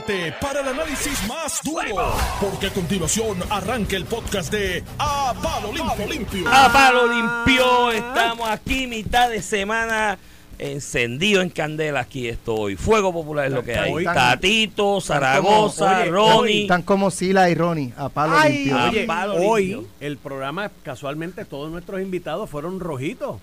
prepárate 0.00 0.32
para 0.40 0.60
el 0.60 0.68
análisis 0.68 1.26
más 1.28 1.60
duro, 1.62 2.14
porque 2.40 2.68
a 2.68 2.70
continuación 2.70 3.38
arranca 3.50 3.96
el 3.96 4.04
podcast 4.06 4.50
de 4.50 4.82
A 4.98 5.34
Palo 5.42 5.70
Limpio. 5.72 6.06
Limpio. 6.08 6.48
A 6.50 6.72
palo 6.72 7.06
limpio, 7.06 7.90
estamos 7.90 8.48
aquí 8.48 8.86
mitad 8.86 9.28
de 9.28 9.42
semana 9.42 10.18
encendido 10.58 11.42
en 11.42 11.50
candela. 11.50 12.00
Aquí 12.00 12.26
estoy. 12.28 12.76
Fuego 12.76 13.12
popular 13.12 13.46
es 13.46 13.52
lo 13.52 13.62
que 13.64 13.74
hay. 13.76 14.04
Tan- 14.04 14.14
Tatito, 14.14 15.00
Zaragoza, 15.00 16.00
oye, 16.02 16.10
Ronnie. 16.10 16.62
Están 16.62 16.82
como 16.82 17.10
Sila 17.10 17.50
y 17.50 17.54
Ronnie, 17.54 17.92
a 17.96 18.08
palo 18.08 18.34
Ay, 18.36 18.64
limpio. 18.66 19.02
A 19.02 19.06
palo 19.06 19.34
hoy 19.34 19.66
limpio. 19.66 19.88
el 20.00 20.16
programa, 20.16 20.70
casualmente 20.82 21.44
todos 21.44 21.70
nuestros 21.70 22.00
invitados 22.00 22.48
fueron 22.48 22.80
rojitos. 22.80 23.40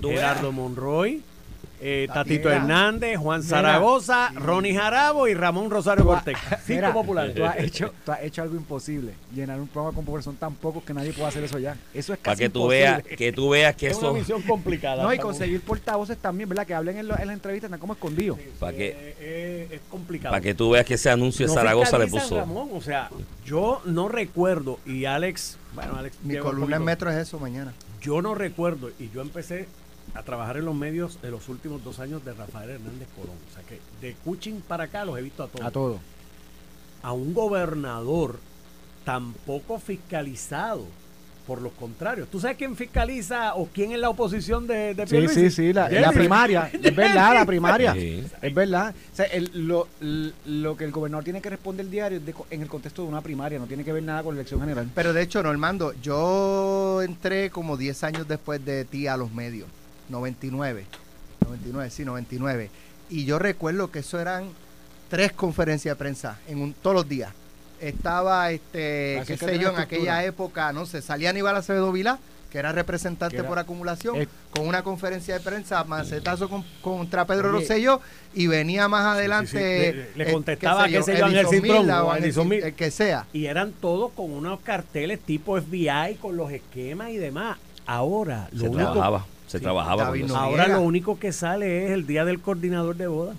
Gerardo 0.00 0.50
Monroy, 0.52 1.22
eh, 1.80 2.04
La 2.08 2.14
Tatito. 2.14 2.50
Hernández, 2.50 3.16
Juan 3.18 3.40
Mira. 3.40 3.48
Zaragoza, 3.56 4.30
Ronnie 4.34 4.74
Jarabo 4.74 5.26
y 5.28 5.34
Ramón 5.34 5.70
Rosario 5.70 6.04
Cortés. 6.04 6.36
Cinco 6.66 6.80
Mira, 6.80 6.92
populares. 6.92 7.34
Tú 7.34 7.44
has, 7.44 7.58
hecho, 7.58 7.92
tú 8.04 8.12
has 8.12 8.22
hecho 8.22 8.42
algo 8.42 8.56
imposible. 8.56 9.14
Llenar 9.34 9.58
un 9.60 9.68
programa 9.68 9.94
con 9.94 10.04
populares 10.04 10.24
son 10.24 10.36
tan 10.36 10.54
pocos 10.54 10.82
que 10.84 10.92
nadie 10.92 11.12
puede 11.12 11.28
hacer 11.28 11.42
eso 11.44 11.58
ya. 11.58 11.76
Eso 11.94 12.12
es 12.12 12.18
Para 12.18 12.32
casi 12.34 12.42
que 12.44 12.50
tú 12.50 12.60
imposible. 12.64 12.84
veas, 12.84 13.02
que 13.18 13.32
tú 13.32 13.48
veas 13.50 13.76
que 13.76 13.86
Es 13.88 13.96
una 13.98 14.08
eso. 14.08 14.14
misión 14.14 14.42
complicada. 14.42 15.02
No, 15.02 15.12
y 15.14 15.18
conseguir 15.18 15.60
portavoces 15.62 16.18
también, 16.18 16.48
¿verdad? 16.48 16.66
Que 16.66 16.74
hablen 16.74 16.98
en, 16.98 17.08
lo- 17.08 17.18
en 17.18 17.26
las 17.26 17.34
entrevistas, 17.34 17.68
están 17.68 17.80
como 17.80 17.94
escondidos. 17.94 18.38
Para 18.58 18.76
que, 18.76 18.88
Eh, 18.88 19.16
eh, 19.20 19.68
es 19.72 19.80
complicado. 19.90 20.32
para 20.32 20.42
que 20.42 20.54
tú 20.54 20.70
veas 20.70 20.84
que 20.84 20.94
ese 20.94 21.10
anuncio 21.10 21.46
de 21.46 21.52
No 21.52 21.54
Zaragoza 21.58 21.96
le 21.98 22.04
fiscalizan, 22.04 22.28
puso. 22.28 22.40
Ramón, 22.40 22.68
o 22.74 22.80
sea, 22.80 23.08
yo 23.46 23.80
no 23.86 24.08
recuerdo, 24.08 24.78
y 24.84 25.06
Alex, 25.06 25.56
bueno, 25.74 25.96
Alex, 25.96 26.16
Mi 26.22 26.34
un 26.36 26.42
columna 26.42 26.76
en 26.76 26.82
poquito- 26.82 26.84
metro 26.84 27.10
es 27.10 27.16
eso 27.16 27.38
mañana. 27.38 27.72
Yo 28.02 28.20
no 28.22 28.34
recuerdo, 28.34 28.90
y 28.98 29.08
yo 29.10 29.20
empecé 29.22 29.66
a 30.14 30.22
trabajar 30.22 30.56
en 30.56 30.64
los 30.64 30.74
medios 30.74 31.20
de 31.22 31.30
los 31.30 31.48
últimos 31.48 31.82
dos 31.84 31.98
años 32.00 32.24
de 32.24 32.32
Rafael 32.34 32.70
Hernández 32.70 33.08
Colón. 33.16 33.36
O 33.50 33.54
sea 33.54 33.62
que 33.64 33.78
de 34.04 34.14
Cuchín 34.24 34.62
para 34.66 34.84
acá 34.84 35.04
los 35.04 35.18
he 35.18 35.22
visto 35.22 35.42
a 35.42 35.48
todos. 35.48 35.64
A 35.66 35.70
todo. 35.70 35.98
A 37.02 37.12
un 37.12 37.32
gobernador 37.32 38.38
tampoco 39.04 39.78
fiscalizado. 39.78 40.86
Por 41.46 41.62
los 41.62 41.72
contrarios. 41.72 42.28
¿Tú 42.28 42.38
sabes 42.38 42.56
quién 42.58 42.76
fiscaliza 42.76 43.56
o 43.56 43.66
quién 43.66 43.90
es 43.90 43.98
la 43.98 44.08
oposición 44.08 44.68
de, 44.68 44.94
de 44.94 45.04
Sí, 45.08 45.26
sí, 45.26 45.50
sí, 45.50 45.72
la, 45.72 45.88
la 45.90 46.12
primaria. 46.12 46.70
Es 46.80 46.94
verdad, 46.94 47.34
la 47.34 47.44
primaria. 47.44 47.92
Sí. 47.92 48.24
Es 48.40 48.54
verdad. 48.54 48.94
O 49.12 49.16
sea, 49.16 49.24
el- 49.24 49.50
lo, 49.66 50.76
que 50.76 50.84
el 50.84 50.92
gobernador 50.92 51.24
tiene 51.24 51.40
que 51.40 51.50
responder 51.50 51.86
el 51.86 51.90
diario 51.90 52.18
es 52.18 52.26
de 52.26 52.34
en 52.50 52.62
el 52.62 52.68
contexto 52.68 53.02
de 53.02 53.08
una 53.08 53.20
primaria, 53.20 53.58
no 53.58 53.66
tiene 53.66 53.82
que 53.82 53.92
ver 53.92 54.02
nada 54.04 54.22
con 54.22 54.34
la 54.36 54.42
elección 54.42 54.60
general. 54.60 54.88
Pero 54.94 55.12
de 55.12 55.22
hecho, 55.22 55.42
Normando, 55.42 55.92
yo 56.00 57.02
entré 57.02 57.50
como 57.50 57.76
10 57.76 58.04
años 58.04 58.28
después 58.28 58.64
de 58.64 58.84
ti 58.84 59.08
a 59.08 59.16
los 59.16 59.32
medios. 59.32 59.66
99. 60.10 60.84
99, 61.44 61.90
sí, 61.90 62.04
99. 62.04 62.70
Y 63.08 63.24
yo 63.24 63.38
recuerdo 63.38 63.90
que 63.90 64.00
eso 64.00 64.20
eran 64.20 64.50
tres 65.08 65.32
conferencias 65.32 65.96
de 65.96 65.98
prensa 65.98 66.38
en 66.46 66.60
un, 66.60 66.72
todos 66.74 66.94
los 66.94 67.08
días. 67.08 67.32
Estaba, 67.80 68.50
este, 68.50 69.18
Así 69.20 69.32
qué 69.32 69.38
que 69.38 69.46
sé 69.46 69.58
yo, 69.58 69.70
en 69.70 69.74
estructura. 69.80 69.82
aquella 69.84 70.24
época, 70.24 70.72
no 70.72 70.84
sé, 70.86 71.00
salía 71.02 71.30
Aníbal 71.30 71.56
Acevedo 71.56 71.90
Vilá, 71.92 72.18
que 72.50 72.58
era 72.58 72.72
representante 72.72 73.36
Que 73.36 73.40
era- 73.40 73.48
por 73.48 73.58
acumulación, 73.58 74.16
Eh, 74.16 74.28
con 74.50 74.66
una 74.68 74.82
conferencia 74.82 75.34
de 75.34 75.40
prensa, 75.40 75.82
macetazo 75.84 76.48
con- 76.50 76.64
contra 76.82 77.24
Pedro 77.24 77.48
Oye. 77.48 77.60
Rosselló, 77.60 78.00
y 78.34 78.48
venía 78.48 78.86
más 78.88 79.06
adelante. 79.16 79.50
sí. 79.50 79.56
Le- 79.96 80.10
le 80.24 80.30
eh, 80.30 80.32
contestaba, 80.32 80.86
qué 80.88 81.02
sé 81.02 81.16
yo, 81.16 81.24
Ángel 81.26 81.46
Cintrón 81.48 81.90
o 81.90 82.44
Mil- 82.44 82.62
el 82.64 82.74
que 82.74 82.90
sea. 82.90 83.26
Y 83.32 83.46
eran 83.46 83.72
todos 83.72 84.12
con 84.12 84.30
unos 84.32 84.60
carteles 84.60 85.20
tipo 85.20 85.56
FBI 85.56 86.16
con 86.20 86.36
los 86.36 86.50
esquemas 86.52 87.10
y 87.10 87.16
demás. 87.16 87.56
Ahora, 87.86 88.48
lo 88.52 88.60
Se 88.60 88.68
único 88.68 88.90
trabajaba. 88.92 89.26
Se 89.50 89.58
Sí, 89.58 89.64
trabajaba. 89.64 90.04
David 90.04 90.20
cuando- 90.28 90.34
no- 90.34 90.40
Ahora 90.40 90.68
lo 90.68 90.80
único 90.82 91.18
que 91.18 91.32
sale 91.32 91.86
es 91.86 91.90
el 91.90 92.06
día 92.06 92.24
del 92.24 92.40
coordinador 92.40 92.94
de 92.96 93.08
boda. 93.08 93.34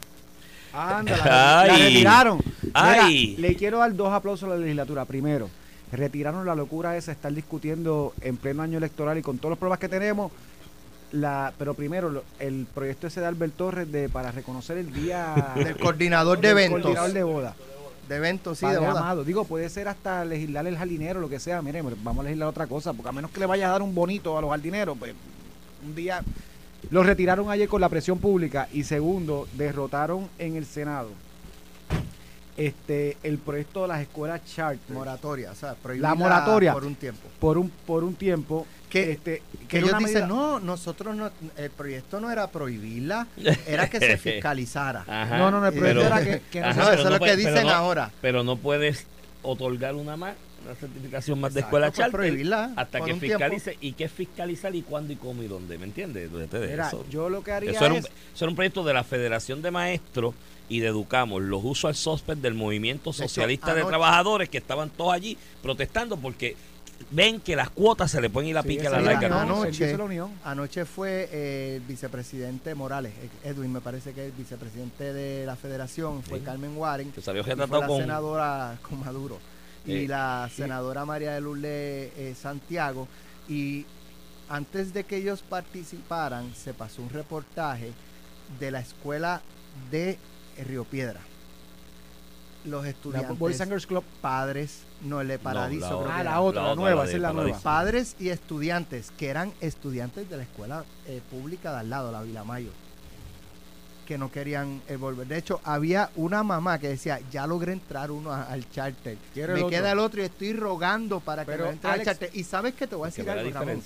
Anda, 0.73 1.16
la, 1.17 1.26
la 1.26 1.62
Ay. 1.62 1.81
retiraron. 1.84 2.38
Mira, 2.64 3.06
Ay. 3.06 3.36
le 3.38 3.56
quiero 3.56 3.78
dar 3.80 3.95
dos 3.95 4.12
aplausos 4.12 4.50
a 4.50 4.54
la 4.54 4.58
legislatura. 4.58 5.06
Primero, 5.06 5.50
retiraron 5.92 6.45
la 6.45 6.54
locura 6.56 6.98
esa, 6.98 7.14
estar 7.14 7.34
discutiendo 7.34 8.14
en 8.22 8.36
pleno 8.36 8.62
año 8.62 8.78
electoral 8.78 9.17
y 9.17 9.22
con 9.22 9.38
todos 9.38 9.52
los 9.52 9.59
problemas 9.59 9.80
que 9.80 9.88
tenemos. 9.89 10.32
La, 11.14 11.54
pero 11.58 11.73
primero, 11.76 12.23
el 12.39 12.66
proyecto 12.73 13.08
ese 13.08 13.20
de 13.21 13.27
Albert 13.27 13.55
Torres 13.55 13.92
de, 13.92 14.08
para 14.10 14.32
reconocer 14.32 14.77
el 14.77 14.92
día 14.94 15.33
Del 15.55 15.77
coordinador 15.77 16.39
de 16.42 16.50
eventos. 16.50 16.82
coordinador 16.82 17.11
de 17.14 17.23
boda. 17.23 17.55
De 18.10 18.16
eventos, 18.17 18.58
sí, 18.60 18.66
de 18.66 18.77
boda. 18.77 18.92
amado. 18.92 19.23
Digo, 19.23 19.44
puede 19.45 19.70
ser 19.70 19.88
hasta 19.88 20.23
legislar 20.26 20.67
el 20.67 20.77
jardinero, 20.77 21.20
lo 21.21 21.30
que 21.30 21.39
sea. 21.39 21.61
Mire, 21.61 21.82
vamos 21.82 22.20
a 22.20 22.23
legislar 22.23 22.50
otra 22.50 22.67
cosa, 22.67 22.92
porque 22.94 23.10
a 23.10 23.14
menos 23.14 23.32
que 23.32 23.39
le 23.42 23.45
vaya 23.45 23.67
a 23.67 23.71
dar 23.71 23.82
un 23.82 23.94
bonito 23.95 24.38
a 24.38 24.42
los 24.42 24.50
jardineros, 24.50 24.98
pues 24.98 25.14
un 25.83 25.95
día 25.95 26.21
los 26.89 27.05
retiraron 27.05 27.49
ayer 27.52 27.67
con 27.67 27.80
la 27.81 27.89
presión 27.89 28.17
pública 28.19 28.67
y 28.73 28.83
segundo, 28.83 29.47
derrotaron 29.55 30.27
en 30.39 30.55
el 30.55 30.65
Senado 30.65 31.09
este 32.58 33.17
el 33.23 33.37
proyecto 33.37 33.83
de 33.83 33.87
las 33.87 34.02
escuelas 34.02 34.41
charter 34.45 34.80
Moratoria, 34.93 35.52
o 35.52 35.55
sea, 35.55 35.73
prohibida 35.75 36.09
La 36.09 36.15
moratoria. 36.15 36.73
por 36.73 36.83
un 36.86 36.95
tiempo. 36.95 37.21
por 37.39 37.58
un 37.58 37.70
por 37.70 38.03
un 38.03 38.14
tiempo 38.15 38.67
Que- 38.89 39.11
este, 39.14 39.41
Que 39.70 39.77
ellos 39.77 39.97
dicen, 39.99 40.14
medida- 40.15 40.27
no, 40.27 40.59
nosotros 40.59 41.15
no, 41.15 41.31
el 41.55 41.70
proyecto 41.71 42.20
no 42.20 42.30
era 42.30 42.47
prohibirla, 42.47 43.25
era 43.65 43.89
que 43.89 43.99
se 43.99 44.17
fiscalizara. 44.17 45.05
Ajá. 45.08 45.37
No, 45.37 45.49
no, 45.49 45.61
no, 45.61 45.67
el 45.67 45.73
proyecto 45.73 46.02
Pero- 46.02 46.14
era 46.15 46.23
que, 46.25 46.41
que 46.52 46.59
no 46.59 46.65
Ajá, 46.67 46.73
se- 46.73 46.80
no, 46.87 46.93
eso 46.95 47.03
es 47.05 47.09
lo 47.11 47.20
puede- 47.20 47.31
que 47.37 47.37
pero 47.43 47.49
dicen 47.53 47.67
no- 47.67 47.73
ahora. 47.73 48.11
Pero 48.21 48.43
no 48.43 48.58
puedes 48.58 49.05
otorgar 49.43 49.95
una 49.95 50.17
más, 50.17 50.36
una 50.66 50.76
certificación 50.76 51.39
más 51.39 51.54
de 51.54 51.61
escuela 51.61 51.88
pues 51.88 51.98
charter 51.98 52.11
prohibirla 52.11 52.72
hasta 52.76 52.99
que 52.99 53.05
tiempo. 53.05 53.22
fiscalice. 53.26 53.77
¿Y 53.82 53.94
qué 53.94 54.08
fiscalizar 54.10 54.76
y 54.76 54.82
cuándo 54.82 55.14
y 55.14 55.16
cómo 55.16 55.44
y 55.44 55.48
dónde? 55.48 55.77
¿Me 55.77 55.86
entiendes? 55.86 56.30
Mira, 56.32 56.88
eso, 56.88 57.05
yo 57.10 57.30
lo 57.30 57.44
que 57.44 57.52
haría 57.52 57.72
eso 57.72 57.86
era, 57.86 57.94
un, 57.94 57.99
es 57.99 58.05
eso 58.05 58.45
era 58.45 58.49
un 58.49 58.55
proyecto 58.55 58.83
de 58.83 58.94
la 58.94 59.04
Federación 59.04 59.61
de 59.61 59.71
Maestros 59.71 60.33
y 60.70 60.80
de 60.80 60.88
Educamos, 60.88 61.42
los 61.42 61.61
usual 61.64 61.95
suspect 61.95 62.39
del 62.42 62.54
Movimiento 62.54 63.11
Socialista 63.11 63.73
de 63.73 63.82
anoche- 63.82 63.89
Trabajadores 63.89 64.50
que 64.50 64.58
estaban 64.58 64.89
todos 64.89 65.14
allí 65.14 65.38
protestando 65.61 66.16
porque 66.17 66.55
ven 67.10 67.39
que 67.42 67.55
las 67.55 67.70
cuotas 67.71 68.11
se 68.11 68.21
le 68.21 68.30
pueden 68.30 68.52
ir 68.52 68.58
a 68.58 68.61
Sí, 68.61 68.67
pique 68.70 68.86
a 68.88 68.92
la 68.92 69.02
larga. 69.02 69.42
Anoche- 69.42 69.98
la 69.98 70.04
unión. 70.04 70.32
Anoche 70.45 70.86
fue 70.86 71.27
eh, 71.32 71.76
el 71.77 71.82
vicepresidente 71.82 72.73
Morales, 72.76 73.11
eh, 73.44 73.50
Edwin 73.50 73.73
me 73.73 73.82
parece 73.82 74.14
que 74.14 74.21
es 74.27 74.32
el 74.32 74.38
vicepresidente 74.38 75.11
de 75.11 75.45
la 75.45 75.55
federación, 75.55 76.21
fue 76.23 76.38
Sí. 76.39 76.45
Carmen 76.45 76.77
Warren, 76.77 77.11
Que 77.11 77.21
salió 77.21 77.42
y 77.42 77.44
fue 77.44 77.55
la 77.55 77.67
con... 77.88 78.00
senadora 78.02 78.77
con 78.83 79.00
Maduro 79.00 79.39
y 79.86 80.05
Eh, 80.05 80.08
la 80.08 80.49
senadora 80.53 81.05
María 81.05 81.31
de 81.33 81.42
Lourdes 81.42 82.11
eh, 82.17 82.36
Santiago 82.39 83.08
y 83.49 83.86
antes 84.49 84.93
de 84.93 85.03
que 85.05 85.17
ellos 85.17 85.42
participaran 85.42 86.53
se 86.55 86.73
pasó 86.73 87.02
un 87.02 87.09
reportaje 87.09 87.91
de 88.59 88.71
la 88.71 88.80
escuela 88.81 89.41
de 89.89 90.17
Río 90.67 90.83
Piedra 90.83 91.21
los 92.65 92.83
La 92.83 92.89
estudiantes 92.91 93.39
Boys 93.39 93.58
Club 93.87 94.03
padres 94.21 94.81
no 95.02 95.20
el 95.21 95.30
de 95.30 95.39
Paradiso 95.39 95.81
la 95.81 95.87
creo 95.87 95.99
otra. 96.02 96.14
que 96.14 96.20
Ah, 96.20 96.23
la 96.23 96.41
otra, 96.41 96.61
la, 96.61 96.67
La 96.67 96.71
otra, 96.73 96.81
nueva, 96.83 97.03
esa 97.05 97.15
es 97.15 97.21
la 97.21 97.30
Paradiso. 97.30 97.47
nueva. 97.58 97.64
padres 97.64 98.15
y 98.20 98.30
estudiantes 98.30 99.11
que 99.17 99.30
eran 99.30 99.52
estudiantes 99.61 100.30
de 100.30 100.37
la 100.37 100.43
escuela 100.43 100.86
eh, 101.08 101.21
pública 101.31 101.71
de 101.71 101.80
al 101.80 101.89
lado, 101.89 102.11
la 102.11 102.21
Vilamayo, 102.21 102.70
que 104.11 104.17
no 104.17 104.30
querían 104.30 104.82
eh, 104.89 104.98
volver. 104.98 105.26
De 105.26 105.38
hecho, 105.38 105.61
había 105.64 106.10
una 106.17 106.44
mamá 106.44 106.77
que 106.80 106.89
decía, 106.89 107.22
ya 107.32 107.48
logré 107.48 107.72
entrar 107.72 108.11
uno 108.11 108.30
a- 108.33 108.44
al 108.44 108.70
charter. 108.70 109.17
Quiero 109.33 109.54
Me 109.54 109.60
el 109.60 109.66
otro". 109.67 109.77
queda 109.77 109.92
el 109.94 109.99
otro 109.99 110.22
y 110.22 110.26
estoy 110.26 110.52
rogando 110.52 111.22
para 111.22 111.45
que 111.45 111.52
me 111.55 111.70
entre 111.70 111.89
al 111.89 112.04
charter. 112.04 112.30
Y 112.33 112.44
sabes 112.44 112.73
que 112.73 112.88
te 112.88 112.95
voy 112.95 113.05
a 113.05 113.10
decir 113.10 113.30
algo, 113.30 113.50
Ramón? 113.52 113.82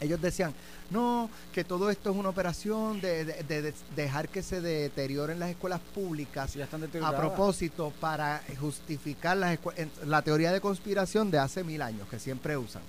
Ellos 0.00 0.20
decían, 0.20 0.52
no, 0.90 1.30
que 1.52 1.62
todo 1.62 1.88
esto 1.88 2.10
es 2.10 2.16
una 2.16 2.30
operación 2.30 3.00
de, 3.00 3.24
de- 3.24 3.42
de- 3.44 3.62
de 3.62 3.74
dejar 3.94 4.28
que 4.28 4.42
se 4.42 4.60
deterioren 4.60 5.38
las 5.38 5.50
escuelas 5.50 5.78
públicas 5.94 6.52
ya 6.54 6.64
están 6.64 6.82
a 7.04 7.16
propósito 7.16 7.92
para 8.00 8.42
justificar 8.58 9.36
las 9.36 9.56
la 10.04 10.22
teoría 10.22 10.50
de 10.52 10.60
conspiración 10.60 11.30
de 11.30 11.38
hace 11.38 11.62
mil 11.62 11.80
años 11.80 12.08
que 12.08 12.18
siempre 12.18 12.56
usan. 12.56 12.82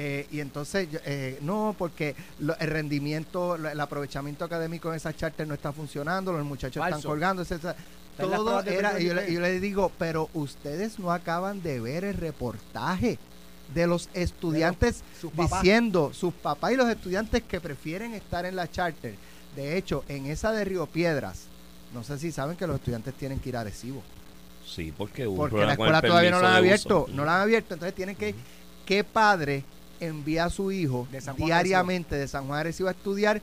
Eh, 0.00 0.28
y 0.30 0.38
entonces, 0.38 0.86
eh, 1.04 1.38
no, 1.42 1.74
porque 1.76 2.14
lo- 2.38 2.56
el 2.60 2.68
rendimiento, 2.68 3.58
lo- 3.58 3.68
el 3.68 3.80
aprovechamiento 3.80 4.44
académico 4.44 4.90
en 4.90 4.94
esas 4.94 5.16
charters 5.16 5.48
no 5.48 5.54
está 5.54 5.72
funcionando, 5.72 6.32
los 6.32 6.44
muchachos 6.44 6.84
están 6.86 7.02
colgando, 7.02 7.42
las 7.42 7.76
Todo 8.16 8.60
era, 8.62 9.00
y 9.00 9.06
yo, 9.06 9.14
le, 9.14 9.32
yo 9.32 9.40
le 9.40 9.58
digo, 9.58 9.90
pero 9.98 10.28
ustedes 10.34 11.00
no 11.00 11.10
acaban 11.12 11.62
de 11.62 11.80
ver 11.80 12.04
el 12.04 12.14
reportaje 12.14 13.18
de 13.74 13.86
los 13.88 14.08
estudiantes 14.14 15.02
sus 15.20 15.32
diciendo, 15.36 16.12
sus 16.14 16.32
papás 16.32 16.72
y 16.72 16.76
los 16.76 16.88
estudiantes 16.88 17.42
que 17.42 17.60
prefieren 17.60 18.14
estar 18.14 18.46
en 18.46 18.54
la 18.54 18.70
charter. 18.70 19.16
De 19.56 19.76
hecho, 19.76 20.04
en 20.08 20.26
esa 20.26 20.52
de 20.52 20.64
Río 20.64 20.86
Piedras, 20.86 21.46
no 21.92 22.04
sé 22.04 22.18
si 22.20 22.30
saben 22.30 22.56
que 22.56 22.68
los 22.68 22.76
estudiantes 22.76 23.14
tienen 23.14 23.40
que 23.40 23.48
ir 23.48 23.56
a 23.56 23.62
Arecibo. 23.62 24.02
Sí, 24.64 24.92
porque 24.96 25.26
hubo 25.26 25.36
Porque 25.38 25.66
la 25.66 25.72
escuela 25.72 26.00
todavía 26.02 26.30
no 26.30 26.40
la 26.40 26.50
han 26.50 26.56
abierto, 26.56 27.04
uso. 27.04 27.12
no 27.16 27.24
la 27.24 27.34
han 27.36 27.40
abierto, 27.42 27.74
entonces 27.74 27.94
tienen 27.96 28.14
que, 28.14 28.34
¿qué 28.86 29.02
padre 29.02 29.64
envía 30.00 30.44
a 30.46 30.50
su 30.50 30.70
hijo 30.72 31.06
De 31.10 31.20
diariamente 31.36 32.16
de 32.16 32.28
San 32.28 32.46
Juan 32.46 32.60
Arecibo 32.60 32.88
a 32.88 32.92
estudiar 32.92 33.40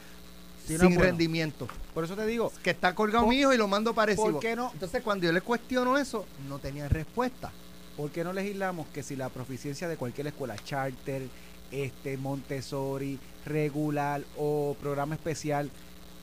no 0.68 0.68
sin 0.68 0.78
bueno. 0.90 1.02
rendimiento? 1.02 1.68
Por 1.94 2.04
eso 2.04 2.16
te 2.16 2.26
digo, 2.26 2.52
Que 2.64 2.72
está 2.72 2.96
colgado 2.96 3.26
¿Por- 3.26 3.34
mi 3.34 3.40
hijo 3.40 3.54
y 3.54 3.58
lo 3.58 3.68
mando 3.68 3.94
para 3.94 4.12
Arecibo. 4.14 4.32
¿por 4.32 4.40
qué 4.42 4.56
no? 4.56 4.72
Entonces 4.74 5.04
cuando 5.04 5.26
yo 5.26 5.32
le 5.32 5.42
cuestiono 5.42 5.98
eso, 5.98 6.26
no 6.50 6.60
tenían 6.60 6.90
respuesta. 6.90 7.52
¿por 7.96 8.12
qué 8.12 8.24
no 8.26 8.34
legislamos 8.34 8.88
que 8.88 9.04
si 9.04 9.16
la 9.16 9.30
proficiencia 9.30 9.88
de 9.88 9.96
cualquier 9.96 10.28
escuela, 10.28 10.58
charter, 10.58 11.24
este 11.72 12.18
Montessori, 12.18 13.18
regular 13.46 14.22
o 14.38 14.76
programa 14.82 15.16
especial, 15.16 15.70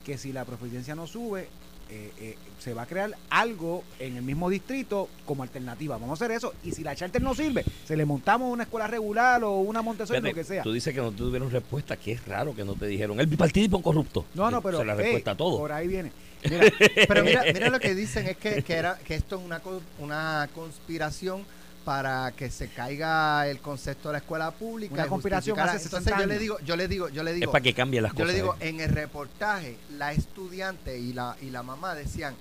que 0.04 0.18
si 0.18 0.32
la 0.34 0.44
proficiencia 0.44 0.94
no 0.94 1.06
sube, 1.06 1.48
eh, 1.94 2.10
eh, 2.20 2.36
se 2.58 2.72
va 2.72 2.82
a 2.82 2.86
crear 2.86 3.10
algo 3.28 3.84
en 3.98 4.16
el 4.16 4.22
mismo 4.22 4.48
distrito 4.48 5.10
como 5.26 5.42
alternativa. 5.42 5.98
Vamos 5.98 6.18
a 6.18 6.24
hacer 6.24 6.34
eso. 6.34 6.54
Y 6.64 6.72
si 6.72 6.82
la 6.82 6.96
charter 6.96 7.20
no 7.20 7.34
sirve, 7.34 7.64
se 7.84 7.98
le 7.98 8.06
montamos 8.06 8.50
una 8.50 8.62
escuela 8.62 8.86
regular 8.86 9.44
o 9.44 9.56
una 9.58 9.82
Montessori, 9.82 10.20
Fíjate, 10.20 10.30
lo 10.30 10.34
que 10.34 10.44
sea. 10.44 10.62
Tú 10.62 10.72
dices 10.72 10.94
que 10.94 11.02
no 11.02 11.12
tuvieron 11.12 11.50
respuesta, 11.50 11.98
que 11.98 12.12
es 12.12 12.26
raro 12.26 12.54
que 12.54 12.64
no 12.64 12.76
te 12.76 12.86
dijeron. 12.86 13.20
El 13.20 13.26
bipartidismo 13.26 13.76
es 13.76 13.84
corrupto. 13.84 14.24
No, 14.32 14.50
no, 14.50 14.62
pero 14.62 14.78
Se 14.78 14.86
la 14.86 14.94
hey, 14.94 15.02
respuesta 15.02 15.32
a 15.32 15.36
todo. 15.36 15.58
por 15.58 15.70
ahí 15.70 15.86
viene. 15.86 16.12
Mira, 16.50 16.64
pero 17.06 17.22
mira, 17.22 17.44
mira 17.52 17.68
lo 17.68 17.78
que 17.78 17.94
dicen 17.94 18.26
es 18.26 18.36
que, 18.36 18.64
que 18.64 18.72
era 18.72 18.98
que 18.98 19.14
esto 19.14 19.36
es 19.36 19.42
una 19.44 19.62
una 20.00 20.48
conspiración 20.52 21.44
para 21.84 22.32
que 22.32 22.50
se 22.50 22.68
caiga 22.68 23.46
el 23.48 23.60
concepto 23.60 24.08
de 24.08 24.12
la 24.12 24.18
escuela 24.18 24.50
pública. 24.50 24.94
Una 24.94 25.06
conspiración 25.06 25.58
hace 25.58 25.78
60 25.80 25.98
Entonces 25.98 26.20
yo 26.20 26.26
le 26.26 26.38
digo, 26.38 26.58
yo 26.60 26.76
le 26.76 26.88
digo, 26.88 27.08
yo 27.08 27.22
le 27.22 27.30
Es 27.32 27.40
digo, 27.40 27.52
para 27.52 27.62
que 27.62 27.74
cambien 27.74 28.02
las 28.02 28.12
yo 28.12 28.16
cosas. 28.18 28.28
le 28.28 28.34
digo, 28.34 28.56
en 28.60 28.80
el 28.80 28.90
reportaje, 28.90 29.76
la 29.98 30.12
estudiante 30.12 30.98
y 30.98 31.12
la 31.12 31.36
y 31.40 31.50
la 31.50 31.62
mamá 31.62 31.94
decían, 31.94 32.34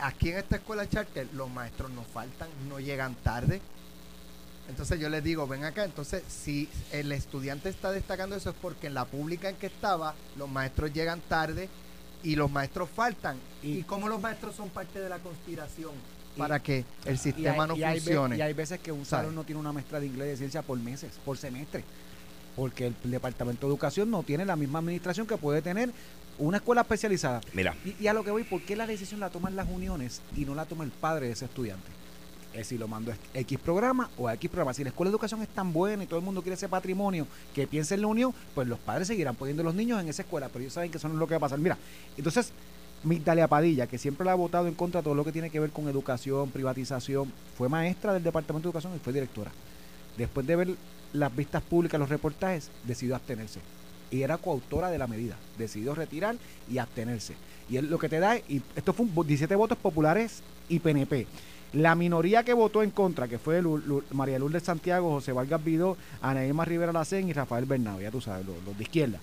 aquí 0.00 0.30
en 0.30 0.38
esta 0.38 0.56
escuela 0.56 0.88
charter 0.88 1.28
los 1.34 1.50
maestros 1.50 1.90
no 1.90 2.02
faltan, 2.04 2.48
no 2.68 2.80
llegan 2.80 3.14
tarde. 3.16 3.60
Entonces 4.68 5.00
yo 5.00 5.08
les 5.08 5.24
digo, 5.24 5.46
ven 5.46 5.64
acá, 5.64 5.84
entonces 5.84 6.22
si 6.28 6.68
el 6.92 7.10
estudiante 7.12 7.68
está 7.68 7.90
destacando 7.90 8.36
eso 8.36 8.50
es 8.50 8.56
porque 8.62 8.86
en 8.86 8.94
la 8.94 9.04
pública 9.04 9.48
en 9.48 9.56
que 9.56 9.66
estaba 9.66 10.14
los 10.36 10.48
maestros 10.48 10.92
llegan 10.92 11.20
tarde 11.20 11.68
y 12.22 12.36
los 12.36 12.50
maestros 12.50 12.88
faltan. 12.94 13.36
¿Y, 13.62 13.78
Y- 13.78 13.82
cómo 13.82 14.08
los 14.08 14.20
maestros 14.20 14.54
son 14.54 14.70
parte 14.70 15.00
de 15.00 15.08
la 15.08 15.18
conspiración? 15.18 15.90
Para 16.36 16.62
que 16.62 16.84
el 17.04 17.14
Y 17.14 17.18
sistema 17.18 17.64
hay- 17.64 17.68
no 17.68 17.76
y 17.76 17.82
hay 17.84 17.94
ve- 17.94 18.00
funcione. 18.00 18.36
y 18.36 18.40
hay 18.42 18.52
veces 18.54 18.80
que 18.80 18.90
un 18.92 19.04
salón 19.04 19.34
no 19.34 19.44
tiene 19.44 19.60
una 19.60 19.72
maestra 19.72 20.00
de 20.00 20.06
inglés 20.06 20.28
y 20.28 20.30
de 20.30 20.36
ciencia 20.38 20.62
por 20.62 20.78
meses, 20.78 21.12
por 21.24 21.36
semestre. 21.36 21.84
Porque 22.56 22.86
el 22.86 22.94
Departamento 23.10 23.66
de 23.66 23.70
Educación 23.72 24.10
no 24.10 24.22
tiene 24.22 24.44
la 24.44 24.56
misma 24.56 24.78
administración 24.78 25.26
que 25.26 25.36
puede 25.36 25.62
tener 25.62 25.90
una 26.38 26.58
escuela 26.58 26.82
especializada. 26.82 27.40
Mira, 27.54 27.74
Y, 27.84 27.94
y 28.04 28.06
a 28.08 28.14
lo 28.14 28.24
que 28.24 28.30
voy, 28.30 28.44
¿por 28.44 28.62
qué 28.62 28.76
la 28.76 28.86
decisión 28.86 29.20
la 29.20 29.30
toman 29.30 29.56
las 29.56 29.68
uniones 29.68 30.20
y 30.36 30.44
no 30.44 30.54
la 30.54 30.64
toma 30.66 30.84
el 30.84 30.90
padre 30.90 31.26
de 31.26 31.32
ese 31.32 31.44
estudiante? 31.46 31.86
Es 32.54 32.66
si 32.66 32.76
lo 32.76 32.86
mando 32.88 33.10
a 33.12 33.16
X 33.38 33.58
programa 33.58 34.10
o 34.18 34.28
a 34.28 34.34
X 34.34 34.50
programa. 34.50 34.74
Si 34.74 34.82
la 34.84 34.90
escuela 34.90 35.08
de 35.08 35.14
educación 35.14 35.40
es 35.40 35.48
tan 35.48 35.72
buena 35.72 36.04
y 36.04 36.06
todo 36.06 36.18
el 36.18 36.24
mundo 36.24 36.42
quiere 36.42 36.54
ese 36.54 36.68
patrimonio 36.68 37.26
que 37.54 37.66
piense 37.66 37.94
en 37.94 38.02
la 38.02 38.06
unión, 38.08 38.34
pues 38.54 38.68
los 38.68 38.78
padres 38.78 39.06
seguirán 39.08 39.34
poniendo 39.36 39.62
a 39.62 39.64
los 39.64 39.74
niños 39.74 39.98
en 40.02 40.08
esa 40.08 40.20
escuela, 40.22 40.48
pero 40.48 40.60
ellos 40.60 40.74
saben 40.74 40.90
que 40.90 40.98
eso 40.98 41.08
no 41.08 41.14
es 41.14 41.20
lo 41.20 41.26
que 41.26 41.32
va 41.34 41.38
a 41.38 41.40
pasar. 41.40 41.58
Mira, 41.58 41.78
entonces, 42.18 42.52
Migdalia 43.04 43.48
Padilla, 43.48 43.86
que 43.86 43.98
siempre 43.98 44.24
la 44.24 44.32
ha 44.32 44.36
votado 44.36 44.68
en 44.68 44.74
contra 44.74 45.00
de 45.00 45.04
todo 45.04 45.14
lo 45.14 45.24
que 45.24 45.32
tiene 45.32 45.50
que 45.50 45.58
ver 45.60 45.70
con 45.70 45.88
educación, 45.88 46.50
privatización, 46.50 47.32
fue 47.58 47.68
maestra 47.68 48.12
del 48.12 48.22
Departamento 48.22 48.68
de 48.68 48.70
Educación 48.70 48.94
y 48.94 48.98
fue 49.00 49.12
directora. 49.12 49.50
Después 50.16 50.46
de 50.46 50.56
ver 50.56 50.68
las 51.12 51.34
vistas 51.34 51.62
públicas, 51.62 51.98
los 51.98 52.08
reportajes, 52.08 52.70
decidió 52.84 53.14
abstenerse. 53.16 53.60
Y 54.10 54.22
era 54.22 54.36
coautora 54.38 54.90
de 54.90 54.98
la 54.98 55.06
medida. 55.06 55.36
Decidió 55.58 55.94
retirar 55.94 56.36
y 56.70 56.78
abstenerse. 56.78 57.34
Y 57.70 57.76
él 57.78 57.90
lo 57.90 57.98
que 57.98 58.08
te 58.08 58.20
da, 58.20 58.36
y 58.36 58.62
esto 58.76 58.92
fue 58.92 59.06
un 59.06 59.14
vo- 59.14 59.24
17 59.24 59.54
votos 59.56 59.78
populares 59.78 60.42
y 60.68 60.78
PNP. 60.78 61.26
La 61.72 61.94
minoría 61.94 62.42
que 62.44 62.52
votó 62.52 62.82
en 62.82 62.90
contra, 62.90 63.26
que 63.26 63.38
fue 63.38 63.62
Lu- 63.62 63.78
Lu- 63.78 64.04
María 64.12 64.38
Lourdes 64.38 64.62
Santiago, 64.62 65.10
José 65.10 65.32
Vargas 65.32 65.64
Vidó, 65.64 65.96
Ana 66.20 66.44
Irma 66.44 66.66
Rivera 66.66 66.92
Lacén 66.92 67.28
y 67.28 67.32
Rafael 67.32 67.64
Bernabé, 67.64 68.02
ya 68.04 68.10
tú 68.10 68.20
sabes, 68.20 68.44
los 68.46 68.76
de 68.76 68.82
izquierda. 68.82 69.18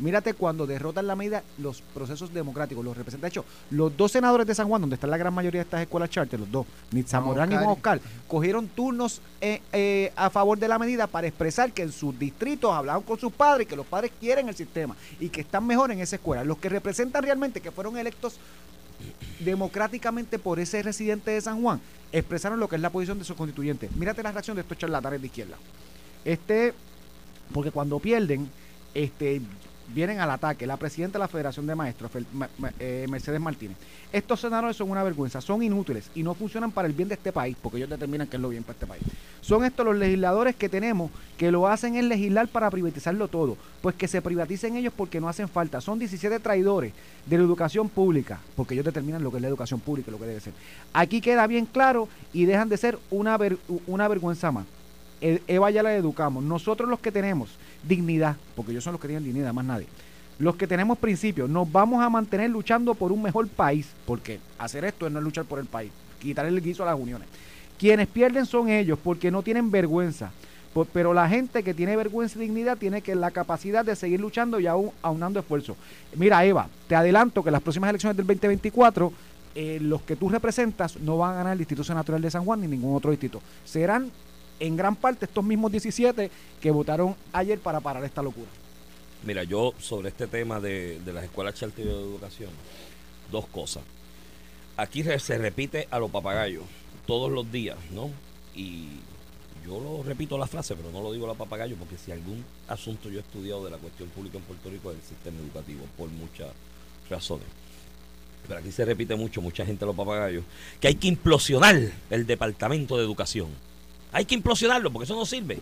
Mírate 0.00 0.34
cuando 0.34 0.66
derrotan 0.66 1.06
la 1.06 1.14
medida 1.14 1.42
los 1.58 1.82
procesos 1.82 2.32
democráticos, 2.32 2.84
los 2.84 2.96
representa. 2.96 3.26
De 3.26 3.28
hecho, 3.28 3.44
los 3.70 3.96
dos 3.96 4.12
senadores 4.12 4.46
de 4.46 4.54
San 4.54 4.68
Juan, 4.68 4.80
donde 4.80 4.94
está 4.94 5.06
la 5.06 5.16
gran 5.16 5.32
mayoría 5.32 5.60
de 5.60 5.64
estas 5.64 5.82
escuelas 5.82 6.10
charter, 6.10 6.40
los 6.40 6.50
dos, 6.50 6.66
Nitza 6.90 7.18
Juan 7.20 7.28
Morán 7.28 7.52
y. 7.52 7.54
Juan 7.56 7.68
Oscar, 7.68 8.00
cogieron 8.26 8.68
turnos 8.68 9.20
eh, 9.40 9.60
eh, 9.72 10.12
a 10.16 10.30
favor 10.30 10.58
de 10.58 10.68
la 10.68 10.78
medida 10.78 11.06
para 11.06 11.26
expresar 11.26 11.72
que 11.72 11.82
en 11.82 11.92
sus 11.92 12.18
distritos 12.18 12.72
hablaron 12.72 13.02
con 13.02 13.18
sus 13.18 13.32
padres, 13.32 13.66
que 13.66 13.76
los 13.76 13.86
padres 13.86 14.10
quieren 14.18 14.48
el 14.48 14.56
sistema 14.56 14.96
y 15.18 15.28
que 15.28 15.42
están 15.42 15.66
mejor 15.66 15.92
en 15.92 16.00
esa 16.00 16.16
escuela. 16.16 16.44
Los 16.44 16.58
que 16.58 16.68
representan 16.68 17.22
realmente, 17.22 17.60
que 17.60 17.70
fueron 17.70 17.96
electos 17.96 18.38
democráticamente 19.40 20.38
por 20.38 20.60
ese 20.60 20.82
residente 20.82 21.30
de 21.30 21.40
San 21.40 21.62
Juan, 21.62 21.80
expresaron 22.12 22.60
lo 22.60 22.68
que 22.68 22.76
es 22.76 22.82
la 22.82 22.90
posición 22.90 23.18
de 23.18 23.24
sus 23.24 23.36
constituyentes. 23.36 23.94
Mírate 23.96 24.22
la 24.22 24.32
reacción 24.32 24.56
de 24.56 24.62
estos 24.62 24.78
charlatanes 24.78 25.20
de 25.20 25.26
izquierda. 25.26 25.56
Este, 26.24 26.74
porque 27.52 27.70
cuando 27.70 27.98
pierden, 27.98 28.50
este, 28.94 29.40
vienen 29.94 30.20
al 30.20 30.30
ataque. 30.30 30.66
La 30.66 30.76
presidenta 30.76 31.18
de 31.18 31.20
la 31.20 31.28
Federación 31.28 31.66
de 31.66 31.74
Maestros, 31.74 32.10
eh, 32.78 33.06
Mercedes 33.08 33.40
Martínez. 33.40 33.76
Estos 34.12 34.40
senadores 34.40 34.76
son 34.76 34.90
una 34.90 35.02
vergüenza, 35.02 35.40
son 35.40 35.62
inútiles 35.62 36.10
y 36.14 36.22
no 36.22 36.34
funcionan 36.34 36.72
para 36.72 36.88
el 36.88 36.94
bien 36.94 37.08
de 37.08 37.14
este 37.14 37.32
país, 37.32 37.56
porque 37.60 37.78
ellos 37.78 37.90
determinan 37.90 38.26
qué 38.26 38.36
es 38.36 38.42
lo 38.42 38.48
bien 38.48 38.62
para 38.64 38.74
este 38.74 38.86
país. 38.86 39.02
Son 39.40 39.64
estos 39.64 39.86
los 39.86 39.96
legisladores 39.96 40.56
que 40.56 40.68
tenemos 40.68 41.10
que 41.38 41.50
lo 41.50 41.66
hacen 41.66 41.94
es 41.96 42.04
legislar 42.04 42.48
para 42.48 42.70
privatizarlo 42.70 43.28
todo. 43.28 43.56
Pues 43.82 43.94
que 43.94 44.08
se 44.08 44.20
privaticen 44.20 44.76
ellos 44.76 44.92
porque 44.96 45.20
no 45.20 45.28
hacen 45.28 45.48
falta. 45.48 45.80
Son 45.80 45.98
17 45.98 46.38
traidores 46.40 46.92
de 47.26 47.38
la 47.38 47.44
educación 47.44 47.88
pública, 47.88 48.40
porque 48.56 48.74
ellos 48.74 48.84
determinan 48.86 49.22
lo 49.22 49.30
que 49.30 49.36
es 49.38 49.42
la 49.42 49.48
educación 49.48 49.80
pública 49.80 50.10
y 50.10 50.12
lo 50.12 50.18
que 50.18 50.26
debe 50.26 50.40
ser. 50.40 50.52
Aquí 50.92 51.20
queda 51.20 51.46
bien 51.46 51.66
claro 51.66 52.08
y 52.32 52.44
dejan 52.44 52.68
de 52.68 52.76
ser 52.76 52.98
una, 53.10 53.38
una 53.86 54.08
vergüenza 54.08 54.50
más. 54.52 54.66
E- 55.20 55.42
Eva 55.46 55.70
ya 55.70 55.82
la 55.82 55.94
educamos. 55.94 56.42
Nosotros 56.42 56.88
los 56.88 57.00
que 57.00 57.12
tenemos 57.12 57.50
dignidad, 57.82 58.36
porque 58.56 58.72
ellos 58.72 58.84
son 58.84 58.92
los 58.92 59.00
que 59.00 59.08
tienen 59.08 59.24
dignidad, 59.24 59.52
más 59.52 59.64
nadie. 59.64 59.86
Los 60.38 60.56
que 60.56 60.66
tenemos 60.66 60.98
principios, 60.98 61.50
nos 61.50 61.70
vamos 61.70 62.02
a 62.02 62.08
mantener 62.08 62.50
luchando 62.50 62.94
por 62.94 63.12
un 63.12 63.22
mejor 63.22 63.46
país, 63.48 63.88
porque 64.06 64.40
hacer 64.58 64.84
esto 64.84 65.06
es 65.06 65.12
no 65.12 65.20
luchar 65.20 65.44
por 65.44 65.58
el 65.58 65.66
país, 65.66 65.92
quitar 66.18 66.46
el 66.46 66.60
guiso 66.62 66.82
a 66.82 66.86
las 66.86 66.98
uniones. 66.98 67.28
Quienes 67.78 68.08
pierden 68.08 68.46
son 68.46 68.68
ellos, 68.68 68.98
porque 69.02 69.30
no 69.30 69.42
tienen 69.42 69.70
vergüenza. 69.70 70.32
Pero 70.92 71.12
la 71.12 71.28
gente 71.28 71.62
que 71.62 71.74
tiene 71.74 71.96
vergüenza 71.96 72.38
y 72.38 72.42
dignidad 72.42 72.78
tiene 72.78 73.02
que 73.02 73.14
la 73.14 73.32
capacidad 73.32 73.84
de 73.84 73.96
seguir 73.96 74.20
luchando 74.20 74.60
y 74.60 74.66
aún 74.66 74.92
aunando 75.02 75.40
esfuerzos. 75.40 75.76
Mira, 76.14 76.44
Eva, 76.44 76.68
te 76.88 76.94
adelanto 76.94 77.42
que 77.42 77.50
las 77.50 77.60
próximas 77.60 77.90
elecciones 77.90 78.16
del 78.16 78.26
2024, 78.26 79.12
eh, 79.54 79.78
los 79.80 80.02
que 80.02 80.14
tú 80.14 80.28
representas 80.28 80.96
no 81.00 81.18
van 81.18 81.32
a 81.32 81.36
ganar 81.36 81.52
el 81.54 81.60
Instituto 81.60 81.92
Natural 81.92 82.22
de 82.22 82.30
San 82.30 82.44
Juan 82.44 82.60
ni 82.60 82.68
ningún 82.68 82.94
otro 82.94 83.10
distrito. 83.10 83.42
Serán 83.64 84.12
en 84.60 84.76
gran 84.76 84.94
parte 84.94 85.24
estos 85.24 85.44
mismos 85.44 85.72
17 85.72 86.30
que 86.60 86.70
votaron 86.70 87.16
ayer 87.32 87.58
para 87.58 87.80
parar 87.80 88.04
esta 88.04 88.22
locura. 88.22 88.48
Mira, 89.24 89.42
yo 89.44 89.74
sobre 89.78 90.08
este 90.08 90.26
tema 90.26 90.60
de, 90.60 91.00
de 91.00 91.12
las 91.12 91.24
escuelas 91.24 91.54
charter 91.54 91.84
de 91.84 91.92
educación, 91.92 92.50
dos 93.30 93.46
cosas. 93.46 93.82
Aquí 94.76 95.02
se 95.02 95.38
repite 95.38 95.88
a 95.90 95.98
los 95.98 96.10
papagayos 96.10 96.64
todos 97.06 97.30
los 97.30 97.50
días, 97.50 97.76
¿no? 97.90 98.10
Y 98.54 98.86
yo 99.66 99.78
lo 99.78 100.02
repito 100.02 100.38
la 100.38 100.46
frase, 100.46 100.74
pero 100.74 100.90
no 100.90 101.02
lo 101.02 101.12
digo 101.12 101.26
a 101.26 101.28
los 101.28 101.36
papagayos 101.36 101.78
porque 101.78 101.98
si 101.98 102.12
algún 102.12 102.44
asunto 102.68 103.10
yo 103.10 103.18
he 103.18 103.22
estudiado 103.22 103.64
de 103.64 103.70
la 103.70 103.76
cuestión 103.76 104.08
pública 104.08 104.38
en 104.38 104.44
Puerto 104.44 104.70
Rico 104.70 104.90
es 104.90 104.98
el 104.98 105.02
sistema 105.02 105.38
educativo, 105.38 105.84
por 105.96 106.08
muchas 106.08 106.48
razones. 107.10 107.46
Pero 108.48 108.60
aquí 108.60 108.72
se 108.72 108.84
repite 108.84 109.14
mucho, 109.16 109.42
mucha 109.42 109.66
gente 109.66 109.84
a 109.84 109.86
los 109.86 109.96
papagayos, 109.96 110.44
que 110.80 110.88
hay 110.88 110.94
que 110.94 111.08
implosionar 111.08 111.78
el 112.10 112.26
departamento 112.26 112.96
de 112.96 113.04
educación. 113.04 113.48
Hay 114.12 114.24
que 114.24 114.34
implosionarlo 114.34 114.90
porque 114.92 115.04
eso 115.04 115.14
no 115.16 115.24
sirve 115.26 115.60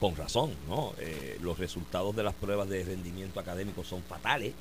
con 0.00 0.14
razón, 0.16 0.52
¿no? 0.68 0.92
Eh, 0.98 1.38
los 1.42 1.58
resultados 1.58 2.14
de 2.14 2.22
las 2.22 2.34
pruebas 2.34 2.68
de 2.68 2.84
rendimiento 2.84 3.40
académico 3.40 3.84
son 3.84 4.02
fatales. 4.02 4.52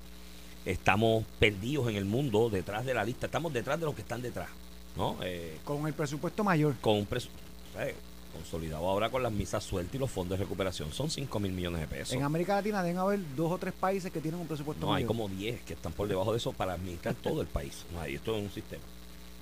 Estamos 0.66 1.24
perdidos 1.40 1.88
en 1.90 1.96
el 1.96 2.06
mundo, 2.06 2.50
detrás 2.50 2.86
de 2.86 2.94
la 2.94 3.04
lista. 3.04 3.28
Estamos 3.28 3.54
detrás 3.54 3.80
de 3.80 3.86
los 3.86 3.96
que 3.96 4.02
están 4.02 4.22
detrás, 4.22 4.50
¿no? 4.96 5.18
Eh, 5.24 5.58
Con 5.64 5.88
el 5.88 5.94
presupuesto 5.94 6.44
mayor. 6.44 6.76
con 6.82 6.96
un 6.98 7.08
presu- 7.08 7.30
¿sabes? 7.74 7.96
consolidado 8.34 8.88
ahora 8.88 9.10
con 9.10 9.24
las 9.24 9.32
misas 9.32 9.64
sueltas 9.64 9.96
y 9.96 9.98
los 9.98 10.12
fondos 10.12 10.38
de 10.38 10.44
recuperación. 10.44 10.92
Son 10.92 11.10
5 11.10 11.40
mil 11.40 11.52
millones 11.54 11.82
de 11.82 11.88
pesos. 11.88 12.14
En 12.14 12.22
América 12.24 12.56
Latina 12.56 12.84
deben 12.84 13.00
haber 13.00 13.20
dos 13.36 13.52
o 13.52 13.58
tres 13.58 13.74
países 13.74 14.12
que 14.12 14.20
tienen 14.20 14.40
un 14.40 14.46
presupuesto 14.48 14.86
No, 14.86 14.94
hay 14.94 15.04
mayor. 15.06 15.08
como 15.08 15.28
10 15.30 15.62
que 15.62 15.74
están 15.74 15.92
por 15.94 16.08
debajo 16.08 16.34
de 16.34 16.38
eso 16.38 16.52
para 16.54 16.74
administrar 16.74 17.16
todo 17.16 17.42
el 17.42 17.48
país. 17.48 17.84
No 17.94 18.02
hay, 18.02 18.16
esto 18.16 18.36
es 18.38 18.44
un 18.44 18.52
sistema. 18.52 18.84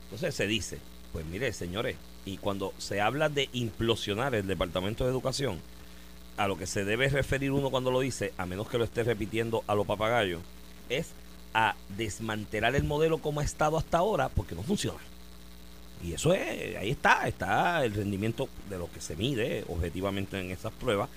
Entonces 0.05 0.33
se 0.33 0.47
dice, 0.47 0.77
pues 1.11 1.25
mire, 1.25 1.51
señores, 1.51 1.97
y 2.25 2.37
cuando 2.37 2.73
se 2.77 3.01
habla 3.01 3.29
de 3.29 3.49
implosionar 3.53 4.33
el 4.35 4.47
Departamento 4.47 5.03
de 5.03 5.11
Educación, 5.11 5.59
a 6.37 6.47
lo 6.47 6.57
que 6.57 6.67
se 6.67 6.83
debe 6.83 7.07
referir 7.07 7.51
uno 7.51 7.69
cuando 7.69 7.91
lo 7.91 7.99
dice, 7.99 8.33
a 8.37 8.45
menos 8.45 8.67
que 8.67 8.77
lo 8.77 8.83
esté 8.83 9.03
repitiendo 9.03 9.63
a 9.67 9.75
los 9.75 9.85
papagayos, 9.85 10.41
es 10.89 11.11
a 11.53 11.75
desmantelar 11.97 12.75
el 12.75 12.83
modelo 12.83 13.19
como 13.19 13.39
ha 13.39 13.43
estado 13.43 13.77
hasta 13.77 13.99
ahora 13.99 14.29
porque 14.29 14.55
no 14.55 14.63
funciona. 14.63 14.99
Y 16.03 16.13
eso 16.13 16.33
es, 16.33 16.75
ahí 16.75 16.91
está, 16.91 17.27
está 17.27 17.85
el 17.85 17.93
rendimiento 17.93 18.49
de 18.69 18.77
lo 18.77 18.91
que 18.91 18.99
se 18.99 19.15
mide 19.15 19.63
objetivamente 19.69 20.39
en 20.39 20.51
esas 20.51 20.73
pruebas, 20.73 21.09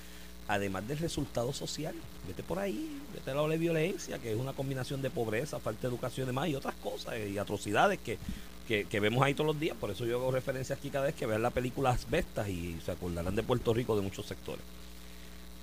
además 0.46 0.86
del 0.86 0.98
resultado 0.98 1.52
social. 1.52 1.94
Vete 2.26 2.42
por 2.42 2.58
ahí, 2.60 3.00
vete 3.12 3.32
a 3.32 3.34
la 3.34 3.42
ola 3.42 3.54
de 3.54 3.58
violencia, 3.58 4.18
que 4.18 4.32
es 4.32 4.38
una 4.38 4.52
combinación 4.52 5.02
de 5.02 5.10
pobreza, 5.10 5.58
falta 5.58 5.82
de 5.82 5.88
educación 5.88 6.26
y 6.26 6.28
demás, 6.28 6.48
y 6.48 6.54
otras 6.54 6.76
cosas, 6.76 7.14
y 7.18 7.36
atrocidades 7.36 7.98
que, 7.98 8.18
que, 8.68 9.00
vemos 9.00 9.22
ahí 9.22 9.32
todos 9.32 9.46
los 9.46 9.60
días. 9.60 9.76
Por 9.76 9.90
eso 9.90 10.04
yo 10.04 10.16
hago 10.18 10.30
referencia 10.30 10.76
aquí 10.76 10.90
cada 10.90 11.06
vez 11.06 11.14
que 11.14 11.26
vean 11.26 11.42
la 11.42 11.50
película 11.50 11.90
Asbestas 11.90 12.48
y 12.48 12.78
se 12.84 12.92
acordarán 12.92 13.34
de 13.34 13.42
Puerto 13.42 13.72
Rico 13.72 13.96
de 13.96 14.02
muchos 14.02 14.26
sectores. 14.26 14.62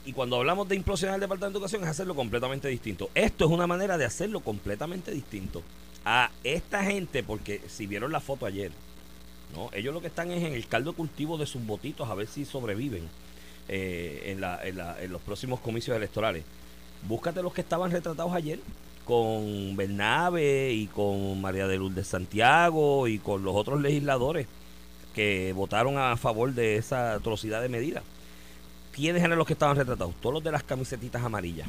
Y 0.06 0.14
cuando 0.14 0.38
hablamos 0.38 0.68
de 0.68 0.76
implosionar 0.76 1.16
el 1.16 1.22
Departamento 1.22 1.60
de 1.60 1.64
Educación 1.64 1.84
es 1.84 1.90
hacerlo 1.90 2.16
completamente 2.16 2.68
distinto. 2.68 3.10
Esto 3.14 3.46
es 3.46 3.52
una 3.52 3.68
manera 3.68 3.98
de 3.98 4.06
hacerlo 4.06 4.40
completamente 4.40 5.12
distinto 5.12 5.62
a 6.04 6.32
esta 6.44 6.84
gente, 6.84 7.24
porque 7.24 7.62
si 7.68 7.88
vieron 7.88 8.12
la 8.12 8.20
foto 8.20 8.46
ayer, 8.46 8.72
¿no? 9.56 9.70
Ellos 9.74 9.94
lo 9.94 10.02
que 10.02 10.08
están 10.08 10.32
es 10.32 10.44
en 10.44 10.54
el 10.54 10.68
caldo 10.68 10.94
cultivo 10.94 11.38
de 11.38 11.46
sus 11.46 11.66
votitos 11.66 12.10
a 12.10 12.16
ver 12.16 12.28
si 12.28 12.46
sobreviven 12.46 13.08
eh, 13.68 14.36
en, 14.38 14.44
en 14.44 15.12
los 15.12 15.22
próximos 15.22 15.60
comicios 15.60 15.98
electorales. 15.98 16.44
Búscate 17.08 17.42
los 17.42 17.54
que 17.54 17.62
estaban 17.62 17.92
retratados 17.92 18.34
ayer 18.34 18.60
con 19.06 19.76
Bernabe 19.78 20.74
y 20.74 20.88
con 20.88 21.40
María 21.40 21.68
de 21.68 21.78
Lourdes 21.78 22.08
Santiago 22.08 23.08
y 23.08 23.20
con 23.20 23.44
los 23.44 23.56
otros 23.56 23.82
legisladores 23.82 24.48
que 25.14 25.54
votaron 25.54 25.98
a 25.98 26.18
favor 26.18 26.54
de 26.54 26.76
esa 26.76 27.14
atrocidad 27.14 27.62
de 27.62 27.70
medida. 27.70 28.04
¿Quiénes 28.92 29.24
eran 29.24 29.38
los 29.38 29.48
que 29.48 29.54
estaban 29.54 29.78
retratados? 29.78 30.16
Todos 30.22 30.34
los 30.34 30.44
de 30.44 30.52
las 30.52 30.64
camisetitas 30.64 31.24
amarillas. 31.24 31.68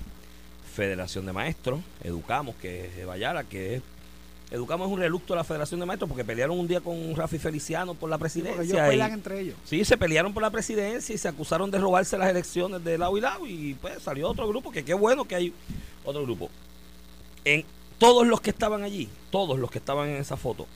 Federación 0.75 1.25
de 1.27 1.33
Maestros, 1.33 1.81
Educamos, 2.03 2.55
que 2.57 2.87
es 2.87 3.07
Bayara, 3.07 3.45
que 3.45 3.77
es 3.77 3.83
Educamos 4.51 4.87
es 4.87 4.93
un 4.93 5.01
relucto 5.01 5.35
de 5.35 5.39
la 5.39 5.45
Federación 5.45 5.81
de 5.81 5.87
Maestros 5.87 6.09
porque 6.09 6.25
pelearon 6.25 6.59
un 6.59 6.69
día 6.69 6.81
con 6.81 7.17
Rafi 7.17 7.39
Feliciano 7.39 7.95
por 7.95 8.09
la 8.09 8.17
presidencia. 8.17 8.63
ellos 8.63 8.79
pelean 8.79 9.13
entre 9.13 9.41
ellos. 9.41 9.57
Sí, 9.65 9.85
se 9.85 9.97
pelearon 9.97 10.33
por 10.33 10.43
la 10.43 10.51
presidencia 10.51 11.13
y 11.15 11.19
se 11.19 11.27
acusaron 11.27 11.69
de 11.71 11.79
robarse 11.79 12.17
las 12.17 12.31
elecciones 12.31 12.85
de 12.85 12.97
lado 12.97 13.19
y 13.19 13.21
lado 13.21 13.47
y 13.47 13.75
pues 13.75 14.01
salió 14.03 14.29
otro 14.29 14.47
grupo, 14.47 14.71
que 14.71 14.85
qué 14.85 14.95
bueno 14.95 15.25
que 15.25 15.35
hay 15.35 15.53
otro 16.05 16.23
grupo. 16.23 16.49
En 17.47 17.65
todos 18.01 18.27
los 18.27 18.41
que 18.41 18.51
estaban 18.51 18.83
allí, 18.83 19.09
todos 19.31 19.57
los 19.57 19.71
que 19.71 19.79
estaban 19.79 20.09
en 20.09 20.17
esa 20.17 20.37
foto, 20.37 20.67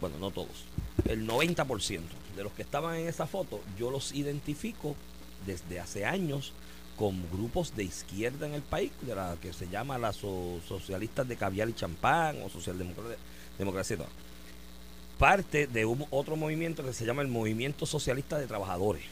bueno, 0.00 0.16
no 0.18 0.30
todos, 0.30 0.64
el 1.04 1.28
90% 1.28 2.00
de 2.34 2.42
los 2.42 2.52
que 2.54 2.62
estaban 2.62 2.96
en 2.96 3.08
esa 3.08 3.26
foto, 3.26 3.60
yo 3.78 3.90
los 3.90 4.12
identifico 4.12 4.96
desde 5.44 5.80
hace 5.80 6.06
años 6.06 6.54
con 6.96 7.22
grupos 7.30 7.76
de 7.76 7.84
izquierda 7.84 8.46
en 8.46 8.54
el 8.54 8.62
país, 8.62 8.90
de 9.02 9.14
la 9.14 9.36
que 9.42 9.52
se 9.52 9.68
llama 9.68 9.98
las 9.98 10.16
socialistas 10.16 11.28
de 11.28 11.36
caviar 11.36 11.68
y 11.68 11.74
champán 11.74 12.40
o 12.42 12.48
socialdemocracia. 12.48 13.98
Parte 15.18 15.66
de 15.66 15.84
un, 15.84 16.06
otro 16.08 16.36
movimiento 16.36 16.82
que 16.82 16.94
se 16.94 17.04
llama 17.04 17.20
el 17.20 17.28
Movimiento 17.28 17.84
Socialista 17.84 18.38
de 18.38 18.46
Trabajadores, 18.46 19.04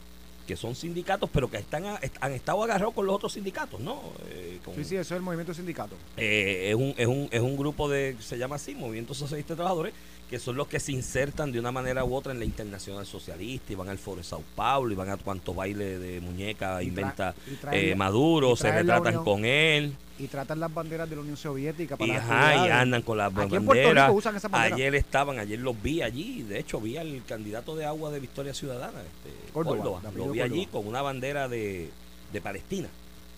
que 0.47 0.55
son 0.55 0.75
sindicatos, 0.75 1.29
pero 1.31 1.49
que 1.49 1.57
están 1.57 1.85
han 1.85 2.31
estado 2.31 2.63
agarrados 2.63 2.93
con 2.93 3.05
los 3.05 3.15
otros 3.15 3.33
sindicatos, 3.33 3.79
¿no? 3.79 4.01
Eh, 4.29 4.59
sí, 4.75 4.83
sí, 4.83 4.95
eso 4.95 5.13
es 5.13 5.17
el 5.17 5.21
movimiento 5.21 5.53
sindicato. 5.53 5.95
Eh, 6.17 6.69
es, 6.69 6.75
un, 6.75 6.93
es, 6.97 7.07
un, 7.07 7.29
es 7.31 7.41
un 7.41 7.55
grupo 7.55 7.89
de, 7.89 8.15
se 8.19 8.37
llama 8.37 8.55
así, 8.55 8.75
Movimiento 8.75 9.13
Socialista 9.13 9.53
de 9.53 9.57
Trabajadores, 9.57 9.93
que 10.31 10.39
son 10.39 10.55
los 10.55 10.69
que 10.69 10.79
se 10.79 10.93
insertan 10.93 11.51
de 11.51 11.59
una 11.59 11.73
manera 11.73 12.05
u 12.05 12.15
otra 12.15 12.31
en 12.31 12.39
la 12.39 12.45
internacional 12.45 13.05
socialista 13.05 13.73
y 13.73 13.75
van 13.75 13.89
al 13.89 13.97
Foro 13.97 14.19
de 14.19 14.23
Sao 14.23 14.41
Paulo 14.55 14.93
y 14.93 14.95
van 14.95 15.09
a 15.09 15.17
cuantos 15.17 15.53
bailes 15.53 15.99
de 15.99 16.21
muñeca 16.21 16.81
inventa 16.81 17.35
eh, 17.73 17.95
Maduro, 17.95 18.55
se 18.55 18.71
retratan 18.71 19.25
con 19.25 19.43
él. 19.43 19.93
Y 20.17 20.27
tratan 20.27 20.61
las 20.61 20.73
banderas 20.73 21.09
de 21.09 21.17
la 21.17 21.23
Unión 21.23 21.35
Soviética 21.35 21.97
para 21.97 22.13
y, 22.13 22.15
ajá, 22.15 22.65
y 22.65 22.69
andan 22.69 23.01
con 23.01 23.17
las 23.17 23.33
banderas. 23.33 24.09
Ayer 24.53 24.95
estaban, 24.95 25.37
ayer 25.37 25.59
los 25.59 25.81
vi 25.81 26.01
allí, 26.01 26.43
de 26.43 26.59
hecho 26.59 26.79
vi 26.79 26.95
al 26.95 27.23
candidato 27.27 27.75
de 27.75 27.83
agua 27.83 28.09
de 28.09 28.21
Victoria 28.21 28.53
Ciudadana, 28.53 29.01
este, 29.01 29.51
Córdoba, 29.51 30.01
lo 30.15 30.29
vi 30.29 30.39
allí 30.39 30.65
con 30.67 30.87
una 30.87 31.01
bandera 31.01 31.49
de, 31.49 31.89
de 32.31 32.41
Palestina 32.41 32.87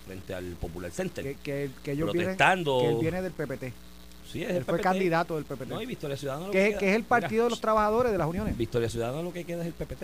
frente 0.05 0.35
al 0.35 0.45
Popular 0.61 0.91
Center. 0.91 1.35
Que, 1.37 1.71
que, 1.83 1.95
protestando. 1.95 2.77
que 2.81 2.89
él 2.89 2.97
viene 3.01 3.21
del 3.23 3.31
PPT 3.31 3.92
él 4.41 4.65
fue 4.65 4.79
candidato 4.79 5.35
del 5.35 5.45
PPT. 5.45 5.67
No, 5.67 5.81
y 5.81 5.85
Victoria 5.85 6.17
Ciudadana. 6.17 6.49
Que, 6.49 6.69
es 6.69 6.81
el 6.81 7.03
partido 7.03 7.43
de 7.43 7.49
los 7.51 7.61
trabajadores 7.61 8.11
de 8.11 8.17
las 8.17 8.27
uniones. 8.27 8.57
Victoria 8.57 8.89
Ciudadana 8.89 9.21
lo 9.21 9.31
que 9.31 9.43
queda 9.43 9.61
es 9.61 9.67
el 9.67 9.73
PPT. 9.73 10.03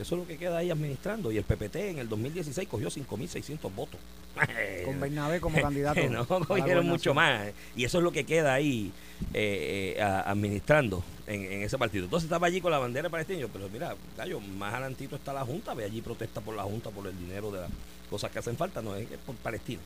Eso 0.00 0.14
es 0.14 0.20
lo 0.20 0.26
que 0.26 0.36
queda 0.36 0.58
ahí 0.58 0.70
administrando. 0.70 1.32
Y 1.32 1.38
el 1.38 1.44
PPT 1.44 1.76
en 1.76 1.98
el 1.98 2.08
2016 2.08 2.68
cogió 2.68 2.88
5.600 2.88 3.74
votos. 3.74 4.00
Con 4.84 5.00
Bernabé 5.00 5.40
como 5.40 5.60
candidato. 5.62 6.00
no, 6.08 6.26
cogieron 6.26 6.86
mucho 6.86 7.14
más. 7.14 7.52
Y 7.76 7.84
eso 7.84 7.98
es 7.98 8.04
lo 8.04 8.12
que 8.12 8.24
queda 8.24 8.54
ahí 8.54 8.92
eh, 9.34 9.94
eh, 9.96 10.02
administrando 10.02 11.02
en, 11.26 11.62
ese 11.62 11.76
partido. 11.78 12.04
Entonces 12.04 12.26
estaba 12.26 12.46
allí 12.46 12.60
con 12.60 12.70
la 12.70 12.78
bandera 12.78 13.08
palestina. 13.08 13.46
Pero 13.52 13.68
mira, 13.68 13.94
gallo, 14.16 14.40
más 14.40 14.74
adelantito 14.74 15.16
está 15.16 15.32
la 15.32 15.44
Junta. 15.44 15.74
Ve 15.74 15.84
allí 15.84 16.00
protesta 16.00 16.40
por 16.40 16.54
la 16.54 16.62
Junta 16.62 16.90
por 16.90 17.06
el 17.06 17.18
dinero 17.18 17.50
de 17.50 17.62
las 17.62 17.70
cosas 18.08 18.30
que 18.30 18.38
hacen 18.38 18.56
falta. 18.56 18.80
No 18.80 18.94
es 18.94 19.08
por 19.26 19.34
Palestina. 19.36 19.80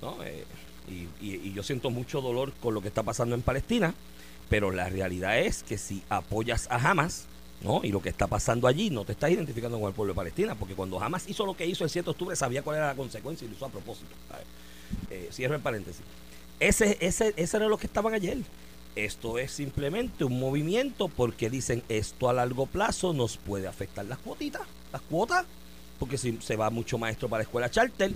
¿no? 0.00 0.22
Eh, 0.24 0.44
y, 0.88 1.52
yo 1.52 1.62
siento 1.62 1.90
mucho 1.90 2.20
dolor 2.20 2.52
con 2.60 2.74
lo 2.74 2.80
que 2.80 2.88
está 2.88 3.02
pasando 3.02 3.34
en 3.34 3.42
Palestina, 3.42 3.94
pero 4.48 4.70
la 4.70 4.88
realidad 4.88 5.38
es 5.38 5.62
que 5.62 5.78
si 5.78 6.02
apoyas 6.08 6.66
a 6.70 6.76
Hamas, 6.76 7.26
¿no? 7.62 7.80
Y 7.84 7.92
lo 7.92 8.02
que 8.02 8.08
está 8.08 8.26
pasando 8.26 8.66
allí, 8.66 8.90
no 8.90 9.04
te 9.04 9.12
estás 9.12 9.30
identificando 9.30 9.78
con 9.78 9.88
el 9.88 9.94
pueblo 9.94 10.12
de 10.12 10.16
Palestina, 10.16 10.54
porque 10.54 10.74
cuando 10.74 11.00
Hamas 11.00 11.28
hizo 11.28 11.46
lo 11.46 11.54
que 11.54 11.66
hizo 11.66 11.84
el 11.84 11.90
7 11.90 12.04
de 12.04 12.10
octubre, 12.10 12.36
sabía 12.36 12.62
cuál 12.62 12.78
era 12.78 12.88
la 12.88 12.94
consecuencia 12.94 13.44
y 13.44 13.48
lo 13.48 13.56
hizo 13.56 13.66
a 13.66 13.70
propósito. 13.70 14.08
Eh, 15.10 15.28
cierro 15.32 15.54
el 15.54 15.60
paréntesis. 15.60 16.02
Ese, 16.60 16.96
ese, 17.00 17.32
ese 17.36 17.56
era 17.56 17.66
lo 17.66 17.78
que 17.78 17.86
estaban 17.86 18.14
ayer. 18.14 18.38
Esto 18.94 19.38
es 19.38 19.52
simplemente 19.52 20.24
un 20.24 20.38
movimiento 20.38 21.08
porque 21.08 21.48
dicen 21.48 21.82
esto 21.88 22.28
a 22.28 22.34
largo 22.34 22.66
plazo 22.66 23.14
nos 23.14 23.38
puede 23.38 23.66
afectar 23.66 24.04
las 24.04 24.18
cuotitas, 24.18 24.62
las 24.92 25.00
cuotas, 25.02 25.46
porque 25.98 26.18
si 26.18 26.36
se 26.42 26.56
va 26.56 26.68
mucho 26.68 26.98
maestro 26.98 27.28
para 27.28 27.38
la 27.38 27.44
escuela 27.44 27.70
charter, 27.70 28.12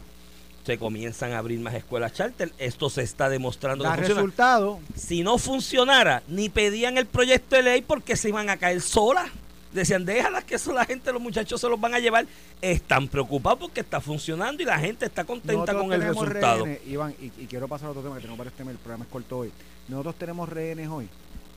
se 0.66 0.78
comienzan 0.78 1.32
a 1.32 1.38
abrir 1.38 1.60
más 1.60 1.74
escuelas 1.74 2.12
charter. 2.12 2.52
Esto 2.58 2.90
se 2.90 3.02
está 3.02 3.28
demostrando. 3.28 3.84
Da 3.84 3.94
resultado. 3.94 4.80
Si 4.96 5.22
no 5.22 5.38
funcionara, 5.38 6.24
ni 6.26 6.48
pedían 6.48 6.98
el 6.98 7.06
proyecto 7.06 7.54
de 7.54 7.62
ley 7.62 7.82
porque 7.82 8.16
se 8.16 8.30
iban 8.30 8.50
a 8.50 8.56
caer 8.56 8.80
solas. 8.80 9.30
Decían, 9.72 10.04
déjalas 10.04 10.42
que 10.42 10.56
eso 10.56 10.72
la 10.72 10.84
gente, 10.84 11.12
los 11.12 11.22
muchachos 11.22 11.60
se 11.60 11.68
los 11.68 11.80
van 11.80 11.94
a 11.94 12.00
llevar. 12.00 12.26
Están 12.60 13.06
preocupados 13.06 13.60
porque 13.60 13.80
está 13.80 14.00
funcionando 14.00 14.60
y 14.60 14.66
la 14.66 14.78
gente 14.80 15.06
está 15.06 15.22
contenta 15.22 15.72
con 15.72 15.92
el 15.92 16.02
resultado. 16.02 16.66
Iván, 16.84 17.14
y, 17.20 17.30
quiero 17.46 17.68
pasar 17.68 17.88
a 17.88 17.90
otro 17.90 18.02
tema 18.02 18.16
que 18.16 18.22
tengo 18.22 18.36
para 18.36 18.48
este 18.48 18.58
tema, 18.58 18.72
el 18.72 18.78
programa 18.78 19.04
es 19.04 19.10
corto 19.10 19.38
hoy. 19.38 19.52
Nosotros 19.86 20.16
tenemos 20.16 20.48
rehenes 20.48 20.88
hoy 20.88 21.08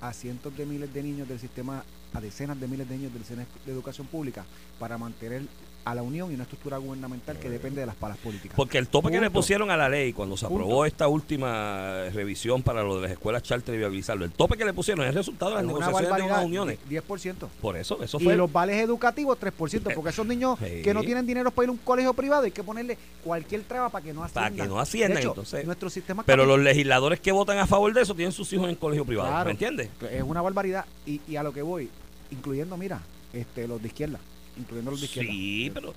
a 0.02 0.14
cientos 0.14 0.56
de 0.56 0.68
miles 0.68 0.94
de 0.94 1.02
niños 1.02 1.28
del 1.28 1.40
sistema, 1.40 1.84
a 2.14 2.22
decenas 2.22 2.60
de 2.60 2.68
miles 2.68 2.88
de 2.88 2.96
niños 2.96 3.14
del 3.14 3.24
sistema 3.24 3.48
de 3.66 3.72
educación 3.72 4.06
pública 4.06 4.46
para 4.78 5.00
mantener 5.00 5.42
a 5.86 5.96
la 5.96 6.02
Unión 6.02 6.32
y 6.32 6.36
una 6.36 6.44
estructura 6.44 6.78
gubernamental 6.78 7.38
que 7.38 7.50
depende 7.50 7.82
de 7.82 7.88
las 7.88 7.96
palas 7.96 8.18
políticas. 8.18 8.56
Porque 8.56 8.78
el 8.78 8.88
tope 8.88 9.12
que 9.12 9.20
le 9.20 9.30
pusieron 9.30 9.72
a 9.72 9.78
la 9.78 9.90
ley 9.90 10.14
cuando 10.14 10.38
se 10.38 10.46
aprobó 10.46 10.86
esta 10.86 11.08
última 11.08 12.06
revisión 12.14 12.64
para 12.64 12.84
lo 12.84 12.98
de 12.98 13.04
las 13.04 13.12
escuelas 13.12 13.44
charter 13.44 13.76
y 13.76 13.78
viabilizarlo, 13.78 14.26
el 14.26 14.32
tope 14.32 14.58
que 14.58 14.66
le 14.66 14.74
pusieron 14.74 15.04
es 15.06 15.10
el 15.10 15.16
resultado 15.16 15.52
de 15.52 15.58
las 15.58 15.66
negociaciones 15.66 16.10
de 16.10 16.28
las 16.28 16.46
uniones. 16.46 16.80
10%. 16.90 17.48
Por 17.62 17.78
eso, 17.78 18.02
eso 18.04 18.20
fue. 18.20 18.34
Y 18.34 18.38
los 18.38 18.52
vales 18.52 18.78
educativos 18.78 19.38
3%, 19.40 19.94
porque 19.94 20.10
esos 20.10 20.26
niños 20.26 20.58
que 20.84 20.94
no 20.94 21.02
tienen 21.02 21.26
dinero 21.26 21.52
para 21.52 21.66
ir 21.66 21.70
a 21.70 21.72
un 21.72 21.78
colegio 21.78 22.14
privado 22.14 22.44
hay 22.44 22.52
que 22.52 22.64
ponerle 22.64 22.98
cualquier 23.24 23.64
traba 23.64 23.90
para 23.90 24.04
que 24.04 24.14
no 24.14 24.24
asciendan. 24.24 24.54
Para 24.54 24.64
que 24.64 24.70
no 24.70 24.80
asciendan, 24.80 25.24
entonces. 25.24 25.66
Nuestro 25.66 25.90
sistema 25.90 26.24
pero 26.24 26.46
los 26.46 26.60
legisladores 26.60 27.20
que 27.20 27.32
votan 27.32 27.58
a 27.58 27.68
favor 27.68 27.94
de 27.94 28.02
eso 28.02 28.16
tienen 28.16 28.32
sus 28.32 28.52
hijos 28.54 28.70
en 28.70 28.76
colegio 28.76 29.06
privado, 29.06 29.46
¿me 29.46 29.52
entiendes? 29.52 29.90
Es 30.12 30.24
una 30.24 30.42
barbaridad. 30.42 30.86
Y, 31.06 31.22
y 31.28 31.36
a 31.36 31.44
lo 31.44 31.54
que 31.54 31.62
voy, 31.62 31.90
incluyendo, 32.32 32.78
mira, 32.78 33.02
este 33.34 33.68
los 33.68 33.82
de 33.82 33.88
izquierda, 33.88 34.20
incluyendo 34.58 34.92
los 34.92 35.00
de 35.02 35.06
izquierda. 35.06 35.32
Sí, 35.32 35.72
pero 35.74 35.94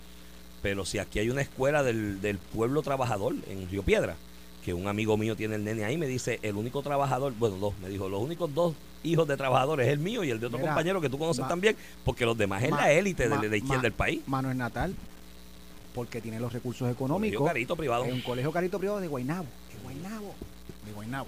pero 0.62 0.84
si 0.84 0.98
aquí 0.98 1.18
hay 1.18 1.28
una 1.28 1.42
escuela 1.42 1.82
del, 1.82 2.38
pueblo 2.54 2.82
trabajador 2.82 3.34
en 3.48 3.68
Río 3.68 3.82
Piedra, 3.82 4.14
que 4.64 4.72
un 4.72 4.86
amigo 4.86 5.16
mío 5.16 5.34
tiene 5.34 5.56
el 5.56 5.64
nene 5.64 5.84
ahí, 5.84 5.98
me 5.98 6.06
dice, 6.06 6.38
el 6.42 6.54
único 6.54 6.82
trabajador, 6.82 7.34
bueno, 7.36 7.56
dos, 7.56 7.74
me 7.82 7.88
dijo, 7.88 8.08
los 8.08 8.22
únicos 8.22 8.54
dos 8.54 8.74
hijos 9.02 9.26
de 9.26 9.36
trabajadores 9.36 9.88
es 9.88 9.92
el 9.92 9.98
mío 9.98 10.22
y 10.22 10.30
el 10.30 10.38
de 10.38 10.46
otro 10.46 10.60
compañero 10.60 11.00
que 11.00 11.10
tú 11.10 11.18
conoces 11.18 11.46
también, 11.48 11.76
porque 12.04 12.24
los 12.24 12.38
demás 12.38 12.62
es 12.62 12.70
la 12.70 12.92
élite 12.92 13.28
de, 13.28 13.48
la 13.48 13.56
izquierda 13.56 13.82
del 13.82 13.92
país. 13.92 14.22
Manuel 14.26 14.56
Natal, 14.56 14.94
porque 15.94 16.20
tiene 16.20 16.38
los 16.38 16.52
recursos 16.52 16.88
económicos. 16.90 17.40
Un 17.40 17.46
carito 17.48 17.74
privado. 17.74 18.04
un 18.04 18.22
colegio 18.22 18.52
carito 18.52 18.78
privado 18.78 19.00
de 19.00 19.08
Guaynabo, 19.08 19.48
de 19.74 19.82
Guaynabo, 19.82 20.34
de 20.86 20.92
Guaynabo. 20.92 21.26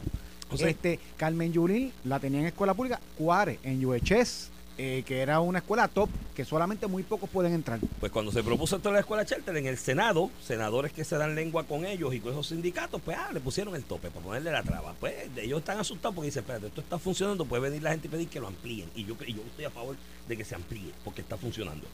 este, 0.61 1.00
Carmen 1.16 1.52
Yulín 1.52 1.93
la 2.04 2.21
tenía 2.21 2.38
en 2.38 2.47
escuela 2.47 2.73
pública, 2.73 3.00
Cuare, 3.19 3.59
en 3.64 3.85
UHS, 3.85 4.50
eh, 4.76 5.04
que 5.07 5.21
era 5.21 5.40
una 5.40 5.59
escuela 5.59 5.88
top 5.88 6.09
que 6.35 6.45
solamente 6.45 6.87
muy 6.87 7.02
pocos 7.02 7.31
pueden 7.31 7.52
entrar. 7.52 7.78
Pues 8.00 8.11
cuando 8.11 8.33
se 8.33 8.43
propuso 8.43 8.76
esto 8.76 8.88
de 8.88 8.95
la 8.95 9.00
escuela 9.00 9.25
charter 9.25 9.57
en 9.57 9.66
el 9.66 9.78
Senado, 9.78 10.31
senadores 10.43 10.93
que 10.93 11.04
se 11.04 11.16
dan 11.16 11.35
lengua 11.35 11.64
con 11.64 11.85
ellos 11.85 12.12
y 12.14 12.21
con 12.21 12.33
esos 12.33 12.49
sindicatos, 12.49 13.00
pues 13.02 13.16
ah, 13.16 13.31
le 13.33 13.40
pusieron 13.40 13.75
el 13.76 13.85
tope 13.85 14.11
para 14.11 14.25
ponerle 14.25 14.50
la 14.50 14.62
traba. 14.62 14.95
Pues 14.99 15.14
ellos 15.37 15.61
están 15.61 15.78
asustados 15.78 16.14
porque 16.14 16.26
dicen, 16.26 16.43
espérate, 16.43 16.66
esto 16.66 16.81
está 16.81 16.99
funcionando, 16.99 17.45
puede 17.45 17.62
venir 17.62 17.83
la 17.83 17.90
gente 17.93 18.09
y 18.09 18.11
pedir 18.11 18.28
que 18.28 18.40
lo 18.40 18.49
amplíen. 18.49 18.90
Y 18.95 19.04
yo, 19.04 19.16
yo 19.19 19.43
estoy 19.43 19.64
a 19.64 19.71
favor 19.71 19.97
de 20.28 20.37
que 20.37 20.45
se 20.45 20.54
amplíe 20.54 20.93
porque 21.04 21.21
está 21.21 21.37
funcionando. 21.37 21.87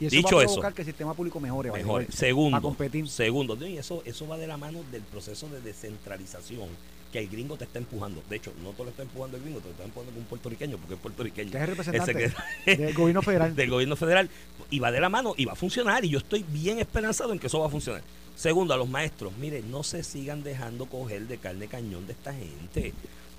Y 0.00 0.06
eso 0.06 0.16
Dicho 0.16 0.36
va 0.36 0.42
a 0.42 0.44
provocar 0.46 0.70
eso, 0.70 0.76
que 0.76 0.82
el 0.82 0.86
sistema 0.86 1.14
público 1.14 1.40
mejore. 1.40 1.70
Mejor. 1.70 2.06
Segundo, 2.10 2.76
segundo, 3.06 3.66
y 3.66 3.78
eso, 3.78 4.02
eso 4.04 4.26
va 4.26 4.36
de 4.36 4.46
la 4.46 4.56
mano 4.56 4.80
del 4.90 5.02
proceso 5.02 5.48
de 5.48 5.60
descentralización 5.60 6.68
que 7.14 7.20
el 7.20 7.28
gringo 7.28 7.56
te 7.56 7.62
está 7.62 7.78
empujando. 7.78 8.24
De 8.28 8.34
hecho, 8.34 8.52
no 8.60 8.70
te 8.70 8.82
lo 8.82 8.90
está 8.90 9.02
empujando 9.02 9.36
el 9.36 9.44
gringo, 9.44 9.60
te 9.60 9.66
lo 9.66 9.70
está 9.70 9.84
empujando 9.84 10.12
con 10.12 10.22
un 10.22 10.26
puertorriqueño, 10.26 10.78
porque 10.78 10.94
es 10.94 11.00
puertorriqueño. 11.00 11.50
Que 11.52 11.58
es 11.58 11.62
el 11.62 11.68
representante 11.68 12.32
del 12.66 12.94
gobierno 12.96 13.22
federal. 13.22 13.54
Del 13.54 13.70
gobierno 13.70 13.94
federal. 13.94 14.28
Y 14.68 14.80
va 14.80 14.90
de 14.90 14.98
la 14.98 15.08
mano 15.08 15.32
y 15.36 15.44
va 15.44 15.52
a 15.52 15.56
funcionar. 15.56 16.04
Y 16.04 16.08
yo 16.08 16.18
estoy 16.18 16.44
bien 16.48 16.80
esperanzado 16.80 17.32
en 17.32 17.38
que 17.38 17.46
eso 17.46 17.60
va 17.60 17.66
a 17.66 17.70
funcionar. 17.70 18.02
Segundo, 18.34 18.74
a 18.74 18.76
los 18.76 18.88
maestros, 18.88 19.32
mire, 19.38 19.62
no 19.62 19.84
se 19.84 20.02
sigan 20.02 20.42
dejando 20.42 20.86
coger 20.86 21.28
de 21.28 21.38
carne 21.38 21.68
cañón 21.68 22.04
de 22.08 22.14
esta 22.14 22.34
gente. 22.34 22.92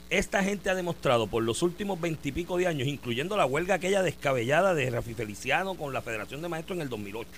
Esta 0.09 0.43
gente 0.43 0.69
ha 0.69 0.75
demostrado 0.75 1.27
por 1.27 1.43
los 1.43 1.61
últimos 1.61 1.99
veintipico 1.99 2.57
de 2.57 2.67
años, 2.67 2.87
incluyendo 2.87 3.37
la 3.37 3.45
huelga 3.45 3.75
aquella 3.75 4.03
descabellada 4.03 4.73
de 4.75 4.89
Rafi 4.89 5.13
Feliciano 5.13 5.75
con 5.75 5.93
la 5.93 6.01
Federación 6.01 6.41
de 6.41 6.49
Maestros 6.49 6.77
en 6.77 6.83
el 6.83 6.89
2008, 6.89 7.29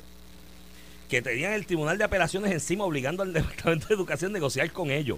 que 1.09 1.21
tenían 1.21 1.53
el 1.53 1.65
Tribunal 1.65 1.97
de 1.97 2.03
Apelaciones 2.03 2.51
encima 2.51 2.83
obligando 2.83 3.23
al 3.23 3.33
Departamento 3.33 3.87
de 3.87 3.95
Educación 3.95 4.31
a 4.31 4.33
negociar 4.33 4.71
con 4.71 4.91
ellos 4.91 5.17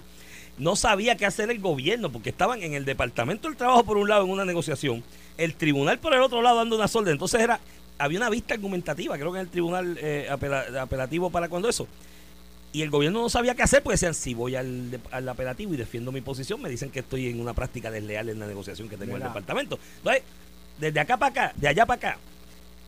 no 0.60 0.76
sabía 0.76 1.16
qué 1.16 1.26
hacer 1.26 1.50
el 1.50 1.58
gobierno, 1.58 2.12
porque 2.12 2.30
estaban 2.30 2.62
en 2.62 2.74
el 2.74 2.84
Departamento 2.84 3.48
del 3.48 3.56
Trabajo 3.56 3.82
por 3.82 3.96
un 3.96 4.08
lado 4.08 4.24
en 4.24 4.30
una 4.30 4.44
negociación, 4.44 5.02
el 5.38 5.54
tribunal 5.54 5.98
por 5.98 6.14
el 6.14 6.20
otro 6.20 6.42
lado 6.42 6.58
dando 6.58 6.76
una 6.76 6.84
orden. 6.92 7.12
Entonces 7.12 7.40
era, 7.40 7.60
había 7.98 8.18
una 8.18 8.30
vista 8.30 8.54
argumentativa, 8.54 9.16
creo 9.16 9.32
que 9.32 9.38
en 9.38 9.46
el 9.46 9.50
tribunal 9.50 9.98
eh, 10.00 10.28
apelativo 10.30 11.30
para 11.30 11.48
cuando 11.48 11.68
eso. 11.68 11.88
Y 12.72 12.82
el 12.82 12.90
gobierno 12.90 13.20
no 13.22 13.28
sabía 13.28 13.54
qué 13.54 13.62
hacer, 13.62 13.82
porque 13.82 13.94
decían, 13.94 14.14
si 14.14 14.32
voy 14.32 14.54
al, 14.54 15.00
al 15.10 15.28
apelativo 15.28 15.74
y 15.74 15.76
defiendo 15.76 16.12
mi 16.12 16.20
posición, 16.20 16.62
me 16.62 16.68
dicen 16.68 16.90
que 16.90 17.00
estoy 17.00 17.28
en 17.28 17.40
una 17.40 17.52
práctica 17.52 17.90
desleal 17.90 18.28
en 18.28 18.38
la 18.38 18.46
negociación 18.46 18.88
que 18.88 18.96
tengo 18.96 19.16
en 19.16 19.22
el 19.22 19.28
departamento. 19.28 19.78
Entonces, 19.98 20.22
desde 20.78 21.00
acá 21.00 21.16
para 21.16 21.30
acá, 21.30 21.52
de 21.56 21.68
allá 21.68 21.84
para 21.84 21.96
acá, 21.96 22.18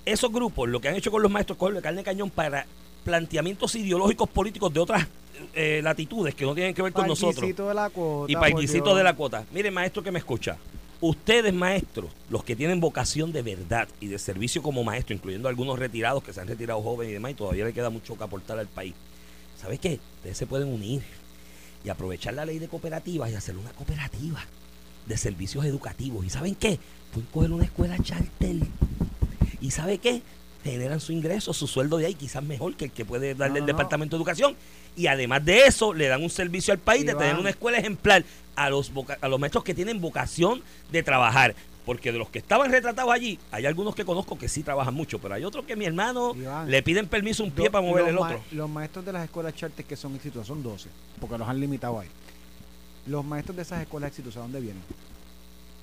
esos 0.04 0.32
grupos 0.32 0.68
lo 0.68 0.80
que 0.80 0.88
han 0.88 0.94
hecho 0.94 1.10
con 1.10 1.22
los 1.22 1.30
maestros 1.30 1.56
es 1.56 1.58
cogerlo 1.58 1.80
de 1.80 1.82
carne 1.82 1.98
de 1.98 2.04
cañón 2.04 2.30
para 2.30 2.66
planteamientos 3.04 3.74
ideológicos 3.74 4.28
políticos 4.28 4.72
de 4.72 4.80
otras 4.80 5.06
eh, 5.54 5.80
latitudes 5.82 6.34
que 6.34 6.44
no 6.44 6.54
tienen 6.54 6.74
que 6.74 6.82
ver 6.82 6.92
con 6.92 7.06
nosotros. 7.06 7.44
De 7.56 7.74
la 7.74 7.90
cuota, 7.90 8.30
Y 8.30 8.34
parquisito 8.36 8.94
de 8.94 9.02
la 9.02 9.14
cuota. 9.14 9.44
Mire, 9.52 9.70
maestro 9.70 10.02
que 10.02 10.12
me 10.12 10.18
escucha. 10.18 10.56
Ustedes, 11.00 11.52
maestros, 11.52 12.10
los 12.30 12.44
que 12.44 12.54
tienen 12.54 12.78
vocación 12.78 13.32
de 13.32 13.42
verdad 13.42 13.88
y 13.98 14.06
de 14.06 14.20
servicio 14.20 14.62
como 14.62 14.84
maestro, 14.84 15.16
incluyendo 15.16 15.48
algunos 15.48 15.76
retirados 15.76 16.22
que 16.22 16.32
se 16.32 16.40
han 16.40 16.46
retirado 16.46 16.80
jóvenes 16.80 17.10
y 17.10 17.14
demás, 17.14 17.32
y 17.32 17.34
todavía 17.34 17.64
le 17.64 17.72
queda 17.72 17.90
mucho 17.90 18.16
que 18.16 18.22
aportar 18.22 18.58
al 18.58 18.68
país. 18.68 18.94
¿Sabes 19.62 19.78
qué? 19.78 20.00
Ustedes 20.16 20.36
se 20.36 20.46
pueden 20.46 20.68
unir 20.68 21.02
y 21.84 21.88
aprovechar 21.88 22.34
la 22.34 22.44
ley 22.44 22.58
de 22.58 22.68
cooperativas 22.68 23.30
y 23.30 23.34
hacer 23.34 23.56
una 23.56 23.70
cooperativa 23.70 24.44
de 25.06 25.16
servicios 25.16 25.64
educativos. 25.64 26.26
¿Y 26.26 26.30
saben 26.30 26.56
qué? 26.56 26.78
Pueden 27.12 27.28
coger 27.30 27.52
una 27.52 27.64
escuela 27.64 27.96
charter. 27.98 28.56
¿Y 29.60 29.70
sabe 29.70 29.98
qué? 29.98 30.22
Generan 30.64 31.00
su 31.00 31.12
ingreso, 31.12 31.52
su 31.52 31.66
sueldo 31.66 31.96
de 31.96 32.06
ahí, 32.06 32.14
quizás 32.14 32.42
mejor 32.42 32.76
que 32.76 32.86
el 32.86 32.90
que 32.92 33.04
puede 33.04 33.34
darle 33.34 33.60
No, 33.60 33.66
el 33.66 33.72
no. 33.72 33.78
Departamento 33.78 34.16
de 34.16 34.20
Educación. 34.20 34.56
Y 34.96 35.06
además 35.06 35.44
de 35.44 35.66
eso, 35.66 35.94
le 35.94 36.08
dan 36.08 36.22
un 36.22 36.30
servicio 36.30 36.72
al 36.72 36.78
país 36.78 37.06
de 37.06 37.14
tener 37.14 37.36
una 37.36 37.50
escuela 37.50 37.78
ejemplar 37.78 38.24
a 38.54 38.68
los, 38.68 38.92
a 39.20 39.28
los 39.28 39.40
maestros 39.40 39.64
que 39.64 39.74
tienen 39.74 40.00
vocación 40.00 40.62
de 40.90 41.02
trabajar. 41.02 41.54
Porque 41.84 42.12
de 42.12 42.18
los 42.18 42.30
que 42.30 42.38
estaban 42.38 42.70
retratados 42.70 43.12
allí, 43.12 43.38
hay 43.50 43.66
algunos 43.66 43.94
que 43.94 44.04
conozco 44.04 44.38
que 44.38 44.48
sí 44.48 44.62
trabajan 44.62 44.94
mucho, 44.94 45.18
pero 45.18 45.34
hay 45.34 45.44
otros 45.44 45.64
que 45.64 45.74
mi 45.74 45.84
hermano 45.84 46.32
Iván. 46.34 46.70
le 46.70 46.82
piden 46.82 47.08
permiso 47.08 47.42
un 47.42 47.50
pie 47.50 47.70
para 47.70 47.84
mover 47.84 48.06
el 48.08 48.18
otro. 48.18 48.40
Los 48.52 48.70
maestros 48.70 49.04
de 49.04 49.12
las 49.12 49.24
escuelas 49.24 49.54
charter 49.54 49.84
que 49.84 49.96
son 49.96 50.14
exitosas 50.14 50.46
son 50.46 50.62
12, 50.62 50.88
porque 51.20 51.36
los 51.38 51.48
han 51.48 51.58
limitado 51.58 51.98
ahí. 51.98 52.08
Los 53.06 53.24
maestros 53.24 53.56
de 53.56 53.62
esas 53.62 53.82
escuelas 53.82 54.10
exitosas, 54.10 54.42
¿dónde 54.44 54.60
vienen? 54.60 54.82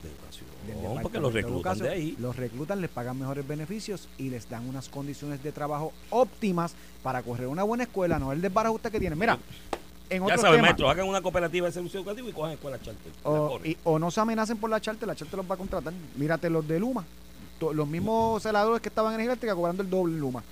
De 0.02 0.10
educación, 0.10 0.46
Del 0.94 1.02
porque 1.02 1.20
los 1.20 1.34
reclutan 1.34 1.78
de 1.78 1.86
Educación. 1.88 2.08
ahí. 2.08 2.16
Los 2.18 2.36
reclutan, 2.38 2.80
les 2.80 2.90
pagan 2.90 3.20
mejores 3.20 3.46
beneficios 3.46 4.08
y 4.18 4.30
les 4.30 4.50
dan 4.50 4.70
unas 4.70 4.88
condiciones 4.88 5.44
de 5.44 5.52
trabajo 5.52 5.92
óptimas 6.12 6.76
para 7.04 7.22
correr 7.24 7.48
una 7.48 7.64
buena 7.64 7.84
escuela, 7.84 8.18
no 8.20 8.32
el 8.32 8.42
desbarajuste 8.42 8.90
que 8.90 9.02
tienen. 9.02 9.20
Mira, 9.20 9.38
en 10.10 10.20
Ya 10.20 10.26
otro 10.26 10.38
saben, 10.38 10.58
tema, 10.58 10.68
maestros, 10.68 10.90
hagan 10.92 11.08
una 11.08 11.22
cooperativa 11.22 11.68
de 11.68 11.74
servicio 11.74 12.00
educativo 12.00 12.30
y 12.30 12.32
cojan 12.34 12.52
escuelas 12.54 12.82
charter. 12.82 13.12
o, 13.24 13.60
y- 13.64 13.78
o 13.84 14.00
no 14.00 14.10
se 14.12 14.20
amenacen 14.20 14.58
por 14.58 14.70
la 14.70 14.82
charter, 14.82 15.08
la 15.08 15.16
charter 15.16 15.38
los 15.38 15.50
va 15.50 15.56
a 15.56 15.58
contratar. 15.58 15.94
Mírate 16.16 16.50
los 16.50 16.68
de 16.68 16.80
Luma, 16.80 17.06
los 17.74 17.88
mismos 17.88 18.42
celadores 18.44 18.82
que 18.82 18.90
estaban 18.90 19.14
en 19.14 19.22
eléctrica 19.22 19.54
cobrando 19.56 19.84
el 19.84 19.90
doble 19.90 20.14
en 20.16 20.20
Luma. 20.20 20.44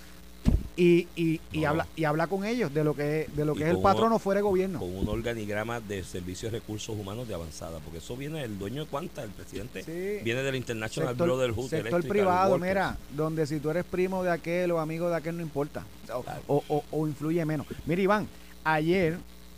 Y, 0.80 1.08
y, 1.16 1.42
y 1.52 1.62
No. 1.62 1.70
habla 1.70 1.88
y 1.96 2.04
habla 2.04 2.28
con 2.28 2.46
ellos 2.46 2.72
de 2.72 2.84
lo 2.84 2.94
que 2.94 3.28
de 3.36 3.46
lo 3.46 3.56
que 3.56 3.64
es 3.64 3.70
el 3.70 3.80
patrono 3.82 4.08
uno- 4.10 4.20
fuera 4.20 4.38
de 4.38 4.44
gobierno. 4.44 4.78
con 4.80 4.96
un 4.96 5.10
organigrama 5.10 5.80
de 5.80 6.04
servicios 6.04 6.52
de 6.52 6.60
recursos 6.60 6.96
humanos 6.96 7.28
de 7.28 7.34
avanzada, 7.34 7.80
porque 7.80 7.98
eso 7.98 8.16
viene 8.16 8.42
del 8.42 8.60
dueño 8.60 8.84
de 8.86 8.88
cuanta, 8.90 9.24
el 9.24 9.32
presidente, 9.32 9.82
Sí. 9.84 10.24
viene 10.24 10.44
del 10.44 10.54
International 10.56 11.10
sector, 11.10 11.28
Brotherhood 11.30 11.70
sector 11.70 12.08
privado, 12.08 12.60
mira, 12.60 12.96
donde 13.16 13.48
si 13.48 13.60
tú 13.60 13.72
eres 13.72 13.86
primo 13.86 14.22
de 14.24 14.30
aquel 14.30 14.70
o 14.72 14.80
amigo 14.80 15.10
de 15.10 15.16
aquel 15.16 15.36
no 15.38 15.42
importa. 15.42 15.84
O, 16.14 16.22
Claro. 16.22 16.42
o- 16.46 16.64
o- 16.68 16.84
o 16.92 17.08
influye 17.08 17.44
menos. 17.44 17.66
Mira, 17.88 18.00
Iván, 18.04 18.28
ayer, 18.64 19.18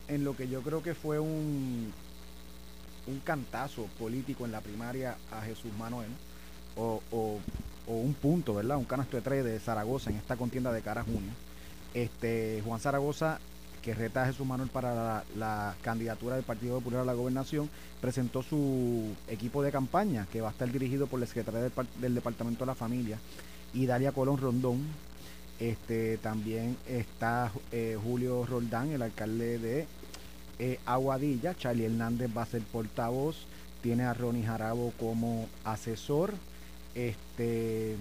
en 0.10 0.24
lo 0.26 0.36
que 0.36 0.48
yo 0.50 0.62
creo 0.62 0.84
que 0.84 0.94
fue 0.96 1.20
un, 1.20 1.94
un 3.08 3.20
cantazo 3.24 3.86
político 3.98 4.46
en 4.46 4.52
la 4.52 4.62
primaria 4.62 5.16
a 5.32 5.42
Jesús 5.42 5.72
Manuel, 5.80 6.10
o, 6.76 7.02
o- 7.12 7.40
un 7.88 8.14
punto, 8.14 8.54
¿verdad? 8.54 8.78
Un 8.78 8.86
canasto 8.86 9.18
de 9.18 9.24
tres 9.24 9.44
de 9.44 9.60
Zaragoza 9.60 10.12
en 10.12 10.18
esta 10.18 10.36
contienda 10.36 10.72
de 10.72 10.82
cara 10.84 11.02
a 11.02 11.04
junio. 11.04 11.32
Este, 11.96 12.62
Juan 12.64 12.80
Zaragoza, 12.80 13.40
que 13.82 13.96
reta 13.96 14.22
a 14.22 14.28
Jesús 14.28 14.46
Manuel 14.46 14.70
para 14.70 15.24
la, 15.36 15.76
candidatura 15.82 16.36
del 16.36 16.44
Partido 16.44 16.76
Popular 16.76 17.02
a 17.02 17.06
la 17.06 17.14
gobernación, 17.14 17.68
presentó 18.00 18.44
su 18.44 19.16
equipo 19.28 19.64
de 19.64 19.72
campaña, 19.72 20.28
que 20.32 20.40
va 20.42 20.50
a 20.50 20.52
estar 20.52 20.72
dirigido 20.72 21.08
por 21.08 21.20
la 21.20 21.26
secretaria 21.26 21.72
del 22.00 22.14
Departamento 22.14 22.60
de 22.60 22.68
la 22.68 22.76
Familia, 22.76 23.18
y 23.74 23.88
Dalia 23.88 24.12
Colón 24.12 24.38
Rondón. 24.38 24.86
Este, 25.60 26.18
también 26.20 26.78
está 26.88 27.52
eh, 27.72 27.98
Julio 28.02 28.46
Roldán, 28.46 28.92
el 28.92 29.02
alcalde 29.02 29.58
de 29.58 29.88
eh, 30.60 30.80
Aguadilla. 30.86 31.56
Charlie 31.56 31.86
Hernández 31.86 32.30
va 32.36 32.44
a 32.44 32.46
ser 32.46 32.62
portavoz. 32.62 33.36
Tiene 33.82 34.04
a 34.04 34.14
Ronnie 34.14 34.44
Jarabo 34.46 34.94
como 35.00 35.48
asesor. 35.64 36.34
Este, 36.96 37.96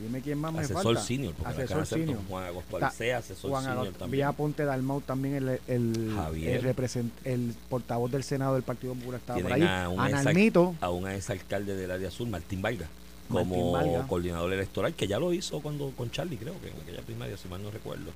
dime 0.00 0.20
quién 0.22 0.38
más 0.38 0.52
me 0.52 0.60
Asesor 0.60 0.82
falta. 0.82 1.02
senior, 1.02 1.34
porque 1.34 1.62
Asesor 1.62 1.86
senior. 1.86 2.18
Juan 2.28 2.44
Agosto 2.44 2.78
Ta- 2.78 2.86
Alicea, 2.88 3.18
asesor 3.18 3.50
Juan 3.50 3.64
senior 3.64 3.86
también. 3.88 4.10
Vía 4.10 4.32
Ponte 4.32 4.64
Dalmau 4.64 5.00
también 5.02 5.34
el, 5.34 5.48
el, 5.48 5.60
el, 5.68 6.62
represent- 6.62 7.10
el 7.24 7.54
portavoz 7.68 8.10
del 8.10 8.22
Senado 8.24 8.54
del 8.54 8.62
Partido 8.62 8.94
Popular 8.94 9.20
estaba 9.20 9.40
por 9.40 9.52
ahí. 9.52 9.62
A 9.62 9.88
un 9.88 10.06
ex- 10.06 10.24
Nalmito, 10.24 10.74
a 10.80 10.90
un 10.90 11.08
exalcalde 11.08 11.76
del 11.76 11.90
área 11.90 12.10
sur, 12.10 12.26
Martín 12.28 12.62
Valga, 12.62 12.86
Martín 13.28 13.50
como 13.50 13.72
Valga. 13.72 14.06
coordinador 14.06 14.52
electoral, 14.52 14.94
que 14.94 15.06
ya 15.06 15.18
lo 15.18 15.32
hizo 15.32 15.60
cuando 15.60 15.90
con 15.90 16.10
Charlie, 16.10 16.36
creo 16.38 16.58
que 16.60 16.68
en 16.68 16.74
aquella 16.82 17.02
primaria, 17.02 17.36
si 17.36 17.48
mal 17.48 17.62
no 17.62 17.70
recuerdo. 17.70 18.10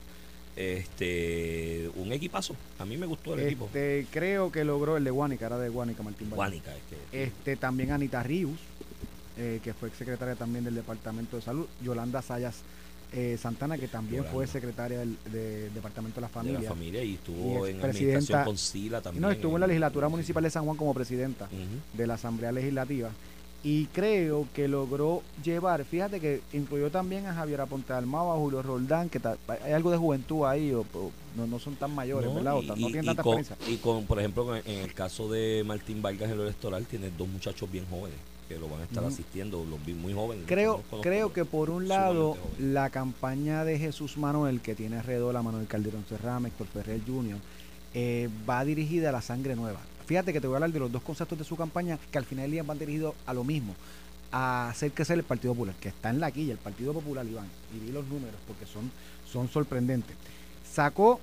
Este, 0.56 1.90
un 1.96 2.12
equipazo. 2.12 2.56
A 2.78 2.84
mí 2.84 2.96
me 2.96 3.06
gustó 3.06 3.34
el 3.34 3.40
equipo. 3.40 3.66
este, 3.66 4.06
creo 4.10 4.50
que 4.50 4.64
logró 4.64 4.96
el 4.96 5.04
de 5.04 5.10
Guánica, 5.10 5.46
era 5.46 5.58
de 5.58 5.68
Guánica 5.68 6.02
Martín 6.02 6.30
Valga. 6.30 6.36
Guánica, 6.46 6.70
es 6.74 6.82
que. 7.10 7.22
Este, 7.24 7.56
también 7.56 7.92
Anita 7.92 8.22
Ríos, 8.22 8.52
eh, 9.38 9.60
que 9.62 9.74
fue 9.74 9.90
secretaria 9.90 10.34
también 10.34 10.64
del 10.64 10.74
Departamento 10.74 11.36
de 11.36 11.42
Salud. 11.42 11.66
Yolanda 11.84 12.22
Sayas 12.22 12.56
eh, 13.12 13.38
Santana, 13.40 13.76
que 13.78 13.86
también 13.88 14.22
Yolanda. 14.22 14.32
fue 14.34 14.46
secretaria 14.46 14.98
del, 15.00 15.16
de- 15.30 15.70
Departamento 15.70 16.16
de 16.16 16.20
la 16.22 16.28
de 16.28 16.32
Familia. 16.34 16.60
la 16.60 16.68
familia 16.68 17.04
y 17.04 17.14
estuvo 17.14 17.66
Y 17.66 17.70
en 17.72 17.80
administración 17.84 18.44
con 18.44 18.58
Sila 18.58 19.00
también. 19.00 19.22
no, 19.22 19.30
estuvo 19.30 19.56
en 19.56 19.60
la 19.60 19.66
legislatura 19.66 20.08
municipal 20.08 20.42
de 20.42 20.50
San 20.50 20.64
Juan 20.64 20.76
como 20.76 20.94
presidenta 20.94 21.48
de 21.92 22.06
la 22.06 22.14
Asamblea 22.14 22.50
Legislativa. 22.52 23.10
Y 23.66 23.86
creo 23.86 24.46
que 24.54 24.68
logró 24.68 25.24
llevar, 25.42 25.84
fíjate 25.84 26.20
que 26.20 26.40
incluyó 26.52 26.88
también 26.88 27.26
a 27.26 27.34
Javier 27.34 27.62
Aponte 27.62 27.92
Almao, 27.92 28.32
a 28.32 28.36
Julio 28.36 28.62
Roldán, 28.62 29.08
que 29.08 29.18
ta- 29.18 29.36
hay 29.64 29.72
algo 29.72 29.90
de 29.90 29.96
juventud 29.96 30.44
ahí, 30.46 30.72
o, 30.72 30.82
o 30.94 31.10
no, 31.36 31.48
no 31.48 31.58
son 31.58 31.74
tan 31.74 31.92
mayores, 31.92 32.28
No, 32.28 32.36
¿verdad? 32.36 32.58
O 32.58 32.62
tan- 32.62 32.80
no 32.80 32.86
tienen 32.86 33.02
y 33.02 33.06
tanta 33.06 33.24
con, 33.24 33.38
experiencia. 33.40 33.74
y 33.74 33.78
con, 33.78 34.04
por 34.06 34.20
ejemplo, 34.20 34.54
en 34.54 34.62
en 34.70 34.78
el 34.84 34.94
caso 34.94 35.28
de 35.28 35.64
Martín 35.66 36.00
Vargas 36.00 36.30
en 36.30 36.36
lo 36.36 36.44
electoral, 36.44 36.86
tiene 36.86 37.10
dos 37.18 37.26
muchachos 37.26 37.68
bien 37.68 37.84
jóvenes 37.90 38.16
que 38.48 38.56
lo 38.56 38.68
van 38.68 38.82
a 38.82 38.84
estar 38.84 39.02
asistiendo, 39.04 39.64
los 39.68 39.84
vi 39.84 39.94
muy 39.94 40.12
jóvenes. 40.14 40.44
Creo, 40.46 40.84
los 40.92 41.00
creo 41.02 41.32
que 41.32 41.44
por 41.44 41.68
un 41.68 41.88
lado 41.88 42.36
la 42.60 42.90
campaña 42.90 43.64
de 43.64 43.80
Jesús 43.80 44.16
Manuel, 44.16 44.60
que 44.60 44.76
tiene 44.76 44.98
alrededor 44.98 45.36
a 45.36 45.42
Manuel 45.42 45.66
Calderón 45.66 46.04
Serrame, 46.08 46.50
Héctor 46.50 46.68
Ferrer 46.68 47.00
Jr., 47.04 47.38
eh, 47.94 48.28
va 48.48 48.64
dirigida 48.64 49.08
a 49.08 49.12
la 49.12 49.22
sangre 49.22 49.56
nueva. 49.56 49.80
Fíjate 50.06 50.32
que 50.32 50.40
te 50.40 50.46
voy 50.46 50.54
a 50.54 50.58
hablar 50.58 50.72
de 50.72 50.78
los 50.78 50.92
dos 50.92 51.02
conceptos 51.02 51.36
de 51.36 51.44
su 51.44 51.56
campaña 51.56 51.98
que 52.12 52.18
al 52.18 52.24
final 52.24 52.44
del 52.44 52.52
día 52.52 52.62
van 52.62 52.78
dirigidos 52.78 53.14
a 53.26 53.34
lo 53.34 53.42
mismo, 53.42 53.74
a 54.30 54.68
hacer 54.68 54.92
crecer 54.92 55.18
el 55.18 55.24
Partido 55.24 55.52
Popular, 55.52 55.74
que 55.80 55.88
está 55.88 56.10
en 56.10 56.20
la 56.20 56.30
quilla, 56.30 56.52
el 56.52 56.58
Partido 56.58 56.92
Popular, 56.92 57.26
Iván, 57.26 57.48
y 57.74 57.84
vi 57.84 57.90
los 57.90 58.06
números 58.06 58.36
porque 58.46 58.66
son, 58.66 58.90
son 59.30 59.48
sorprendentes. 59.48 60.16
Sacó 60.72 61.20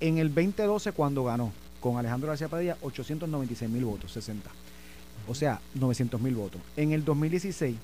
en 0.00 0.16
el 0.16 0.34
2012 0.34 0.92
cuando 0.92 1.24
ganó 1.24 1.52
con 1.80 1.98
Alejandro 1.98 2.28
García 2.28 2.48
Padilla 2.48 2.78
896 2.80 3.70
mil 3.70 3.84
votos, 3.84 4.10
60. 4.12 4.50
O 5.28 5.34
sea, 5.34 5.60
900 5.74 6.18
mil 6.20 6.34
votos. 6.34 6.62
En 6.76 6.92
el 6.92 7.04
2016 7.04 7.76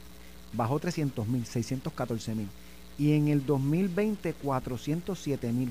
bajó 0.55 0.79
300 0.79 1.29
mil, 1.29 1.45
614 1.45 2.35
mil. 2.35 2.49
Y 2.99 3.13
en 3.13 3.29
el 3.29 3.45
2020 3.45 4.33
407 4.33 5.53
mil. 5.53 5.71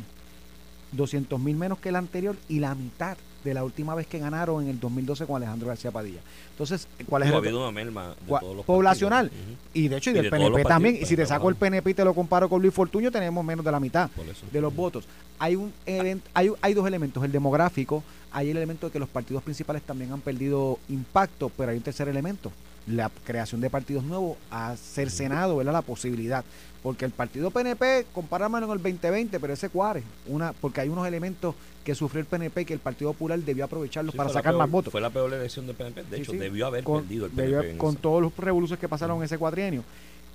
200 0.92 1.40
mil 1.40 1.56
menos 1.56 1.80
que 1.80 1.90
el 1.90 1.96
anterior 1.96 2.36
y 2.48 2.60
la 2.60 2.76
mitad 2.76 3.18
de 3.44 3.54
la 3.54 3.64
última 3.64 3.94
vez 3.96 4.08
que 4.08 4.20
ganaron 4.20 4.64
en 4.64 4.70
el 4.70 4.80
2012 4.80 5.26
con 5.26 5.36
Alejandro 5.38 5.68
García 5.68 5.92
Padilla. 5.92 6.20
Entonces, 6.52 6.88
¿cuál 7.08 7.24
es 7.24 7.30
el 7.30 7.36
ha 7.36 7.38
habido 7.38 7.60
una 7.60 7.72
merma 7.72 8.10
de 8.10 8.40
todos 8.40 8.56
los 8.58 8.66
poblacional. 8.66 9.32
Y 9.74 9.88
de 9.88 9.98
hecho, 9.98 10.10
y 10.12 10.14
Y 10.14 10.16
del 10.16 10.24
de 10.26 10.30
PNP 10.30 10.64
también. 10.70 10.96
Y 10.96 11.06
si 11.06 11.16
te 11.16 11.26
saco 11.26 11.50
el. 11.50 11.56
PNP 11.56 11.90
y 11.92 11.94
te 11.94 12.06
lo 12.06 12.14
comparo 12.14 12.48
con 12.50 12.62
Luis 12.62 12.74
Fortuño, 12.74 13.12
tenemos 13.12 13.44
menos 13.44 13.66
de 13.66 13.72
la 13.72 13.80
mitad 13.80 14.10
de 14.52 14.62
los 14.62 14.74
votos. 14.76 15.06
Hay 15.40 15.56
un 15.56 15.74
event- 15.86 16.22
hay, 16.34 16.52
hay 16.62 16.74
dos 16.74 16.88
elementos, 16.88 17.24
el 17.24 17.32
demográfico, 17.32 18.04
hay 18.32 18.50
el 18.52 18.58
elemento 18.58 18.88
de 18.88 18.94
que 18.94 19.00
los 19.00 19.10
partidos 19.10 19.44
principales 19.44 19.82
también 19.84 20.12
han 20.12 20.22
perdido 20.22 20.80
impacto, 20.90 21.52
pero 21.58 21.72
hay 21.72 21.78
un 21.78 21.84
tercer 21.84 22.08
elemento, 22.08 22.52
la 22.88 23.10
creación 23.24 23.62
de 23.62 23.70
partidos 23.70 24.04
nuevos 24.04 24.38
ha 24.52 24.76
cercenado 24.76 25.58
¿verdad? 25.58 25.74
la 25.74 25.82
posibilidad. 25.82 26.44
Porque 26.82 27.06
el 27.06 27.12
partido 27.12 27.50
PNP, 27.50 28.08
compárame 28.14 28.58
en 28.58 28.64
el 28.66 28.70
2020, 28.72 29.40
pero 29.40 29.54
ese 29.54 29.70
cuare, 29.70 30.04
una, 30.28 30.52
porque 30.52 30.82
hay 30.82 30.90
unos 30.90 31.08
elementos 31.08 31.56
que 31.86 31.96
sufrió 31.96 32.20
el 32.20 32.26
PNP 32.26 32.66
que 32.66 32.74
el 32.74 32.80
Partido 32.80 33.14
Popular 33.14 33.40
debió 33.40 33.64
aprovecharlos 33.64 34.12
Sí, 34.12 34.18
para 34.18 34.30
sacar 34.30 34.52
peor- 34.52 34.60
más 34.60 34.70
votos. 34.70 34.92
Fue 34.92 35.00
la 35.00 35.10
peor 35.10 35.32
elección 35.34 35.66
del 35.66 35.78
PNP. 35.78 36.04
De 36.04 36.18
Sí, 36.18 36.22
hecho, 36.24 36.32
sí. 36.34 36.38
debió 36.38 36.68
haber 36.68 36.84
con, 36.84 37.04
perdido 37.04 37.26
el 37.28 37.32
debió- 37.36 37.60
PNP. 37.60 37.72
en 37.72 37.78
con 37.78 37.92
esa. 37.94 38.02
todos 38.02 38.22
los 38.22 38.36
revoluciones 38.38 38.82
que 38.82 38.90
pasaron 38.90 39.18
en 39.18 39.24
ese 39.24 39.38
cuatrienio. 39.38 39.84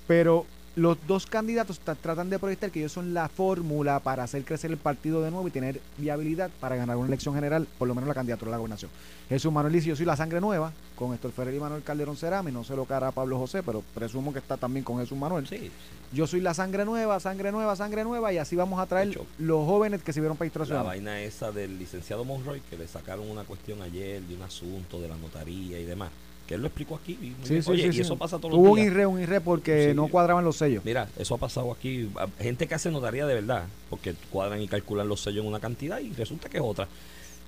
Pero 0.06 0.46
los 0.76 0.96
dos 1.08 1.26
candidatos 1.26 1.80
ta- 1.80 1.94
tratan 1.96 2.30
de 2.30 2.38
proyectar 2.38 2.70
que 2.70 2.78
ellos 2.78 2.92
son 2.92 3.12
la 3.12 3.28
fórmula 3.28 3.98
para 4.00 4.22
hacer 4.22 4.44
crecer 4.44 4.70
el 4.70 4.76
partido 4.76 5.22
de 5.22 5.30
nuevo 5.30 5.48
y 5.48 5.50
tener 5.50 5.80
viabilidad 5.96 6.50
para 6.60 6.76
ganar 6.76 6.96
una 6.96 7.08
elección 7.08 7.34
general, 7.34 7.66
por 7.78 7.88
lo 7.88 7.94
menos 7.94 8.06
la 8.08 8.14
candidatura 8.14 8.50
a 8.50 8.52
la 8.52 8.58
gobernación. 8.58 8.90
Jesús 9.28 9.52
Manuel 9.52 9.72
dice, 9.72 9.88
yo 9.88 9.96
soy 9.96 10.06
la 10.06 10.16
sangre 10.16 10.40
nueva, 10.40 10.72
con 10.94 11.12
Héctor 11.14 11.32
Ferrer 11.32 11.54
y 11.54 11.58
Manuel 11.60 11.82
Calderón 11.82 12.16
Cerami, 12.16 12.52
no 12.52 12.62
sé 12.64 12.76
lo 12.76 12.86
que 12.86 12.94
hará 12.94 13.10
Pablo 13.10 13.38
José, 13.38 13.62
pero 13.62 13.82
presumo 13.94 14.32
que 14.32 14.38
está 14.38 14.56
también 14.56 14.84
con 14.84 14.98
Jesús 14.98 15.18
Manuel. 15.18 15.46
Sí, 15.48 15.70
Yo 16.12 16.26
soy 16.26 16.40
la 16.40 16.54
sangre 16.54 16.84
nueva, 16.84 17.18
sangre 17.20 17.50
nueva, 17.52 17.74
sangre 17.76 18.04
nueva, 18.04 18.32
y 18.32 18.38
así 18.38 18.54
vamos 18.56 18.78
a 18.80 18.86
traer 18.86 19.20
los 19.38 19.66
jóvenes 19.66 20.02
que 20.02 20.12
se 20.12 20.20
vieron 20.20 20.36
para 20.36 20.48
la 20.54 20.64
Ciudadana. 20.64 20.88
vaina 20.88 21.20
esa 21.20 21.50
del 21.50 21.78
licenciado 21.78 22.24
Monroy, 22.24 22.60
que 22.70 22.78
le 22.78 22.86
sacaron 22.88 23.28
una 23.28 23.42
cuestión 23.44 23.82
ayer 23.82 24.22
de 24.22 24.34
un 24.36 24.42
asunto 24.42 25.00
de 25.00 25.08
la 25.08 25.16
notaría 25.16 25.78
y 25.80 25.84
demás, 25.84 26.10
que 26.48 26.54
él 26.54 26.62
lo 26.62 26.66
explicó 26.68 26.96
aquí. 26.96 27.12
y 27.22 27.46
Sí, 27.46 27.62
sí, 27.62 27.70
Oye, 27.70 27.92
sí, 27.92 27.98
y 27.98 28.00
eso 28.00 28.16
pasa 28.16 28.38
todos 28.38 28.52
Tuvo 28.54 28.62
los 28.64 28.70
un 28.72 28.76
días. 28.76 28.86
irre, 28.88 29.06
un 29.06 29.20
irre 29.20 29.40
porque 29.40 29.92
no 29.94 30.08
cuadraban 30.08 30.44
los 30.44 30.56
sellos. 30.56 30.82
Mira, 30.84 31.06
eso 31.18 31.34
ha 31.34 31.38
pasado 31.38 31.70
aquí. 31.70 32.10
A- 32.16 32.26
Gente 32.42 32.66
que 32.66 32.74
hace 32.74 32.90
notaría 32.90 33.26
de 33.26 33.34
verdad, 33.34 33.64
porque 33.90 34.14
cuadran 34.30 34.60
y 34.62 34.66
calculan 34.66 35.06
los 35.06 35.20
sellos 35.20 35.42
en 35.42 35.48
una 35.48 35.60
cantidad 35.60 36.00
y 36.00 36.12
resulta 36.14 36.48
que 36.48 36.56
es 36.56 36.62
otra. 36.64 36.88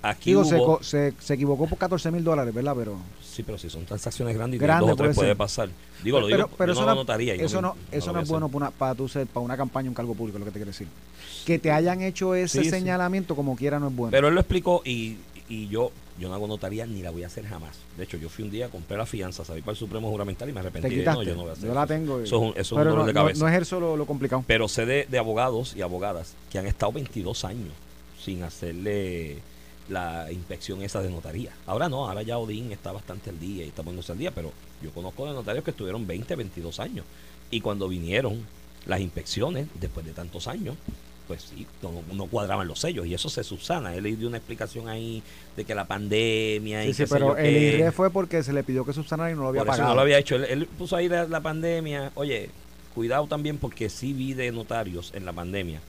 Aquí 0.03 0.31
Digo, 0.31 0.45
se, 0.45 0.57
hubo, 0.57 0.83
se, 0.83 1.13
se 1.19 1.35
equivocó 1.35 1.67
por 1.67 1.77
14 1.79 2.11
mil 2.11 2.25
dólares, 2.25 2.55
¿verdad? 2.55 2.75
Pero, 2.77 2.97
sí, 3.23 3.43
pero 3.43 3.59
si 3.59 3.69
son 3.69 3.85
transacciones 3.85 4.35
grandes 4.35 4.57
y 4.57 4.61
de 4.61 4.67
Grande 4.67 4.87
dos 4.87 4.95
o 4.95 4.97
tres 5.03 5.15
puede 5.15 5.37
pasar. 5.37 5.69
Digo, 6.03 6.21
lo 6.21 6.27
digo, 6.27 6.49
pero 6.57 6.69
yo 6.69 6.73
eso 6.73 6.81
no 6.83 6.87
no, 6.89 6.95
lo 6.95 7.01
notaría. 7.03 7.35
eso 7.35 7.61
no, 7.61 7.77
eso 7.93 8.13
no 8.13 8.21
es 8.21 8.29
bueno 8.29 8.49
para 8.49 8.57
una, 8.57 8.71
para, 8.71 8.95
tu 8.95 9.09
ser- 9.09 9.27
para 9.27 9.45
una 9.45 9.57
campaña, 9.59 9.89
un 9.91 9.95
cargo 9.95 10.15
público, 10.15 10.39
lo 10.39 10.45
que 10.47 10.51
te 10.53 10.59
quiero 10.59 10.71
decir. 10.71 10.87
Que 11.45 11.59
te 11.59 11.71
hayan 11.71 12.01
hecho 12.03 12.35
ese 12.35 12.65
señalamiento 12.65 13.37
como 13.37 13.57
quiera 13.57 13.79
no 13.79 13.89
es 13.89 13.97
bueno. 13.97 14.11
Pero 14.11 14.29
él 14.29 14.35
lo 14.35 14.41
explicó 14.41 14.81
y, 14.87 15.17
y 15.51 15.69
yo 15.69 15.91
yo 16.21 16.29
no 16.29 16.35
hago 16.35 16.47
notaría 16.47 16.87
ni 16.87 17.03
la 17.03 17.11
voy 17.11 17.25
a 17.25 17.27
hacer 17.29 17.47
jamás. 17.47 17.77
De 17.97 18.05
hecho, 18.05 18.17
yo 18.19 18.29
fui 18.29 18.45
un 18.45 18.51
día, 18.51 18.69
compré 18.69 18.97
la 18.97 19.07
fianza, 19.07 19.45
salí 19.45 19.63
para 19.63 19.73
el 19.73 19.79
Supremo 19.79 20.09
Juramental 20.11 20.49
y 20.49 20.53
me 20.53 20.61
arrepentí. 20.61 20.97
te. 20.99 21.05
No, 21.05 21.23
yo 21.23 21.35
no 21.35 21.41
voy 21.43 21.51
a 21.51 21.53
hacer 21.55 21.67
yo 21.69 21.75
la 21.75 21.81
eso. 21.85 21.89
tengo. 21.95 22.21
Eso 22.21 22.37
es 22.37 22.43
un, 22.43 22.49
eso 22.51 22.61
es 22.61 22.73
un 22.73 22.79
dolor 22.79 22.95
no, 22.99 23.07
de 23.07 23.13
no- 23.13 23.21
cabeza. 23.21 23.41
no 23.43 23.49
ejerzo 23.49 23.81
lo, 23.81 23.97
lo 23.97 24.07
complicado. 24.07 24.45
Pero 24.47 24.69
sé 24.69 24.87
de, 24.87 25.07
de 25.11 25.19
abogados 25.19 25.75
y 25.75 25.83
abogadas 25.83 26.35
que 26.51 26.59
han 26.59 26.67
estado 26.67 26.93
22 26.93 27.45
años 27.45 27.73
sin 28.23 28.43
hacerle 28.43 29.39
la 29.89 30.31
inspección 30.31 30.83
esa 30.83 31.01
de 31.03 31.11
notaría. 31.11 31.51
Ahora 31.67 31.89
no, 31.89 32.07
ahora 32.09 32.23
ya 32.23 32.39
Odín 32.39 32.71
está 32.71 32.93
bastante 32.93 33.31
al 33.31 33.41
día 33.41 33.65
y 33.65 33.69
está 33.69 33.83
poniéndose 33.83 34.13
al 34.13 34.19
día, 34.19 34.31
pero 34.31 34.53
yo 34.83 34.91
conozco 34.93 35.27
de 35.27 35.33
notarios 35.33 35.65
que 35.65 35.73
estuvieron 35.73 36.07
20, 36.07 36.37
22 36.37 36.79
años. 36.81 37.05
Y 37.51 37.61
cuando 37.61 37.89
vinieron 37.89 38.47
las 38.87 39.01
inspecciones, 39.01 39.67
después 39.81 40.07
de 40.07 40.13
tantos 40.13 40.47
años, 40.47 40.77
pues 41.31 41.43
sí, 41.55 41.65
no, 41.81 42.03
no 42.13 42.27
cuadraban 42.27 42.67
los 42.67 42.81
sellos 42.81 43.07
y 43.07 43.15
eso 43.15 43.29
se 43.29 43.45
subsana. 43.45 43.95
Él 43.95 44.19
dio 44.19 44.27
una 44.27 44.39
explicación 44.39 44.89
ahí 44.89 45.23
de 45.57 45.65
que 45.65 45.77
la 45.77 45.85
pandemia 45.85 46.85
y 46.85 46.93
Sí, 46.93 47.07
sí, 47.07 47.13
pero 47.13 47.37
el. 47.37 47.47
IRE 47.75 47.93
fue 47.93 48.11
porque 48.11 48.43
se 48.43 48.53
le 48.53 48.65
pidió 48.65 48.85
que 48.85 48.93
subsanara 48.93 49.31
y 49.31 49.37
no 49.37 49.43
lo 49.43 49.49
había 49.51 49.61
Por 49.61 49.69
eso 49.69 49.77
pagado. 49.77 49.91
no 49.91 49.95
lo 49.95 50.01
había 50.01 50.19
hecho. 50.19 50.35
Él, 50.35 50.45
él 50.51 50.67
puso 50.67 50.97
ahí 50.97 51.09
la, 51.09 51.29
la 51.29 51.41
pandemia. 51.41 52.11
Oye, 52.17 52.51
cuidado 52.97 53.29
también 53.29 53.59
porque 53.59 53.89
sí 53.89 54.13
vi 54.13 54.35
de 54.35 54.51
notarios 54.51 55.13
en 55.15 55.25
la 55.25 55.33
pandemia. 55.33 55.81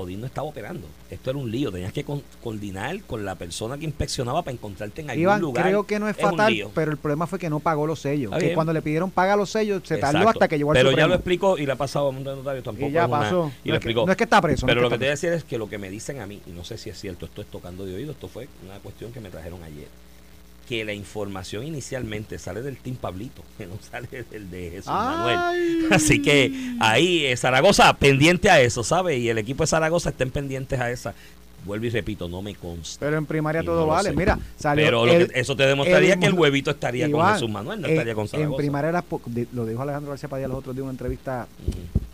Odín 0.00 0.20
no 0.20 0.26
estaba 0.26 0.46
operando. 0.48 0.86
Esto 1.10 1.30
era 1.30 1.38
un 1.38 1.50
lío. 1.50 1.70
Tenías 1.72 1.92
que 1.92 2.04
con- 2.04 2.22
coordinar 2.42 3.02
con 3.02 3.24
la 3.24 3.34
persona 3.34 3.76
que 3.78 3.84
inspeccionaba 3.84 4.42
para 4.42 4.52
encontrarte 4.54 5.02
en 5.02 5.10
algún 5.10 5.22
Iván, 5.22 5.40
lugar. 5.40 5.64
creo 5.66 5.84
que 5.84 5.98
no 5.98 6.08
es, 6.08 6.16
fatal, 6.16 6.54
pero 6.74 6.90
el 6.90 6.96
problema 6.96 7.26
fue 7.26 7.38
que 7.38 7.48
no 7.50 7.60
pagó 7.60 7.86
los 7.86 8.00
sellos. 8.00 8.32
Que 8.34 8.44
bien. 8.46 8.54
cuando 8.54 8.72
le 8.72 8.82
pidieron 8.82 9.10
paga 9.10 9.36
los 9.36 9.50
sellos, 9.50 9.82
se 9.84 9.96
tardó 9.98 10.28
hasta 10.28 10.48
que 10.48 10.58
llegó 10.58 10.70
al 10.72 10.76
Pero 10.76 10.92
ya 10.92 11.06
lo 11.06 11.14
explicó 11.14 11.58
y 11.58 11.66
le 11.66 11.72
ha 11.72 11.76
pasado 11.76 12.06
a 12.06 12.10
un 12.10 12.22
notarios 12.24 12.64
tampoco. 12.64 12.88
Y 12.88 12.92
ya 12.92 13.02
es 13.04 13.08
una- 13.08 13.18
pasó. 13.18 13.52
y 13.64 13.68
no, 13.68 13.74
lo 13.74 13.78
es 13.80 13.84
que, 13.86 13.94
no 13.94 14.10
es 14.10 14.16
que 14.16 14.24
está 14.24 14.40
preso. 14.40 14.66
no 14.66 14.70
Pero 14.70 14.80
lo 14.82 14.88
que 14.90 14.94
te 14.96 15.04
voy 15.04 15.08
a 15.08 15.10
decir 15.10 15.32
es 15.32 15.44
que 15.44 15.58
lo 15.58 15.68
que 15.68 15.78
me 15.78 15.90
dicen 15.90 16.20
a 16.20 16.26
mí, 16.26 16.40
y 16.46 16.50
no 16.50 16.64
sé 16.64 16.78
si 16.78 16.90
es 16.90 16.98
cierto, 17.00 17.26
esto 17.26 17.42
es 17.42 17.48
tocando 17.48 17.84
de 17.86 17.94
oído, 17.94 18.12
esto 18.12 18.28
fue 18.28 18.48
una 18.64 18.78
cuestión 18.78 19.12
que 19.12 19.20
me 19.20 19.30
trajeron 19.30 19.62
ayer, 19.62 19.88
que 20.68 20.84
la 20.84 20.92
información 20.92 21.64
inicialmente 21.66 22.38
sale 22.38 22.60
del 22.62 22.76
Team 22.76 22.96
Pablito, 22.96 23.42
que 23.58 23.66
no 23.66 23.74
sale 23.80 24.08
del 24.30 24.50
de 24.50 24.70
Jesús 24.70 24.86
Manuel. 24.92 25.86
Así 25.90 26.20
que 26.20 26.52
ahí 26.80 27.24
eh, 27.24 27.36
Zaragoza 27.36 27.92
pendiente 27.94 28.50
a 28.50 28.60
eso, 28.60 28.84
¿sabes? 28.84 29.18
Y 29.18 29.28
el 29.30 29.38
equipo 29.38 29.62
de 29.62 29.68
Zaragoza 29.68 30.10
estén 30.10 30.30
pendientes 30.30 30.78
a 30.78 30.90
esa. 30.90 31.14
Vuelvo 31.64 31.86
y 31.86 31.90
repito, 31.90 32.28
no 32.28 32.40
me 32.40 32.54
consta. 32.54 33.04
Pero 33.04 33.18
en 33.18 33.26
primaria 33.26 33.62
todo 33.64 33.80
no 33.80 33.86
vale. 33.88 34.10
sé. 34.10 34.16
Mira, 34.16 34.38
salió 34.56 34.84
Pero 34.84 35.04
lo 35.06 35.12
el- 35.12 35.28
que- 35.32 35.40
eso 35.40 35.56
te 35.56 35.66
demostraría 35.66 36.14
el- 36.14 36.20
que 36.20 36.26
el 36.26 36.34
huevito 36.34 36.70
estaría 36.70 37.10
con 37.10 37.26
Jesús 37.32 37.50
Manuel, 37.50 37.80
no 37.80 37.88
eh, 37.88 37.92
estaría 37.92 38.14
con 38.14 38.22
En 38.24 38.28
Zaragoza. 38.28 38.56
primaria 38.58 38.88
era 38.90 39.04
lo 39.52 39.66
dijo 39.66 39.82
Alejandro 39.82 40.10
García 40.10 40.28
Padilla 40.28 40.48
los 40.48 40.58
otros 40.58 40.74
días 40.76 40.82
en 40.82 40.84
una 40.84 40.92
entrevista. 40.92 41.48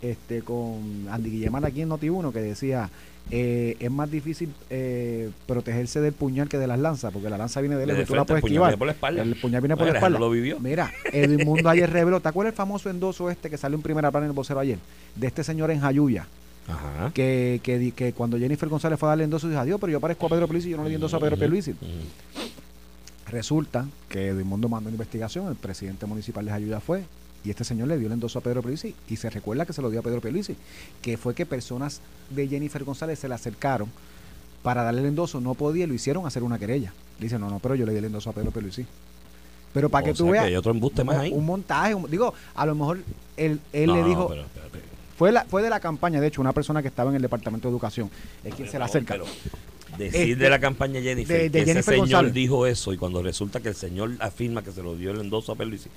Este 0.01 0.41
con 0.41 1.07
Andy 1.09 1.29
Guillemán 1.29 1.65
aquí 1.65 1.81
en 1.81 1.89
Noti1 1.89 2.31
que 2.33 2.39
decía 2.41 2.89
eh, 3.31 3.75
es 3.79 3.89
más 3.89 4.11
difícil 4.11 4.53
eh, 4.69 5.31
protegerse 5.47 5.99
del 5.99 6.13
puñal 6.13 6.47
que 6.47 6.59
de 6.59 6.67
las 6.67 6.77
lanzas, 6.77 7.11
porque 7.11 7.27
la 7.29 7.37
lanza 7.39 7.59
viene 7.59 7.75
de 7.75 7.87
lejos 7.87 8.05
tú 8.05 8.13
la 8.13 8.21
el 8.21 8.27
puedes 8.27 8.41
puñal 8.41 8.53
esquivar. 8.53 8.69
viene 8.69 8.77
por 8.77 8.85
la 8.87 8.93
espalda. 8.93 9.21
El 9.23 9.35
puñal 9.35 9.61
viene 9.61 9.75
por 9.77 9.85
No, 9.87 9.91
la 9.93 9.97
espalda. 9.99 10.19
lo 10.19 10.29
vivió. 10.29 10.59
Mira, 10.59 10.91
Edwin 11.11 11.43
Mundo 11.43 11.67
ayer 11.69 11.89
reveló, 11.89 12.19
¿te 12.19 12.29
acuerdas 12.29 12.53
el 12.53 12.57
famoso 12.57 12.87
endoso 12.89 13.31
este 13.31 13.49
que 13.49 13.57
salió 13.57 13.75
en 13.77 13.81
primera 13.81 14.11
plana 14.11 14.27
en 14.27 14.31
el 14.31 14.35
vocero 14.35 14.59
ayer? 14.59 14.77
De 15.15 15.25
este 15.25 15.43
señor 15.43 15.71
en 15.71 15.79
Jayuya, 15.79 16.27
Ajá. 16.67 17.11
que, 17.15 17.61
que, 17.63 17.93
que 17.95 18.13
cuando 18.13 18.37
Jennifer 18.37 18.69
González 18.69 18.99
fue 18.99 19.07
a 19.07 19.11
darle 19.11 19.23
endoso, 19.23 19.47
dijo, 19.49 19.59
adiós, 19.59 19.79
pero 19.81 19.91
yo 19.91 19.99
parezco 19.99 20.27
a 20.27 20.29
Pedro 20.29 20.47
Pelici, 20.47 20.69
yo 20.69 20.77
no 20.77 20.83
le 20.83 20.89
di 20.89 20.95
endoso 20.95 21.17
a 21.17 21.19
Pedro 21.19 21.35
ujú. 21.35 21.63
Resulta 23.27 23.87
que 24.07 24.27
Edwin 24.27 24.45
Mundo 24.45 24.69
mandó 24.69 24.87
una 24.89 24.93
investigación, 24.93 25.47
el 25.47 25.55
presidente 25.55 26.05
municipal 26.05 26.45
de 26.45 26.51
Ayuda 26.51 26.79
fue, 26.79 27.03
y 27.45 27.49
este 27.51 27.63
señor 27.63 27.87
le 27.87 27.97
dio 27.97 28.07
el 28.07 28.13
endoso 28.13 28.39
a 28.39 28.41
Pedro 28.41 28.61
Pierluisi, 28.61 28.95
y 29.09 29.15
se 29.17 29.29
recuerda 29.29 29.65
que 29.65 29.73
se 29.73 29.81
lo 29.81 29.89
dio 29.89 29.99
a 29.99 30.03
Pedro 30.03 30.19
Pierluisi, 30.21 30.55
que 31.01 31.17
fue 31.17 31.35
que 31.35 31.45
personas 31.45 32.01
de 32.29 32.47
Jennifer 32.47 32.83
González 32.83 33.19
se 33.19 33.27
le 33.29 33.35
acercaron 33.35 33.89
para 34.63 34.83
darle 34.83 35.01
el 35.01 35.07
endoso, 35.07 35.39
no 35.41 35.53
podía, 35.53 35.83
y 35.83 35.87
lo 35.87 35.93
hicieron 35.93 36.25
hacer 36.25 36.41
una 36.43 36.57
querella. 36.57 36.91
Dice, 37.19 37.37
no, 37.37 37.49
no, 37.49 37.59
pero 37.59 37.75
yo 37.75 37.85
le 37.85 37.91
di 37.91 37.99
el 37.99 38.05
endoso 38.05 38.29
a 38.31 38.33
Pedro 38.33 38.49
Pierluisi. 38.51 38.85
Pero 39.73 39.89
para 39.89 40.03
O 40.03 40.05
que 40.07 40.13
tú 40.13 40.29
veas... 40.29 40.45
hay 40.45 40.55
otro 40.55 40.71
embuste 40.71 41.03
más 41.03 41.17
un- 41.17 41.21
ahí. 41.21 41.31
Un 41.31 41.45
montaje, 41.45 41.93
un- 41.93 42.09
digo, 42.09 42.33
a 42.55 42.65
lo 42.65 42.73
mejor 42.75 42.99
él, 43.37 43.59
él 43.73 43.87
No, 43.87 43.95
le 43.97 44.03
dijo, 44.05 44.27
pero 44.29 44.41
espérate. 44.41 44.79
fue, 45.17 45.31
la, 45.31 45.45
fue 45.45 45.61
de 45.61 45.69
la 45.69 45.79
campaña, 45.79 46.19
de 46.21 46.27
hecho, 46.27 46.41
una 46.41 46.53
persona 46.53 46.81
que 46.81 46.87
estaba 46.87 47.09
en 47.09 47.17
el 47.17 47.21
Departamento 47.21 47.67
de 47.67 47.71
Educación, 47.73 48.09
es 48.43 48.55
quien 48.55 48.67
se 48.67 48.73
le 48.73 48.79
No, 48.79 48.85
acerca. 48.85 49.13
pero 49.13 49.25
decir 49.97 50.21
Este, 50.31 50.35
de 50.35 50.49
la 50.49 50.59
campaña 50.59 50.99
Jennifer 51.01 51.37
de- 51.41 51.49
de 51.49 51.63
que 51.65 51.71
ese 51.71 51.83
señor 51.83 51.99
González. 51.99 52.33
dijo 52.33 52.65
eso 52.65 52.91
y 52.91 52.97
cuando 52.97 53.21
resulta 53.21 53.59
que 53.59 53.69
el 53.69 53.75
señor 53.75 54.11
afirma 54.19 54.63
que 54.63 54.71
se 54.71 54.81
lo 54.81 54.95
dio 54.95 55.11
el 55.11 55.21
endoso 55.21 55.51
a 55.51 55.55
Pierluisi 55.55 55.89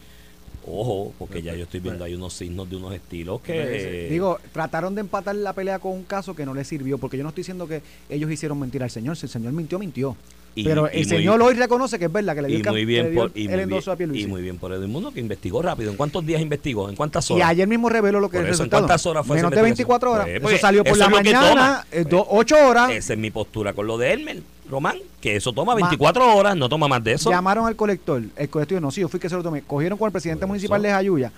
ojo 0.66 1.12
porque 1.18 1.42
ya 1.42 1.54
yo 1.54 1.64
estoy 1.64 1.80
viendo 1.80 2.04
ahí 2.04 2.14
unos 2.14 2.32
signos 2.34 2.68
de 2.68 2.76
unos 2.76 2.94
estilos 2.94 3.40
que 3.40 4.08
Digo, 4.10 4.38
trataron 4.52 4.94
de 4.94 5.00
empatar 5.00 5.34
la 5.36 5.52
pelea 5.52 5.78
con 5.78 5.92
un 5.92 6.04
caso 6.04 6.34
que 6.34 6.44
no 6.44 6.54
le 6.54 6.64
sirvió, 6.64 6.98
porque 6.98 7.16
yo 7.16 7.22
no 7.22 7.30
estoy 7.30 7.42
diciendo 7.42 7.66
que 7.68 7.82
ellos 8.08 8.30
hicieron 8.30 8.58
mentir 8.60 8.82
al 8.82 8.90
señor. 8.90 9.16
Si 9.16 9.26
el 9.26 9.30
señor 9.30 9.52
mintió, 9.52 9.78
mintió. 9.78 10.16
Y- 10.54 10.64
Pero 10.64 10.86
y 10.92 10.96
el 11.02 11.06
muy- 11.06 11.16
señor 11.16 11.42
hoy 11.42 11.54
reconoce 11.54 11.98
que 12.00 12.06
es 12.06 12.12
verdad, 12.12 12.34
que 12.34 12.42
le 12.42 12.48
dio, 12.48 12.58
y 12.58 12.62
muy 12.64 12.84
bien 12.84 13.06
el 13.06 13.12
y 13.12 13.16
muy 13.16 13.30
bien, 13.34 13.60
endoso 13.60 13.92
a 13.92 13.96
Pierluisi. 13.96 14.24
y 14.24 14.26
muy 14.26 14.42
bien 14.42 14.56
por 14.58 14.72
Edmundo 14.72 15.12
que 15.12 15.20
investigó 15.20 15.62
rápido 15.62 15.90
en 15.90 15.96
cuántos 15.96 16.26
días 16.26 16.40
investigó 16.42 16.88
en 16.88 16.96
cuántas 16.96 17.30
Y 17.30 17.34
horas 17.34 17.50
ayer 17.50 17.68
mismo 17.68 17.88
reveló 17.88 18.18
lo 18.18 18.28
que 18.28 18.38
Por 18.38 18.46
es 18.46 18.54
eso, 18.54 18.64
¿en 18.64 18.70
cuántas 18.70 19.06
horas 19.06 19.24
fue 19.24 19.36
Menos 19.36 19.52
de 19.52 19.62
24 19.62 20.10
horas. 20.10 20.26
Pues, 20.40 20.54
eso 20.54 20.60
salió 20.60 20.82
por 20.82 20.92
eso 20.94 21.00
la 21.00 21.08
mañana, 21.10 21.48
toma. 21.50 21.86
eh, 21.92 22.02
Pues, 22.02 22.08
do- 22.08 22.26
8 22.30 22.56
horas. 22.66 22.90
esa 22.90 23.12
es 23.12 23.18
mi 23.18 23.30
postura 23.30 23.72
con 23.72 23.86
lo 23.86 23.98
de 23.98 24.12
Elmer 24.12 24.42
Román 24.68 24.98
que 25.20 25.36
eso 25.36 25.52
toma 25.52 25.74
24 25.74 26.36
horas 26.36 26.56
no 26.56 26.68
toma 26.68 26.86
más 26.88 27.02
de 27.02 27.12
eso 27.12 27.30
Llamaron 27.30 27.66
al 27.66 27.74
colector. 27.76 28.22
El 28.36 28.48
colector 28.48 28.76
dijo, 28.76 28.80
no, 28.80 28.90
sí, 28.90 29.00
yo 29.00 29.08
fui 29.08 29.18
que 29.18 29.28
se 29.28 29.34
lo 29.36 29.42
tomé. 29.42 29.62
Cogieron 29.62 29.98
con 29.98 30.06
el 30.06 30.12
presidente 30.12 30.40
Por 30.42 30.48
municipal 30.48 30.80
eso. 30.80 30.88
de 30.88 30.94
Jayuya 30.94 31.32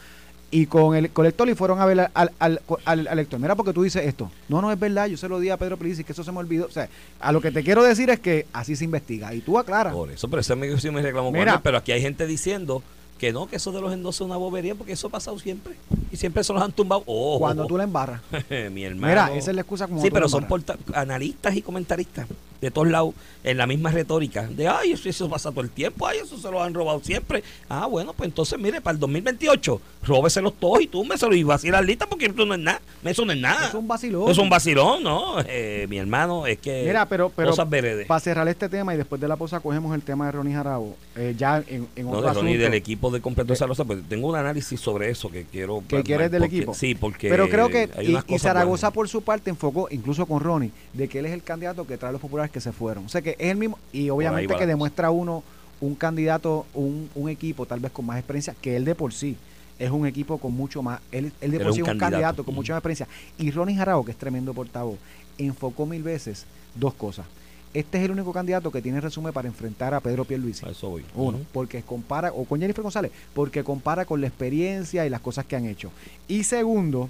y 0.53 0.67
con 0.67 0.97
el 0.97 1.11
colector 1.11 1.49
y 1.49 1.55
fueron 1.55 1.81
a 1.81 1.87
ver 1.87 2.01
al, 2.01 2.11
al, 2.15 2.33
al, 2.41 2.61
al- 2.85 3.07
elector. 3.07 3.39
Mira, 3.39 3.55
porque 3.55 3.73
tú 3.73 3.85
dices 3.85 4.05
esto. 4.05 4.31
No, 4.49 4.61
no 4.61 4.73
es 4.73 4.81
verdad, 4.81 5.07
yo 5.07 5.17
se 5.17 5.29
lo 5.29 5.39
di 5.39 5.49
a 5.49 5.57
Pedro 5.57 5.77
Pelici, 5.77 6.03
que 6.03 6.11
eso 6.11 6.25
se 6.25 6.33
me 6.33 6.39
olvidó. 6.39 6.67
O 6.67 6.71
sea, 6.73 6.89
a 7.21 7.31
lo 7.31 7.41
que 7.41 7.53
te 7.53 7.63
quiero 7.63 7.85
decir 7.85 8.11
es 8.11 8.19
que 8.19 8.47
así 8.53 8.75
se 8.75 8.85
investiga. 8.85 9.33
Y 9.33 9.43
tú 9.43 9.59
aclaras. 9.61 9.95
Por 9.95 10.11
eso, 10.11 10.27
pero 10.29 10.41
ese 10.41 10.53
amigo 10.55 10.77
sí 10.79 10.91
me 10.91 11.03
reclamó 11.03 11.31
Mira. 11.31 11.55
él, 11.55 11.61
pero 11.63 11.79
aquí 11.79 11.93
hay 11.93 12.03
gente 12.03 12.27
diciendo 12.27 12.83
que 13.21 13.33
no, 13.35 13.47
que 13.47 13.57
eso 13.57 13.71
de 13.71 13.83
los 13.83 13.93
endosos 13.93 14.23
es 14.23 14.27
una 14.27 14.39
bobería, 14.39 14.75
porque 14.75 14.93
eso 14.95 15.09
ha 15.09 15.11
pasado 15.11 15.39
siempre. 15.39 15.75
Y 16.11 16.17
siempre 16.17 16.43
se 16.43 16.55
los 16.55 16.63
han 16.63 16.73
tumbado. 16.73 17.03
Ojo, 17.05 17.39
Cuando 17.41 17.67
tú 17.67 17.77
la 17.77 17.85
embarras. 17.85 18.23
mi 18.73 18.83
hermano. 18.83 19.07
Mira, 19.09 19.37
esa 19.37 19.51
es 19.51 19.55
la 19.55 19.61
excusa 19.61 19.87
como 19.87 20.01
Sí, 20.01 20.09
tú 20.09 20.15
pero 20.15 20.29
son 20.29 20.47
analistas 20.95 21.55
y 21.55 21.63
comentaristas 21.63 22.27
de 22.61 22.71
todos 22.71 22.89
lados 22.89 23.15
en 23.43 23.57
la 23.57 23.67
misma 23.67 23.91
retórica. 23.91 24.47
De, 24.47 24.69
ay, 24.69 24.93
eso, 24.93 25.09
eso 25.09 25.31
pasa 25.31 25.51
todo 25.51 25.63
el 25.63 25.71
tiempo, 25.71 26.07
ay, 26.07 26.19
eso 26.19 26.37
se 26.37 26.51
lo 26.51 26.63
han 26.63 26.75
robado 26.75 27.01
siempre. 27.03 27.43
Ah, 27.71 27.87
bueno, 27.87 28.13
pues 28.13 28.29
entonces, 28.29 28.59
mire, 28.59 28.83
para 28.83 28.95
el 28.95 29.01
2028, 29.01 29.81
róbeselos 30.05 30.53
todos 30.61 30.83
y 30.83 30.87
túmbeselos 30.87 31.37
y 31.37 31.43
vacíe 31.43 31.71
las 31.71 31.85
listas 31.85 32.07
porque 32.09 32.27
eso 32.27 32.45
no 32.45 32.53
es 32.55 32.61
nada. 32.61 32.81
Eso 33.03 33.25
no 33.25 33.33
es 33.33 33.41
nada. 33.41 33.69
Es 33.69 33.75
un 33.75 33.89
vacilón. 33.89 34.23
Eso 34.25 34.33
es 34.33 34.39
un 34.39 34.51
vacilón, 34.51 35.03
¿no? 35.03 35.37
Eh, 35.47 35.87
mi 35.89 35.97
hermano, 35.97 36.47
es 36.47 36.59
que. 36.59 36.85
Mira, 36.87 37.07
pero, 37.07 37.31
pero 37.35 37.51
cosas 37.51 37.69
veredes. 37.71 38.07
para 38.07 38.21
cerrar 38.21 38.47
este 38.49 38.69
tema 38.69 38.93
y 38.95 38.99
después 38.99 39.21
de 39.21 39.29
la 39.29 39.37
pausa 39.37 39.61
cogemos 39.61 39.95
el 39.95 40.03
tema 40.03 40.27
de 40.27 40.33
Ronnie 40.33 40.53
Jarabo, 40.55 40.97
eh, 41.17 41.35
ya 41.39 41.65
en, 41.67 41.89
en 41.97 42.05
No, 42.05 42.11
otro 42.11 42.29
de 42.29 42.35
Ronnie, 42.35 42.51
asunto. 42.53 42.65
del 42.65 42.75
equipo 42.75 43.10
de 43.11 43.21
completo 43.21 43.53
de 43.53 43.57
Zaragoza, 43.57 43.85
pues 43.85 44.01
tengo 44.09 44.29
un 44.29 44.37
análisis 44.37 44.79
sobre 44.81 45.11
eso 45.11 45.31
que 45.31 45.45
quiero. 45.45 45.83
¿Que 45.89 46.03
quieres 46.03 46.31
del 46.31 46.43
porque- 46.43 46.57
equipo? 46.57 46.75
Sí, 46.75 46.95
porque. 46.95 47.29
Pero 47.29 47.49
creo 47.49 47.69
que 47.69 47.89
hay 47.97 48.07
y, 48.07 48.11
unas 48.11 48.25
y 48.25 48.27
cosas 48.29 48.43
Zaragoza 48.43 48.87
buenas. 48.89 48.95
por 48.95 49.09
su 49.09 49.23
parte 49.23 49.51
enfocó, 49.51 49.89
incluso 49.91 50.27
con 50.27 50.41
Ronnie, 50.41 50.71
de 50.93 51.09
que 51.09 51.19
él 51.21 51.27
es 51.27 51.33
el 51.33 51.43
candidato 51.43 51.87
que 51.87 51.97
trae 51.97 52.11
a 52.11 52.13
los 52.13 52.21
populares 52.21 52.51
que 52.51 52.61
se 52.61 52.73
fueron. 52.73 53.05
O 53.07 53.09
sea 53.09 53.23
que 53.23 53.31
es 53.39 53.51
el 53.51 53.57
mismo, 53.57 53.79
y 53.93 54.11
obviamente 54.11 54.55
que 54.57 54.67
demuestra 54.67 55.11
uno 55.11 55.43
un 55.81 55.95
candidato, 55.95 56.67
un, 56.75 57.09
un 57.15 57.29
equipo 57.31 57.65
tal 57.65 57.81
vez 57.81 57.91
con 57.91 58.05
más 58.05 58.19
experiencia 58.19 58.55
que 58.61 58.77
él 58.77 58.85
de 58.85 58.95
por 58.95 59.13
sí. 59.15 59.37
Es 59.79 59.91
un 59.91 60.07
equipo 60.07 60.37
con 60.37 60.53
mucho 60.53 60.83
más, 60.83 61.01
él, 61.11 61.33
él 61.41 61.51
de 61.53 61.61
por 61.61 61.73
sí 61.73 61.81
es 61.81 61.89
un 61.89 61.97
candidato. 61.99 62.11
candidato 62.11 62.45
con 62.45 62.53
Ujú. 62.53 62.61
mucha 62.61 62.75
más 62.75 62.81
experiencia. 62.81 63.09
Y 63.39 63.51
Ronnie 63.51 63.75
Jarabo, 63.77 64.05
que 64.05 64.11
es 64.11 64.19
tremendo 64.19 64.53
portavoz, 64.53 64.99
enfocó 65.39 65.87
mil 65.87 66.03
veces 66.03 66.45
dos 66.75 66.93
cosas. 66.93 67.25
Este 67.73 67.99
es 67.99 68.05
el 68.05 68.11
único 68.11 68.33
candidato 68.33 68.71
que 68.71 68.83
tiene 68.83 69.01
resumen 69.01 69.33
para 69.33 69.49
enfrentar 69.49 69.95
a 69.95 70.01
Pedro 70.01 70.25
Pierluisi. 70.25 70.67
A 70.67 70.71
eso 70.71 70.91
voy. 70.91 71.05
Uno, 71.15 71.39
porque 71.53 71.83
compara, 71.83 72.33
o 72.33 72.45
con 72.45 72.61
Jennifer 72.61 72.83
González, 72.83 73.13
porque 73.35 73.63
compara 73.63 74.05
con 74.05 74.21
la 74.21 74.27
experiencia 74.27 75.07
y 75.07 75.11
las 75.11 75.21
cosas 75.21 75.47
que 75.47 75.57
han 75.57 75.67
hecho. 75.67 75.91
Y 76.27 76.45
segundo, 76.45 77.09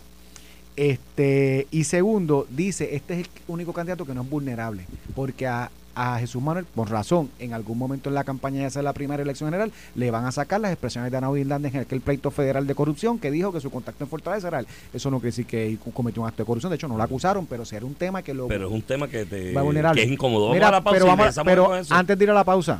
este, 0.76 1.66
y 1.70 1.84
segundo, 1.84 2.46
dice, 2.50 2.94
este 2.94 3.14
es 3.14 3.20
el 3.20 3.26
único 3.48 3.72
candidato 3.72 4.04
que 4.04 4.14
no 4.14 4.22
es 4.22 4.30
vulnerable, 4.30 4.84
porque 5.14 5.46
a, 5.46 5.70
a 5.94 6.18
Jesús 6.18 6.40
Manuel, 6.42 6.64
por 6.66 6.90
razón, 6.90 7.30
en 7.38 7.52
algún 7.52 7.76
momento 7.78 8.08
en 8.08 8.14
la 8.14 8.24
campaña 8.24 8.60
de 8.60 8.66
hacer 8.66 8.84
la 8.84 8.92
primera 8.92 9.22
elección 9.22 9.48
general, 9.48 9.72
le 9.94 10.10
van 10.10 10.24
a 10.24 10.32
sacar 10.32 10.60
las 10.60 10.70
expresiones 10.72 11.10
de 11.10 11.16
Ana 11.18 11.28
Hernández 11.36 11.74
en 11.74 11.80
aquel 11.80 12.00
pleito 12.00 12.30
federal 12.30 12.66
de 12.66 12.74
corrupción 12.74 13.18
que 13.18 13.30
dijo 13.30 13.52
que 13.52 13.60
su 13.60 13.70
contacto 13.70 14.04
en 14.04 14.10
Fortaleza 14.10 14.48
era 14.48 14.60
él. 14.60 14.66
Eso 14.94 15.10
no 15.10 15.18
quiere 15.18 15.28
decir 15.30 15.46
que 15.46 15.76
cometió 15.92 16.22
un 16.22 16.28
acto 16.28 16.42
de 16.42 16.46
corrupción, 16.46 16.70
de 16.70 16.76
hecho 16.76 16.88
no 16.88 16.96
lo 16.96 17.02
acusaron, 17.02 17.46
pero 17.46 17.64
será 17.64 17.84
un 17.84 17.94
tema 17.94 18.22
que 18.22 18.32
lo 18.34 18.46
Pero 18.48 18.68
es 18.68 18.72
un 18.72 18.82
tema 18.82 19.08
que, 19.08 19.24
te, 19.26 19.52
va 19.52 19.62
vulnerable. 19.62 20.00
que 20.00 20.06
es 20.06 20.12
incómodo. 20.12 20.44
Vamos 20.46 20.54
Mira, 20.54 20.68
a 20.68 20.72
la 20.72 20.80
pausa 20.82 20.98
pero 20.98 21.06
vamos 21.06 21.38
a- 21.38 21.44
pero 21.44 21.64
con 21.66 21.82
antes 21.90 22.18
de 22.18 22.24
ir 22.24 22.30
a 22.30 22.34
la 22.34 22.44
pausa, 22.44 22.78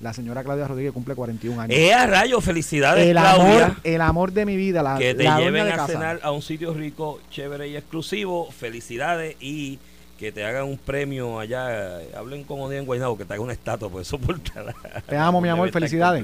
la 0.00 0.12
señora 0.12 0.44
Claudia 0.44 0.68
Rodríguez 0.68 0.92
cumple 0.92 1.14
41 1.16 1.60
años. 1.60 1.76
¡Eh, 1.76 1.92
a 1.92 2.06
rayo! 2.06 2.40
Felicidades, 2.40 3.04
el 3.06 3.12
Claudia. 3.16 3.64
amor, 3.66 3.76
el 3.82 4.00
amor 4.00 4.32
de 4.32 4.46
mi 4.46 4.56
vida, 4.56 4.82
la, 4.82 4.96
que 4.98 5.14
te 5.14 5.24
la 5.24 5.38
lleven 5.40 5.64
de 5.64 5.72
a 5.72 5.76
casa. 5.76 5.92
cenar 5.92 6.20
a 6.22 6.30
un 6.30 6.42
sitio 6.42 6.72
rico, 6.74 7.18
chévere 7.30 7.68
y 7.68 7.76
exclusivo. 7.76 8.48
Felicidades 8.52 9.36
y 9.40 9.78
que 10.18 10.32
te 10.32 10.44
hagan 10.44 10.64
un 10.64 10.76
premio 10.76 11.38
allá. 11.38 12.00
Hablen 12.16 12.44
como 12.44 12.68
día 12.68 12.80
en 12.80 12.86
Guaynabo, 12.86 13.16
que 13.16 13.24
te 13.24 13.32
hagan 13.32 13.44
una 13.44 13.52
estatua, 13.52 13.88
pues 13.88 14.08
soportar. 14.08 14.74
Te 15.06 15.16
amo, 15.16 15.40
mi 15.40 15.48
amor, 15.48 15.70
felicidades. 15.70 16.22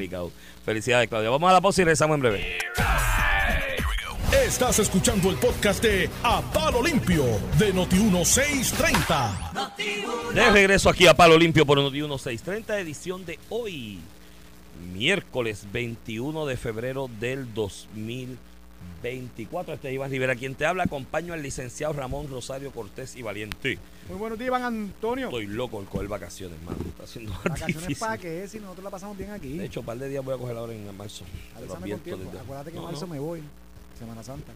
Felicidades, 0.65 1.09
Claudia. 1.09 1.31
Vamos 1.31 1.49
a 1.49 1.53
la 1.53 1.61
pausa 1.61 1.81
y 1.81 1.85
regresamos 1.85 2.17
en 2.17 2.21
breve. 2.21 2.59
Estás 4.45 4.81
escuchando 4.81 5.31
el 5.31 5.37
podcast 5.37 5.83
de 5.83 6.11
A 6.23 6.43
Palo 6.53 6.83
Limpio 6.83 7.25
de 7.59 7.73
Noti1630. 7.73 10.33
De 10.35 10.51
regreso 10.51 10.91
aquí 10.91 11.07
a 11.07 11.15
Palo 11.15 11.39
Limpio 11.39 11.65
por 11.65 11.79
Noti 11.79 11.99
1630, 11.99 12.81
edición 12.81 13.25
de 13.25 13.39
hoy, 13.49 14.01
miércoles 14.93 15.69
21 15.73 16.47
de 16.47 16.57
febrero 16.57 17.09
del 17.21 17.55
2024. 19.03 19.75
Este 19.75 19.89
es 19.89 19.95
Iván 19.95 20.11
Rivera, 20.11 20.35
quien 20.35 20.55
te 20.55 20.67
habla. 20.67 20.85
Acompaño 20.85 21.35
al 21.35 21.43
licenciado 21.43 21.93
Ramón 21.93 22.29
Rosario 22.29 22.71
Cortés 22.73 23.17
y 23.17 23.23
Valiente. 23.23 23.79
Muy 24.09 24.19
buenos 24.19 24.39
días, 24.39 24.49
Iván 24.49 24.63
Antonio. 24.63 25.27
Estoy 25.27 25.47
loco 25.47 25.81
en 25.81 25.87
coger 25.87 26.09
vacaciones, 26.09 26.61
mano. 26.63 26.79
Está 26.87 27.05
haciendo 27.05 27.33
Vacaciones 27.45 27.99
para 27.99 28.19
qué, 28.19 28.49
si 28.49 28.59
nosotros 28.61 28.85
la 28.85 28.91
pasamos 28.91 29.17
bien 29.17 29.31
aquí. 29.31 29.59
De 29.59 29.67
hecho, 29.67 29.81
un 29.81 29.87
par 29.87 29.99
de 29.99 30.09
días 30.09 30.25
voy 30.25 30.35
a 30.35 30.39
coger 30.39 30.57
ahora 30.57 30.73
en 30.73 30.97
marzo. 30.97 31.25
Acuérdate 31.57 32.73
que 32.73 32.79
en 32.79 32.85
marzo 32.85 33.07
no. 33.07 33.13
me 33.13 33.19
voy. 33.19 33.43
Semana 33.99 34.23
Santa. 34.23 34.53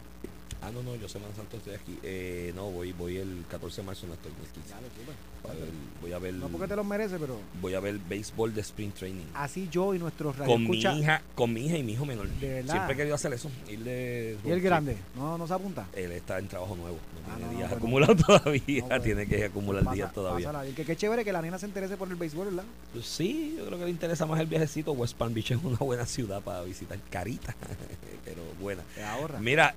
Ah, 0.61 0.71
no, 0.73 0.83
no, 0.83 0.97
yo 0.97 1.09
Semana 1.09 1.33
Santa 1.37 1.57
estoy 1.57 1.75
aquí. 1.75 1.99
Eh, 2.03 2.53
no, 2.55 2.71
voy 2.71 2.93
voy 2.93 3.17
el 3.17 3.45
14 3.49 3.81
de 3.81 3.87
marzo, 3.87 4.07
no 4.07 4.15
estoy 4.15 4.33
el 4.33 4.51
15. 4.53 4.71
Dale, 4.75 4.87
súper. 4.99 5.15
Voy 5.41 5.53
a 5.53 5.55
ver, 5.55 5.69
voy 6.03 6.13
a 6.13 6.19
ver, 6.19 6.35
No 6.35 6.49
porque 6.49 6.67
te 6.67 6.75
los 6.75 6.85
mereces, 6.85 7.17
pero 7.21 7.39
voy 7.63 7.75
a 7.75 7.81
ver 7.81 7.97
béisbol 7.99 8.53
de 8.55 8.61
Spring 8.63 8.91
Training. 8.93 9.25
así 9.35 9.69
yo 9.71 9.95
y 9.95 9.99
nuestros 10.01 10.35
con 10.37 10.69
mi 10.69 10.79
hija, 10.81 11.23
con 11.37 11.53
mi 11.53 11.65
hija 11.67 11.77
y 11.79 11.83
mi 11.85 11.93
hijo 11.93 12.05
menor. 12.05 12.29
De 12.29 12.49
verdad. 12.55 12.73
Siempre 12.75 12.95
he 12.95 12.97
querido 12.97 13.15
hacer 13.15 13.33
eso. 13.33 13.49
Ir 13.69 13.79
de 13.85 14.37
Y 14.45 14.51
el 14.51 14.61
grande, 14.61 14.97
no, 15.17 15.39
no 15.39 15.47
se 15.47 15.55
apunta. 15.55 15.87
Él 15.95 16.11
está 16.11 16.39
en 16.41 16.49
trabajo 16.49 16.75
nuevo, 16.75 16.97
no 16.97 17.33
Ah, 17.33 17.37
tiene 17.37 17.53
no, 17.53 17.59
días 17.59 17.73
acumulados 17.73 18.17
todavía. 18.27 19.01
Tiene 19.01 19.27
que 19.27 19.45
acumular 19.45 19.85
Pasa- 19.85 19.95
días 19.95 20.13
todavía. 20.13 20.53
Que 20.75 20.85
qué 20.85 20.97
chévere 20.97 21.25
que 21.25 21.33
la 21.33 21.41
nena 21.41 21.59
se 21.59 21.67
interese 21.67 21.97
por 21.97 22.09
el 22.09 22.17
béisbol, 22.17 22.47
¿verdad? 22.49 22.65
Pues 22.93 23.07
sí, 23.07 23.55
yo 23.57 23.65
creo 23.67 23.79
que 23.79 23.85
le 23.85 23.91
interesa 23.91 24.27
más 24.27 24.41
el 24.41 24.47
viajecito. 24.49 24.91
West 24.93 25.17
Palm 25.17 25.33
Beach 25.35 25.53
es 25.53 25.59
una 25.63 25.77
buena 25.79 26.05
ciudad 26.05 26.43
para 26.43 26.63
visitar. 26.63 26.99
Carita, 27.11 27.55
pero 28.25 28.43
buena. 28.61 28.83
Te 28.95 29.05
ahorra. 29.05 29.39
Mira, 29.41 29.75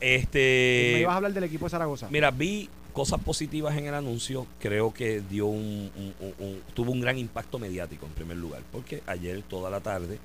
me 0.71 0.87
este. 0.89 1.01
ibas 1.01 1.13
a 1.13 1.17
hablar 1.17 1.33
del 1.33 1.43
equipo 1.43 1.65
de 1.65 1.69
Zaragoza. 1.69 2.07
Mira, 2.09 2.31
vi 2.31 2.69
cosas 2.93 3.19
positivas 3.21 3.77
en 3.77 3.85
el 3.87 3.93
anuncio. 3.93 4.45
Creo 4.59 4.93
que 4.93 5.21
dio 5.21 5.45
un, 5.47 5.91
un- 5.95 6.13
un- 6.19 6.33
un- 6.47 6.61
tuvo 6.73 6.91
un 6.91 6.99
gran 7.01 7.17
impacto 7.17 7.57
mediático 7.59 8.05
en 8.05 8.11
primer 8.13 8.37
lugar, 8.37 8.61
porque 8.71 9.01
ayer 9.07 9.41
toda 9.43 9.69
la 9.69 9.79
tarde 9.79 10.19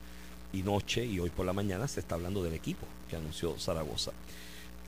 y 0.53 0.63
noche 0.63 1.05
y 1.05 1.19
hoy 1.21 1.31
por 1.31 1.45
la 1.47 1.53
mañana 1.53 1.87
se 1.89 2.01
está 2.01 2.15
hablando 2.15 2.43
del 2.43 2.55
equipo 2.55 2.87
que 3.11 3.17
anunció 3.17 3.59
Zaragoza. 3.59 4.13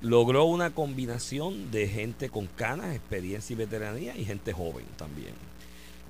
Logró 0.01 0.45
una 0.45 0.71
combinación 0.71 1.71
de 1.73 1.89
gente 1.89 2.29
con 2.31 2.47
canas, 2.47 2.95
experiencia 2.95 3.53
y 3.55 3.57
veteranía 3.57 4.17
y 4.17 4.25
gente 4.25 4.53
joven 4.53 4.85
también. 4.97 5.35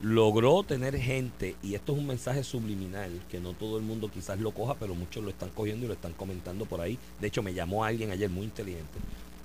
Logró 0.01 0.63
tener 0.63 0.97
gente, 0.97 1.57
y 1.61 1.75
esto 1.75 1.93
es 1.93 1.99
un 1.99 2.07
mensaje 2.07 2.45
subliminal, 2.45 3.11
que 3.31 3.41
no 3.41 3.53
todo 3.55 3.79
el 3.79 3.83
mundo 3.85 4.09
quizás 4.13 4.39
lo 4.39 4.53
coja, 4.53 4.77
pero 4.79 4.95
muchos 4.95 5.25
lo 5.25 5.31
están 5.31 5.49
cogiendo 5.51 5.87
y 5.87 5.89
lo 5.89 5.95
están 5.95 6.13
comentando 6.13 6.67
por 6.67 6.81
ahí. 6.81 6.97
De 7.21 7.27
hecho, 7.27 7.43
me 7.43 7.53
llamó 7.53 7.83
alguien 7.85 8.13
ayer 8.13 8.31
muy 8.31 8.45
inteligente, 8.45 8.99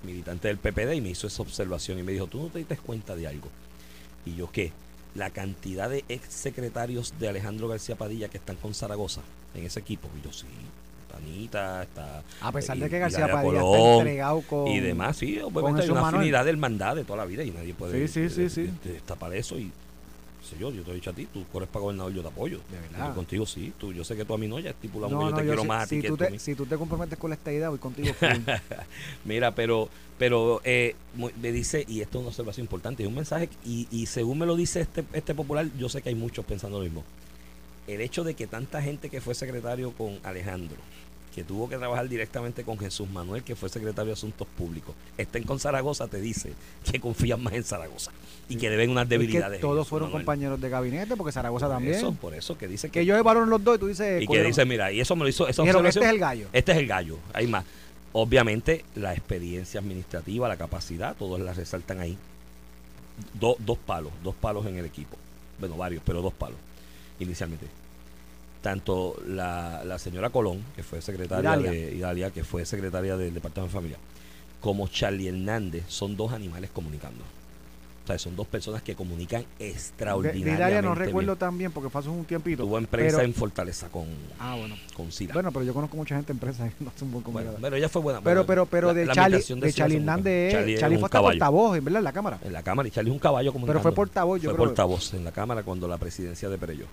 militante 0.04 0.48
del 0.48 0.58
PPD, 0.58 0.94
y 0.96 1.02
me 1.02 1.10
hizo 1.10 1.28
esa 1.28 1.42
observación 1.42 2.00
y 2.00 2.04
me 2.04 2.12
dijo, 2.12 2.28
¿tú 2.28 2.42
no 2.42 2.48
te 2.48 2.60
diste 2.60 2.78
cuenta 2.78 3.16
de 3.16 3.28
algo? 3.28 3.50
Y 4.26 4.36
yo, 4.36 4.52
¿qué? 4.52 4.72
La 5.16 5.30
cantidad 5.30 5.90
de 5.90 6.04
ex 6.10 6.34
secretarios 6.34 7.14
de 7.20 7.30
Alejandro 7.30 7.68
García 7.68 7.96
Padilla 7.96 8.30
que 8.30 8.38
están 8.38 8.56
con 8.56 8.74
Zaragoza 8.74 9.22
en 9.54 9.66
ese 9.66 9.80
equipo. 9.80 10.08
Y 10.20 10.26
yo, 10.26 10.34
sí, 10.34 10.48
Anita, 11.16 11.84
está... 11.84 12.24
A 12.42 12.52
pesar 12.52 12.78
de 12.78 12.88
y- 12.88 12.90
que 12.90 13.00
García 13.00 13.32
Padilla 13.32 13.62
está 13.62 13.94
entregado 13.98 14.42
con. 14.42 14.68
y 14.68 14.80
demás, 14.80 15.18
sí, 15.18 15.40
obviamente 15.40 15.84
hay 15.84 15.90
una 15.90 16.08
afinidad 16.08 16.44
de 16.44 16.50
hermandad 16.52 16.96
de 16.96 17.04
toda 17.04 17.18
la 17.18 17.26
vida 17.26 17.44
y 17.44 17.52
nadie 17.52 17.74
puede 17.74 18.08
Sí, 18.08 18.30
sí, 18.30 18.50
sí, 18.50 18.62
eh, 18.62 18.70
eh, 18.86 19.02
tapar 19.06 19.34
eso 19.36 19.58
y 19.60 19.72
sé 20.54 20.60
yo, 20.60 20.72
yo 20.72 20.84
te 20.84 20.92
he 20.92 20.96
dicho 20.96 21.10
a 21.10 21.14
ti, 21.14 21.26
tú 21.32 21.44
corres 21.52 21.68
para 21.70 21.82
gobernador, 21.82 22.14
yo 22.14 22.22
te 22.22 22.28
apoyo. 22.30 22.60
De 22.72 22.80
verdad. 22.80 23.08
Yo 23.10 23.16
contigo 23.16 23.46
sí, 23.46 23.74
tú, 23.78 23.92
yo 23.94 24.04
sé 24.04 24.16
que 24.16 24.26
tú 24.26 24.34
a 24.34 24.38
mí 24.38 24.48
no, 24.48 24.60
ya 24.60 24.70
estipulamos 24.72 25.12
No, 25.14 25.20
que 25.20 25.26
yo 25.26 25.32
no, 25.32 25.36
te 25.38 25.42
yo 25.44 25.48
quiero 25.48 25.62
si- 25.64 25.68
más 25.68 25.84
a 25.84 25.88
ti 25.88 25.96
si, 25.96 26.02
que 26.02 26.08
tú 26.08 26.18
te, 26.18 26.40
si 26.40 26.56
tú 26.56 26.66
te 26.66 26.78
comprometes 26.78 27.18
con 27.20 27.34
esta 27.34 27.52
idea, 27.52 27.70
voy 27.70 27.80
contigo. 27.80 28.14
Mira, 29.26 29.54
pero 29.56 29.90
pero 30.18 30.62
eh, 30.64 30.96
me 31.42 31.52
dice, 31.52 31.84
y 31.88 32.00
esto 32.02 32.18
es 32.20 32.22
una 32.22 32.30
observación 32.30 32.64
importante, 32.66 33.04
es 33.04 33.10
un 33.10 33.16
mensaje, 33.16 33.50
y, 33.66 33.88
y 33.92 34.06
según 34.06 34.38
me 34.40 34.46
lo 34.46 34.56
dice 34.56 34.80
este, 34.82 35.04
este 35.12 35.34
popular, 35.36 35.68
yo 35.78 35.90
sé 35.90 36.02
que 36.02 36.10
hay 36.10 36.16
muchos 36.16 36.46
pensando 36.46 36.78
lo 36.78 36.84
mismo. 36.84 37.04
El 37.88 38.00
hecho 38.00 38.24
de 38.24 38.34
que 38.36 38.48
tanta 38.48 38.82
gente 38.82 39.10
que 39.10 39.20
fue 39.20 39.36
secretario 39.36 39.92
con 39.92 40.20
Alejandro, 40.24 40.78
que 41.34 41.44
tuvo 41.44 41.68
que 41.68 41.78
trabajar 41.78 42.08
directamente 42.08 42.64
con 42.64 42.78
Jesús 42.78 43.10
Manuel, 43.10 43.44
que 43.44 43.56
fue 43.56 43.68
secretario 43.70 44.08
de 44.08 44.14
Asuntos 44.14 44.48
Públicos, 44.58 44.94
estén 45.18 45.44
con 45.44 45.60
Zaragoza, 45.60 46.08
te 46.08 46.22
dice 46.22 46.54
que 46.92 47.00
confían 47.00 47.42
más 47.42 47.54
en 47.54 47.64
Zaragoza 47.64 48.12
y 48.48 48.56
que 48.58 48.70
deben 48.70 48.92
unas 48.92 49.06
Es 49.06 49.10
debilidades. 49.10 49.58
que 49.58 49.62
todos 49.62 49.78
Jesús 49.80 49.90
fueron 49.90 50.10
Manuel. 50.10 50.26
compañeros 50.26 50.62
de 50.62 50.70
gabinete, 50.70 51.16
porque 51.16 51.32
Zaragoza 51.32 51.66
Por 51.66 51.76
también. 51.76 51.96
Eso, 51.96 52.12
por 52.14 52.34
eso, 52.36 52.58
que 52.58 52.68
dice 52.68 52.90
que, 52.90 53.00
que 53.00 53.06
yo 53.06 53.18
evaluaron 53.18 53.50
los 53.50 53.64
dos 53.64 53.78
y 53.78 53.80
tú 53.80 53.88
dices. 53.88 54.22
y 54.22 54.28
que 54.28 54.44
dice, 54.44 54.64
mira, 54.66 54.92
y 54.92 55.00
eso 55.02 55.16
me 55.16 55.24
lo 55.24 55.30
hizo 55.30 55.48
esa 55.48 55.64
dijeron, 55.64 55.86
este 55.88 56.02
es 56.02 56.06
el 56.10 56.20
gallo. 56.20 56.48
Este 56.54 56.72
es 56.72 56.78
el 56.78 56.88
gallo, 56.88 57.18
hay 57.34 57.48
más. 57.48 57.66
Obviamente, 58.12 58.86
la 58.96 59.14
experiencia 59.14 59.80
administrativa, 59.80 60.48
la 60.48 60.58
capacidad, 60.58 61.16
todos 61.18 61.40
la 61.40 61.54
resaltan 61.54 62.00
ahí. 62.00 62.16
Do- 63.40 63.56
dos 63.60 63.78
palos, 63.80 64.12
dos 64.24 64.36
palos 64.36 64.66
en 64.68 64.78
el 64.78 64.86
equipo. 64.86 65.18
Bueno, 65.60 65.78
varios, 65.78 66.04
pero 66.06 66.22
dos 66.22 66.34
palos, 66.34 66.58
inicialmente. 67.20 67.66
Tanto 68.64 69.16
la, 69.28 69.84
la 69.84 70.00
señora 70.00 70.30
Colón, 70.32 70.64
que 70.76 70.82
fue 70.84 71.02
secretaria 71.02 71.56
de 71.58 71.96
Idalia, 71.96 72.32
que 72.32 72.44
fue 72.46 72.66
secretaria 72.66 73.16
del 73.18 73.34
Departamento 73.34 73.68
de 73.70 73.74
Familia, 73.82 73.98
como 74.62 74.88
Charlie 74.88 75.28
Hernández, 75.28 75.84
son 75.90 76.16
dos 76.16 76.32
animales 76.32 76.70
comunicando. 76.74 77.22
O 78.04 78.08
sea, 78.08 78.18
son 78.20 78.36
dos 78.36 78.48
personas 78.48 78.82
que 78.82 78.96
comunican 78.96 79.46
De, 79.60 79.66
de 79.66 79.72
extraordinariamente. 79.72 80.56
Italia 80.56 80.82
no 80.82 80.94
recuerdo 80.96 81.36
tan 81.38 81.58
bien 81.58 81.72
porque 81.72 81.90
fue 81.90 82.00
hace 82.02 82.10
un 82.10 82.26
tiempito. 82.26 82.64
Tuvo 82.64 82.78
empresa 82.78 83.18
pero- 83.18 83.28
en 83.28 83.34
Fortaleza 83.34 83.88
con, 83.90 84.06
Ah, 84.40 84.56
bueno. 84.58 84.76
con 84.96 85.10
Sila. 85.12 85.34
Bueno, 85.34 85.52
pero 85.54 85.64
yo 85.66 85.74
conozco 85.74 85.96
mucha 85.98 86.16
gente 86.16 86.32
en 86.32 86.38
empresa 86.38 86.64
no 86.82 86.92
es 86.96 87.02
un 87.02 87.12
buen 87.12 87.24
Bueno, 87.24 87.24
comunicador. 87.24 87.62
pero 87.62 87.76
ella 87.78 87.88
fue 87.90 88.02
buena. 88.02 88.20
pero, 88.22 88.44
bueno, 88.46 88.48
pero, 88.48 88.66
pero 88.66 88.88
la- 88.88 88.94
de 88.94 89.06
la 89.06 89.14
Charlie, 89.14 89.38
de 89.42 89.74
Charlie 89.74 89.98
Hernández. 89.98 90.54
Charlie, 90.80 90.98
fue 90.98 91.06
hasta 91.06 91.22
portavoz, 91.22 91.84
¿verdad? 91.84 92.00
En 92.00 92.04
la 92.06 92.12
Cámara. 92.14 92.40
En 92.44 92.54
la 92.54 92.64
Cámara, 92.64 92.88
y 92.88 92.92
Charlie 92.92 93.10
es 93.12 93.14
un 93.14 93.20
caballo 93.20 93.52
comunicando. 93.54 93.82
fue 93.82 93.92
portavoz, 93.94 94.42
yo 94.42 94.50
Fue 94.52 94.56
creo. 94.56 94.68
portavoz 94.68 95.14
en 95.14 95.24
la 95.26 95.32
Cámara 95.34 95.64
cuando 95.64 95.88
la 95.88 95.98
presidencia 95.98 96.48
de 96.50 96.58
Perello. 96.58 96.86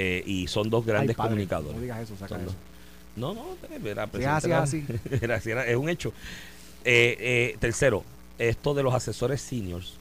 Eh, 0.00 0.22
y 0.26 0.46
son 0.46 0.70
dos 0.70 0.86
grandes 0.86 1.10
Ay, 1.10 1.16
padre, 1.16 1.30
comunicadores. 1.30 1.74
No 1.74 1.82
digas 1.82 2.00
eso, 2.02 2.16
saca 2.16 2.36
eso. 2.36 2.44
dos. 2.44 2.54
No, 3.16 3.34
no, 3.34 3.44
era 3.84 4.06
Si 4.12 4.18
es 4.20 4.26
así, 4.26 4.52
así. 4.52 4.84
era- 5.10 5.36
era- 5.36 5.42
era- 5.44 5.66
es 5.66 5.76
un 5.76 5.88
hecho. 5.88 6.12
Eh, 6.84 7.16
eh, 7.18 7.56
tercero, 7.58 8.04
esto 8.38 8.74
de 8.74 8.84
los 8.84 8.94
asesores 8.94 9.40
seniors, 9.40 9.94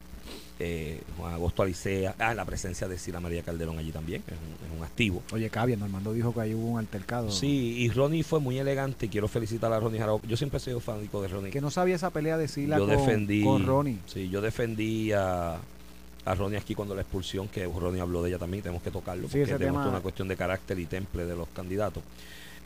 eh, 0.60 1.02
Juan 1.18 1.34
Agosto 1.34 1.64
Alicea, 1.64 2.14
ah, 2.20 2.36
la 2.36 2.46
presencia 2.46 2.88
de 2.88 3.00
Sila 3.00 3.20
María 3.20 3.42
Calderón 3.42 3.80
allí 3.80 3.92
también, 3.92 4.22
es 4.28 4.34
un, 4.34 4.68
es 4.72 4.78
un 4.78 4.84
activo. 4.84 5.24
Oye, 5.32 5.50
Cabia, 5.50 5.78
Normando 5.78 6.14
dijo 6.14 6.32
que 6.34 6.42
ahí 6.42 6.54
hubo 6.54 6.68
un 6.68 6.80
altercado. 6.80 7.32
Sí, 7.32 7.78
y 7.80 7.90
Ronnie 7.90 8.22
fue 8.24 8.40
muy 8.40 8.60
elegante 8.60 9.08
y 9.08 9.10
quiero 9.10 9.28
felicitar 9.28 9.74
a 9.74 9.80
Ronnie 9.80 10.00
Jarabo. 10.00 10.22
Yo 10.28 10.38
siempre 10.38 10.58
he 10.58 10.60
sido 10.60 10.80
fanático 10.80 11.20
de 11.24 11.28
Ronnie. 11.30 11.52
Que 11.52 11.62
no 11.62 11.72
sabía 11.72 11.96
esa 11.96 12.12
pelea 12.12 12.38
de 12.38 12.48
Sila 12.48 12.78
yo 12.78 12.86
con, 12.88 12.96
defendí 12.96 13.44
con 13.44 13.66
Ronnie. 13.66 13.98
Sí, 14.06 14.30
yo 14.30 14.42
defendí 14.42 15.12
a, 15.12 15.58
a 16.28 16.36
Ronnie 16.36 16.58
aquí 16.58 16.76
cuando 16.76 16.94
la 16.94 17.02
expulsión, 17.02 17.48
que 17.48 17.66
Ronnie 17.66 18.02
habló 18.02 18.22
de 18.22 18.30
ella 18.30 18.38
también, 18.40 18.62
tenemos 18.64 18.84
que 18.84 18.92
tocarlo, 18.92 19.24
Sí, 19.28 19.40
porque 19.40 19.44
ese 19.44 19.52
demuestra 19.58 19.84
tema- 19.84 19.90
una 19.90 20.02
cuestión 20.02 20.28
de 20.28 20.36
carácter 20.36 20.78
y 20.80 20.86
temple 20.86 21.26
de 21.26 21.36
los 21.36 21.48
candidatos. 21.50 22.04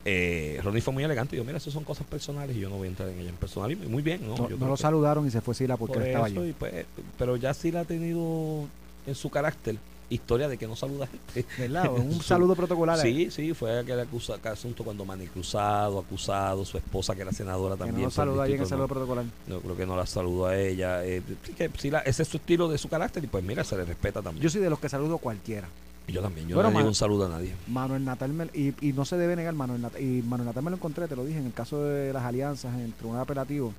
Eh, 0.04 0.58
Ronnie 0.64 0.80
fue 0.80 0.92
muy 0.92 1.04
elegante 1.04 1.36
y 1.36 1.38
yo, 1.38 1.44
mira, 1.44 1.58
eso 1.58 1.70
son 1.70 1.84
cosas 1.84 2.04
personales 2.06 2.56
y 2.56 2.60
yo 2.60 2.68
no 2.68 2.76
voy 2.76 2.86
a 2.88 2.90
entrar 2.90 3.08
en 3.08 3.20
ella 3.20 3.28
en 3.30 3.36
personalismo. 3.36 3.84
Y 3.84 3.88
muy 3.88 4.02
bien, 4.02 4.20
¿no? 4.22 4.30
No, 4.30 4.36
Yo 4.36 4.42
no 4.50 4.56
creo 4.56 4.68
lo 4.70 4.74
que 4.76 4.82
saludaron 4.82 5.26
y 5.26 5.30
se 5.30 5.40
fue 5.40 5.54
Sila 5.54 5.76
porque 5.76 5.94
por 5.94 6.02
él 6.02 6.08
estaba 6.08 6.26
allí. 6.26 6.48
y 6.48 6.52
pues, 6.54 6.86
pero 7.16 7.36
ya 7.36 7.54
sí 7.54 7.70
la 7.70 7.80
ha 7.80 7.84
tenido 7.84 8.66
en 9.06 9.14
su 9.14 9.30
carácter 9.30 9.76
historia 10.12 10.48
de 10.48 10.58
que 10.58 10.66
no 10.66 10.76
saluda 10.76 11.06
gente. 11.06 11.46
¿Verdad? 11.58 11.92
Un 11.92 12.20
saludo 12.22 12.54
protocolar. 12.54 12.98
a 12.98 13.02
él. 13.02 13.30
Sí, 13.30 13.30
sí, 13.30 13.54
fue 13.54 13.78
aquel 13.80 13.98
acusa- 14.00 14.38
asunto 14.50 14.84
cuando 14.84 15.04
Manny 15.04 15.26
Cruzado, 15.26 15.98
acusado, 16.00 16.64
su 16.64 16.76
esposa 16.78 17.14
que 17.14 17.22
era 17.22 17.32
senadora 17.32 17.74
Que 17.76 17.84
también. 17.84 18.04
no 18.04 18.10
saludó 18.10 18.42
ahí 18.42 18.54
en 18.54 18.60
el 18.60 18.66
saludo 18.66 18.88
protocolar. 18.88 19.24
No, 19.46 19.60
creo 19.60 19.76
que 19.76 19.86
no 19.86 19.96
la 19.96 20.06
saludó 20.06 20.46
a 20.46 20.56
ella. 20.58 21.04
eh, 21.04 21.22
sí 21.44 21.52
que 21.54 21.70
sí 21.78 21.90
la- 21.90 22.00
ese 22.00 22.22
es 22.22 22.28
su 22.28 22.36
estilo 22.36 22.68
de 22.68 22.78
su 22.78 22.88
carácter 22.88 23.22
y 23.24 23.26
pues 23.26 23.42
mira, 23.44 23.64
se 23.64 23.76
le 23.76 23.84
respeta 23.84 24.22
también. 24.22 24.42
Yo 24.42 24.50
soy 24.50 24.60
de 24.60 24.70
los 24.70 24.78
que 24.78 24.88
saludo 24.88 25.16
a 25.16 25.18
cualquiera. 25.18 25.68
Yo 26.08 26.20
también, 26.20 26.48
yo 26.48 26.56
Bueno, 26.56 26.70
no 26.70 26.72
le 26.74 26.78
digo 26.80 26.88
un 26.88 26.94
saludo 26.96 27.26
a 27.26 27.28
nadie. 27.28 27.54
Manuel 27.68 28.04
Natal 28.04 28.32
me- 28.32 28.50
y, 28.52 28.74
y 28.80 28.92
no 28.92 29.04
se 29.04 29.16
debe 29.16 29.36
negar 29.36 29.54
Manuel 29.54 29.80
Natal, 29.82 30.02
y 30.02 30.20
Manuel 30.22 30.46
Natal 30.48 30.64
me 30.64 30.70
lo 30.70 30.76
encontré, 30.76 31.06
te 31.06 31.14
lo 31.14 31.24
dije, 31.24 31.38
en 31.38 31.46
el 31.46 31.52
caso 31.52 31.82
de 31.84 32.12
las 32.12 32.24
alianzas 32.24 32.74
entre 32.80 33.06
un 33.06 33.16
apelativo 33.16 33.72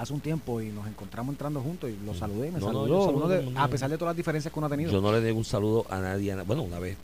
hace 0.00 0.12
un 0.12 0.20
tiempo 0.20 0.60
y 0.60 0.68
nos 0.70 0.86
encontramos 0.86 1.32
entrando 1.32 1.60
juntos 1.60 1.90
y 1.90 2.04
lo 2.06 2.14
saludé 2.14 2.48
y 2.48 2.50
me 2.52 2.58
No, 2.60 2.72
no, 2.72 2.80
saludó, 2.80 3.04
saludo 3.06 3.16
uno 3.16 3.26
a 3.26 3.28
de- 3.36 3.48
el 3.48 3.56
a 3.56 3.68
pesar 3.68 3.90
de 3.90 3.96
todas 3.98 4.12
las 4.12 4.16
diferencias 4.16 4.52
que 4.52 4.58
uno 4.58 4.66
ha 4.66 4.70
tenido. 4.70 4.90
Yo 4.92 5.00
no 5.00 5.12
le 5.12 5.20
digo 5.20 5.36
un 5.38 5.44
saludo 5.44 5.86
a 5.90 5.98
nadie. 6.00 6.32
a 6.32 6.36
na- 6.36 6.42
Bueno, 6.44 6.62
una 6.62 6.78
vez 6.78 6.96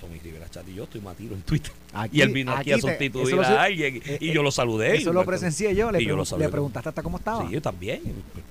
Tommy 0.00 0.18
Rivera 0.18 0.48
Chat 0.50 0.68
y 0.68 0.74
yo 0.74 0.84
estoy 0.84 1.00
matiro 1.00 1.34
en 1.34 1.42
Twitter. 1.42 1.72
Aquí- 1.94 2.18
y 2.18 2.20
él 2.20 2.28
vino 2.32 2.52
aquí, 2.52 2.72
a 2.72 2.74
aquí 2.76 2.82
te- 2.84 2.88
sustituir 2.90 3.40
a 3.40 3.62
alguien 3.62 4.02
eh, 4.04 4.18
y 4.20 4.28
eh, 4.30 4.34
yo 4.34 4.42
lo 4.42 4.50
saludé. 4.50 4.96
Eso 4.96 5.10
y 5.10 5.14
lo 5.14 5.24
presencié 5.24 5.74
yo, 5.74 5.90
le, 5.90 6.02
y 6.02 6.06
yo 6.06 6.14
lo 6.14 6.22
pregun- 6.22 6.26
saludé. 6.26 6.44
le 6.46 6.50
preguntaste 6.52 6.88
hasta 6.90 7.02
cómo 7.02 7.16
estaba. 7.18 7.46
Sí, 7.46 7.52
yo 7.54 7.62
también. 7.62 8.02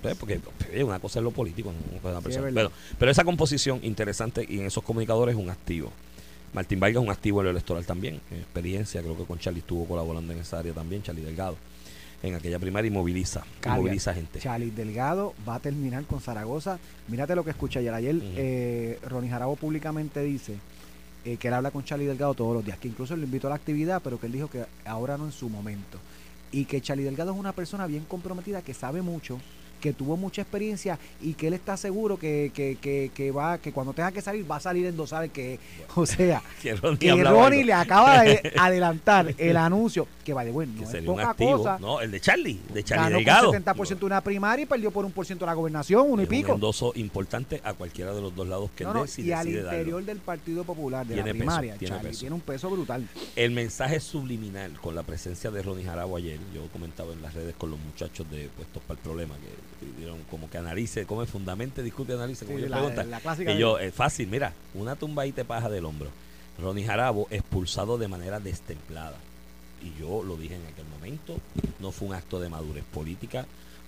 pues, 0.02 0.16
Porque 0.18 0.40
oye, 0.74 0.84
una 0.84 1.00
cosa 1.00 1.20
es 1.20 1.24
lo 1.24 1.32
político, 1.32 1.72
no 1.72 2.10
es 2.10 2.16
Sí, 2.18 2.22
persona. 2.24 2.70
pero 3.00 3.12
esa 3.12 3.24
composición 3.24 3.80
interesante 3.84 4.46
y 4.50 4.60
en 4.60 4.66
esos 4.66 4.84
comunicadores 4.84 5.36
es 5.36 5.42
un 5.42 5.50
activo. 5.50 5.92
Martín 6.54 6.80
Vargas 6.80 7.02
es 7.02 7.08
un 7.08 7.12
activo 7.12 7.40
en 7.42 7.46
lo 7.46 7.52
electoral 7.52 7.86
también. 7.86 8.20
En 8.32 8.38
experiencia, 8.38 9.02
creo 9.02 9.18
que 9.18 9.24
con 9.26 9.40
Charlie 9.40 9.60
estuvo 9.60 9.86
colaborando 9.86 10.34
en 10.34 10.40
esa 10.40 10.60
área 10.60 10.74
también, 10.74 11.02
Charlie 11.04 11.24
Delgado. 11.24 11.56
En 12.24 12.36
aquella 12.36 12.58
primaria 12.58 12.88
y 12.88 12.92
moviliza, 12.92 13.44
Carga. 13.60 13.80
moviliza 13.82 14.14
gente. 14.14 14.40
Charlie 14.40 14.72
Delgado 14.72 15.34
va 15.48 15.56
a 15.56 15.60
terminar 15.60 16.06
con 16.06 16.22
Zaragoza. 16.22 16.80
Mírate 17.10 17.36
lo 17.36 17.44
que 17.44 17.50
escuché 17.50 17.80
ayer. 17.80 17.94
Ayer 17.94 18.16
Ujú. 18.16 18.26
eh, 18.38 18.98
Ronnie 19.10 19.30
Jarabo 19.30 19.58
públicamente 19.58 20.22
dice 20.24 20.56
eh, 21.26 21.36
que 21.36 21.50
él 21.50 21.54
habla 21.54 21.72
con 21.72 21.84
Charlie 21.84 22.06
Delgado 22.06 22.34
todos 22.34 22.56
los 22.56 22.66
días, 22.66 22.78
que 22.78 22.88
incluso 22.88 23.18
lo 23.18 23.24
invitó 23.24 23.48
a 23.48 23.50
la 23.50 23.58
actividad, 23.58 24.02
pero 24.02 24.20
que 24.22 24.28
él 24.28 24.32
dijo 24.32 24.50
que 24.50 24.64
ahora 24.86 25.18
no 25.18 25.26
en 25.26 25.34
su 25.34 25.50
momento. 25.50 25.98
Y 26.54 26.64
que 26.64 26.80
Charlie 26.80 27.04
Delgado 27.04 27.34
es 27.34 27.38
una 27.38 27.52
persona 27.52 27.88
bien 27.88 28.06
comprometida, 28.06 28.62
que 28.62 28.74
sabe 28.74 29.02
mucho, 29.02 29.38
que 29.84 29.92
tuvo 29.92 30.16
mucha 30.16 30.42
experiencia 30.44 30.98
y 31.22 31.34
que 31.34 31.48
él 31.48 31.54
está 31.56 31.76
seguro 31.76 32.16
que, 32.18 32.52
que, 32.56 32.78
que, 32.80 33.12
que 33.14 33.32
va, 33.32 33.58
que 33.58 33.74
cuando 33.74 33.92
tenga 33.92 34.14
que 34.14 34.22
salir, 34.22 34.50
va 34.50 34.56
a 34.56 34.60
salir 34.62 34.86
endosar 34.86 35.26
el 35.26 35.32
que, 35.32 35.60
o 35.96 36.06
sea, 36.06 36.42
Que 36.62 36.74
Ronnie 36.74 36.98
que 37.00 37.22
Ronnie 37.22 37.66
le 37.66 37.74
acaba 37.74 38.24
de 38.24 38.54
adelantar 38.58 39.36
el 39.38 39.58
anuncio, 39.58 40.08
que 40.24 40.34
va 40.34 40.46
de 40.46 40.52
bueno, 40.52 40.72
que 40.80 40.86
no 40.86 40.90
es 40.98 41.04
poca 41.06 41.30
activo. 41.32 41.58
cosa. 41.58 41.78
No, 41.80 42.00
el 42.00 42.12
de 42.12 42.22
Charlie, 42.22 42.62
de 42.74 42.82
Charlie 42.86 43.04
Ganó 43.04 43.18
Delgado. 43.18 43.52
con 43.52 43.64
70% 43.86 44.00
de 44.00 44.06
una 44.06 44.22
primaria 44.22 44.64
y 44.64 44.66
perdió 44.66 44.90
por 44.90 45.04
un 45.04 45.12
por 45.12 45.26
ciento 45.26 45.46
la 45.46 45.54
gobernación, 45.54 46.06
uno 46.10 46.22
y 46.22 46.26
Es 46.26 46.30
un 46.32 46.38
pico. 46.38 46.54
endoso 46.54 46.94
importante 46.96 47.60
a 47.66 47.74
cualquiera 47.74 48.14
de 48.14 48.22
los 48.22 48.34
dos 48.34 48.48
lados 48.48 48.72
que 48.76 48.86
No, 48.86 48.92
él 48.92 48.98
no, 49.00 49.08
si 49.08 49.24
y 49.24 49.32
al 49.34 49.44
decide 49.46 49.64
darlo. 49.64 49.80
interior 49.80 50.06
del 50.06 50.18
Partido 50.20 50.64
Popular, 50.64 51.06
de 51.06 51.18
la 51.18 51.24
Tiene 51.24 51.34
peso, 51.38 51.46
primaria, 51.46 51.76
tiene 51.76 51.96
Charlie, 51.96 52.10
peso. 52.10 52.20
tiene 52.22 52.36
un 52.36 52.42
peso 52.42 52.70
brutal. 52.70 53.06
El 53.36 53.52
mensaje 53.52 54.00
subliminal 54.00 54.80
con 54.80 54.96
la 54.96 55.04
presencia 55.04 55.52
de 55.52 55.62
Ronnie 55.62 55.84
Jarabo 55.84 56.16
ayer, 56.16 56.40
yo 56.56 56.62
comentaba 56.72 57.12
en 57.12 57.22
las 57.22 57.34
redes 57.34 57.54
con 57.58 57.70
los 57.70 57.80
muchachos 57.80 58.26
de 58.32 58.48
Puestos 58.56 58.82
para 58.88 58.98
el 58.98 59.04
Problema, 59.04 59.36
que 59.36 59.73
como 60.30 60.50
que 60.50 60.58
analice, 60.58 61.06
como 61.06 61.26
fundamente, 61.26 61.84
discute, 61.84 62.14
analice, 62.14 62.46
como 62.46 62.58
Sí, 62.58 62.66
ellos 62.66 63.06
la- 63.06 63.20
clásica 63.20 63.52
Y 63.54 63.58
yo, 63.58 63.78
es 63.80 63.94
fácil, 63.94 64.28
mira, 64.28 64.54
una 64.74 64.96
tumba 64.96 65.26
y 65.26 65.32
te 65.32 65.46
paja 65.46 65.70
del 65.70 65.86
hombro. 65.86 66.10
Ronnie 66.60 66.86
Jarabo 66.86 67.28
expulsado 67.32 67.98
de 67.98 68.08
manera 68.08 68.40
destemplada. 68.40 69.18
Y 69.82 70.00
yo 70.00 70.24
lo 70.24 70.38
dije 70.38 70.56
en 70.56 70.66
aquel 70.66 70.86
momento, 70.86 71.38
no 71.80 71.92
fue 71.92 72.08
un 72.08 72.14
acto 72.14 72.40
de 72.40 72.50
madurez 72.50 72.84
política, 72.86 73.46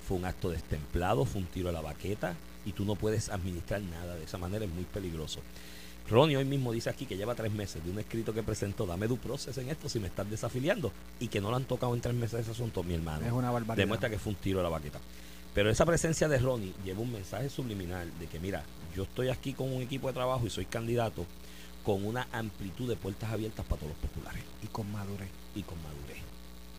fue 0.08 0.18
un 0.18 0.26
acto 0.26 0.50
destemplado, 0.50 1.26
fue 1.26 1.42
un 1.42 1.48
tiro 1.48 1.70
a 1.70 1.72
la 1.72 1.82
baqueta 1.82 2.36
y 2.66 2.72
tú 2.74 2.84
no 2.86 2.96
puedes 2.96 3.30
administrar 3.30 3.82
nada 3.82 4.16
de 4.16 4.24
esa 4.26 4.38
manera, 4.38 4.66
es 4.66 4.72
muy 4.72 4.84
peligroso. 4.84 5.40
Ronnie 6.10 6.38
hoy 6.38 6.46
mismo 6.46 6.72
dice 6.72 6.90
aquí 6.90 7.06
que 7.08 7.18
lleva 7.18 7.34
tres 7.34 7.52
meses 7.52 7.84
de 7.84 7.90
un 7.90 7.98
escrito 7.98 8.32
que 8.34 8.44
presentó, 8.44 8.86
dame 8.86 9.08
tu 9.08 9.18
proceso 9.18 9.60
en 9.62 9.70
esto 9.70 9.90
si 9.90 10.00
me 10.00 10.08
estás 10.08 10.30
desafiliando 10.30 10.92
y 11.20 11.28
que 11.30 11.42
no 11.42 11.50
lo 11.50 11.56
han 11.56 11.64
tocado 11.66 11.96
en 11.96 12.02
tres 12.02 12.14
meses 12.14 12.42
ese 12.42 12.52
asunto, 12.52 12.84
mi 12.84 12.94
hermano. 12.94 13.26
Es 13.26 13.32
una 13.32 13.50
barbaridad. 13.50 13.84
Demuestra 13.84 14.10
que 14.10 14.20
fue 14.20 14.32
un 14.34 14.38
tiro 14.38 14.60
a 14.60 14.64
la 14.64 14.70
baqueta. 14.70 15.00
Pero 15.56 15.70
esa 15.72 15.86
presencia 15.86 16.28
de 16.28 16.38
Ronnie 16.38 16.74
lleva 16.84 17.00
un 17.00 17.12
mensaje 17.12 17.50
subliminal 17.50 18.12
de 18.20 18.28
que, 18.28 18.40
mira, 18.40 18.64
yo 18.96 19.04
estoy 19.04 19.30
aquí 19.30 19.54
con 19.54 19.72
un 19.74 19.82
equipo 19.82 20.08
de 20.08 20.14
trabajo 20.14 20.46
y 20.46 20.50
soy 20.52 20.66
candidato 20.66 21.26
con 21.84 22.06
una 22.06 22.28
amplitud 22.32 22.88
de 22.90 22.96
puertas 22.96 23.32
abiertas 23.32 23.66
para 23.66 23.80
todos 23.82 23.94
los 23.94 24.10
populares 24.10 24.44
Y 24.64 24.68
con 24.68 24.92
madurez. 24.92 25.30
y 25.56 25.62
con 25.64 25.78
madurez. 25.82 26.18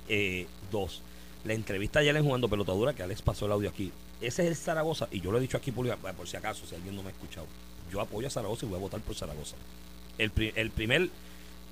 Eh, 0.09 0.47
dos, 0.71 1.01
la 1.45 1.55
entrevista 1.55 2.01
ayer 2.01 2.15
en 2.17 2.25
Jugando 2.25 2.49
Pelotadura, 2.49 2.93
que 2.93 3.03
Alex 3.03 3.23
pasó 3.23 3.47
el 3.47 3.53
audio 3.53 3.71
aquí. 3.71 3.93
Ese 4.21 4.43
es 4.43 4.49
el 4.49 4.57
Zaragoza, 4.57 5.09
y 5.11 5.21
yo 5.21 5.31
lo 5.33 5.39
he 5.39 5.41
dicho 5.41 5.57
aquí 5.57 5.73
pública- 5.73 5.97
por 5.97 6.29
si 6.29 6.37
acaso, 6.37 6.67
si 6.67 6.75
alguien 6.75 6.95
no 6.97 7.03
me 7.03 7.09
ha 7.09 7.13
escuchado. 7.13 7.47
Yo 7.91 8.01
apoyo 8.01 8.27
a 8.27 8.31
Zaragoza 8.31 8.67
y 8.67 8.69
voy 8.69 8.79
a 8.79 8.81
votar 8.81 9.01
por 9.01 9.15
Zaragoza. 9.15 9.57
El, 10.19 10.33
el 10.57 10.71
primer 10.71 11.09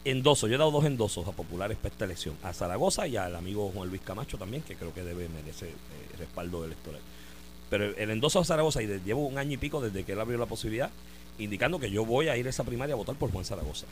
endoso, 0.05 0.47
yo 0.47 0.55
he 0.55 0.59
dado 0.59 0.71
dos 0.71 0.85
endosos 0.85 1.27
a 1.27 1.33
populares 1.33 1.77
para 1.79 1.93
esta 1.93 2.05
elección, 2.05 2.37
a 2.43 2.53
Zaragoza 2.53 3.07
y 3.07 3.17
al 3.17 3.35
amigo 3.37 3.71
Juan 3.75 3.89
Luis 3.89 4.03
Camacho 4.03 4.37
también, 4.37 4.63
que 4.63 4.77
creo 4.77 4.93
que 4.93 5.03
debe 5.03 5.29
merece 5.29 5.69
eh, 5.69 5.75
respaldo 6.19 6.65
electoral. 6.65 7.01
Pero 7.71 7.97
el, 7.97 8.11
endoso 8.11 8.39
a 8.39 8.45
Zaragoza, 8.45 8.83
y 8.83 8.87
llevo 9.05 9.27
un 9.27 9.39
año 9.39 9.53
y 9.53 9.57
pico 9.57 9.81
desde 9.81 10.05
que 10.05 10.13
él 10.13 10.21
abrió 10.21 10.39
la 10.39 10.47
posibilidad, 10.47 10.91
indicando 11.39 11.79
que 11.79 11.91
yo 11.91 12.05
voy 12.05 12.29
a 12.29 12.37
ir 12.37 12.47
a 12.47 12.51
esa 12.51 12.65
primaria 12.65 12.95
a 12.95 12.97
votar 12.97 13.17
por 13.17 13.31
Juan 13.33 13.45
Zaragoza. 13.45 13.87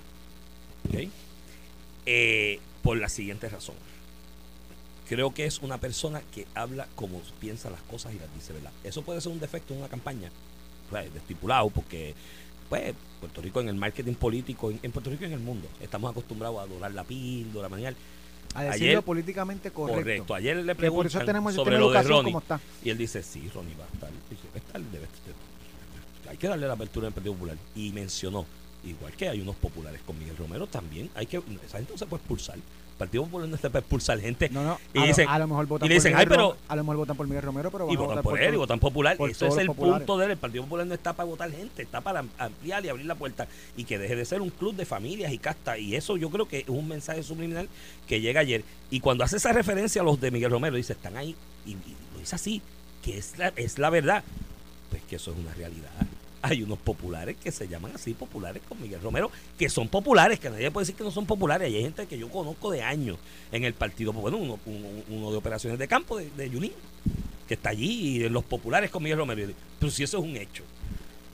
¿Ok? 0.88 1.08
Eh, 2.06 2.60
por 2.82 2.98
la 2.98 3.08
siguiente 3.08 3.48
razón. 3.48 3.76
Creo 5.08 5.34
que 5.34 5.46
es 5.46 5.60
una 5.60 5.78
persona 5.78 6.22
que 6.32 6.46
habla 6.54 6.86
como 6.94 7.20
piensa 7.40 7.70
las 7.70 7.82
cosas 7.82 8.14
y 8.14 8.18
las 8.18 8.32
dice, 8.34 8.52
¿verdad? 8.52 8.72
Eso 8.84 9.02
puede 9.02 9.20
ser 9.20 9.32
un 9.32 9.40
defecto 9.40 9.74
en 9.74 9.80
una 9.80 9.88
campaña, 9.88 10.30
pues, 10.90 11.14
estipulado, 11.14 11.70
porque 11.70 12.14
pues 12.72 12.94
Puerto 13.20 13.42
Rico 13.42 13.60
en 13.60 13.68
el 13.68 13.74
marketing 13.74 14.14
político, 14.14 14.70
en, 14.70 14.80
en 14.82 14.92
Puerto 14.92 15.10
Rico 15.10 15.24
y 15.24 15.26
en 15.26 15.34
el 15.34 15.40
mundo, 15.40 15.68
estamos 15.78 16.10
acostumbrados 16.10 16.58
a 16.58 16.62
adorar 16.62 16.90
la 16.94 17.04
píldora, 17.04 17.68
manial. 17.68 17.94
A 18.54 18.64
decirlo 18.64 18.88
Ayer- 18.88 19.02
políticamente 19.02 19.70
correcto. 19.70 20.00
Correcto. 20.00 20.34
Ayer 20.34 20.56
le 20.56 20.74
preguntan 20.74 21.26
tenemos 21.26 21.54
sobre 21.54 21.76
lo 21.78 21.90
de 21.90 22.02
Ronnie. 22.02 22.34
está. 22.34 22.58
Y 22.82 22.88
él 22.88 22.96
dice, 22.96 23.22
sí, 23.22 23.46
Ronnie 23.54 23.74
va 23.78 23.84
a 23.84 23.88
estar. 23.92 24.08
Dice, 24.30 24.42
estar, 24.54 24.80
debe. 24.80 25.06
Hay 26.30 26.38
que 26.38 26.48
darle 26.48 26.66
la 26.66 26.72
apertura 26.72 27.08
al 27.08 27.12
Partido 27.12 27.34
Popular. 27.34 27.58
Y 27.76 27.92
mencionó, 27.92 28.46
igual 28.84 29.12
que 29.12 29.28
hay 29.28 29.42
unos 29.42 29.56
populares 29.56 30.00
con 30.06 30.18
Miguel 30.18 30.38
Romero, 30.38 30.66
también 30.66 31.10
hay 31.14 31.26
que, 31.26 31.42
esa 31.66 31.76
gente 31.76 31.92
no 31.92 31.98
se 31.98 32.06
puede 32.06 32.22
expulsar. 32.22 32.56
Partido 33.02 33.24
Popular 33.24 33.48
no 33.48 33.56
se 33.56 33.68
puede 33.70 33.80
expulsar 33.80 34.20
gente. 34.20 34.48
No, 34.50 34.62
no. 34.64 34.78
Y 34.94 34.98
a, 34.98 35.00
lo- 35.02 35.06
dicen- 35.08 35.28
a 35.28 35.38
lo 35.38 35.48
mejor 35.48 35.66
votan 35.66 35.86
y 35.86 35.88
le 35.88 35.94
dicen, 35.96 36.12
por 36.12 36.20
"Ay, 36.20 36.26
pero- 36.28 36.56
a 36.68 36.76
lo 36.76 36.82
mejor 36.84 36.96
votan 36.98 37.16
por 37.16 37.26
Miguel 37.26 37.42
Romero, 37.42 37.70
pero 37.70 37.86
van 37.86 37.92
y 37.92 37.96
a 37.96 37.98
votan 37.98 38.16
votar 38.16 38.22
por 38.22 38.40
él, 38.40 38.54
y 38.54 38.56
votan 38.56 38.78
popular. 38.78 39.16
Eso 39.28 39.46
es 39.46 39.56
el 39.56 39.66
populares. 39.66 39.98
punto 40.06 40.18
de 40.18 40.24
él. 40.26 40.30
El 40.32 40.36
Partido 40.38 40.62
Popular 40.64 40.86
no 40.86 40.94
está 40.94 41.12
para 41.12 41.26
votar 41.28 41.50
gente, 41.50 41.82
está 41.82 42.00
para 42.00 42.24
ampliar 42.38 42.84
y 42.84 42.88
abrir 42.88 43.06
la 43.06 43.14
puerta 43.16 43.48
y 43.76 43.84
que 43.84 43.98
deje 43.98 44.14
de 44.16 44.24
ser 44.24 44.40
un 44.40 44.50
club 44.50 44.74
de 44.76 44.86
familias 44.86 45.32
y 45.32 45.38
castas. 45.38 45.78
Y 45.78 45.96
eso 45.96 46.16
yo 46.16 46.30
creo 46.30 46.46
que 46.46 46.60
es 46.60 46.68
un 46.68 46.86
mensaje 46.88 47.22
subliminal 47.22 47.68
que 48.06 48.20
llega 48.20 48.40
ayer. 48.40 48.62
Y 48.90 49.00
cuando 49.00 49.24
hace 49.24 49.36
esa 49.38 49.52
referencia 49.52 50.02
a 50.02 50.04
los 50.04 50.20
de 50.20 50.30
Miguel 50.30 50.50
Romero, 50.50 50.76
dice, 50.76 50.92
están 50.92 51.16
ahí, 51.16 51.34
y, 51.66 51.70
y 51.72 51.96
lo 52.14 52.20
dice 52.20 52.36
así, 52.36 52.62
que 53.02 53.18
es 53.18 53.36
la, 53.38 53.48
es 53.56 53.78
la 53.78 53.90
verdad. 53.90 54.22
Pues 54.90 55.02
que 55.08 55.16
eso 55.16 55.32
es 55.32 55.38
una 55.38 55.52
realidad. 55.54 55.88
Hay 56.42 56.62
unos 56.62 56.78
populares 56.78 57.36
que 57.42 57.52
se 57.52 57.68
llaman 57.68 57.92
así, 57.94 58.14
populares 58.14 58.62
con 58.68 58.80
Miguel 58.82 59.00
Romero, 59.00 59.30
que 59.56 59.68
son 59.68 59.88
populares, 59.88 60.40
que 60.40 60.50
nadie 60.50 60.72
puede 60.72 60.82
decir 60.82 60.96
que 60.96 61.04
no 61.04 61.12
son 61.12 61.24
populares. 61.24 61.66
Hay 61.66 61.80
gente 61.80 62.06
que 62.06 62.18
yo 62.18 62.28
conozco 62.28 62.70
de 62.70 62.82
años 62.82 63.16
en 63.52 63.64
el 63.64 63.74
partido, 63.74 64.12
bueno, 64.12 64.38
uno, 64.38 64.58
uno, 65.08 65.30
de 65.30 65.36
operaciones 65.36 65.78
de 65.78 65.86
campo 65.86 66.18
de, 66.18 66.30
de 66.30 66.50
Yunín, 66.50 66.72
que 67.46 67.54
está 67.54 67.70
allí, 67.70 68.16
y 68.16 68.28
los 68.28 68.44
populares 68.44 68.90
con 68.90 69.04
Miguel 69.04 69.18
Romero. 69.18 69.52
Pero 69.78 69.92
si 69.92 70.02
eso 70.02 70.18
es 70.18 70.24
un 70.24 70.36
hecho, 70.36 70.64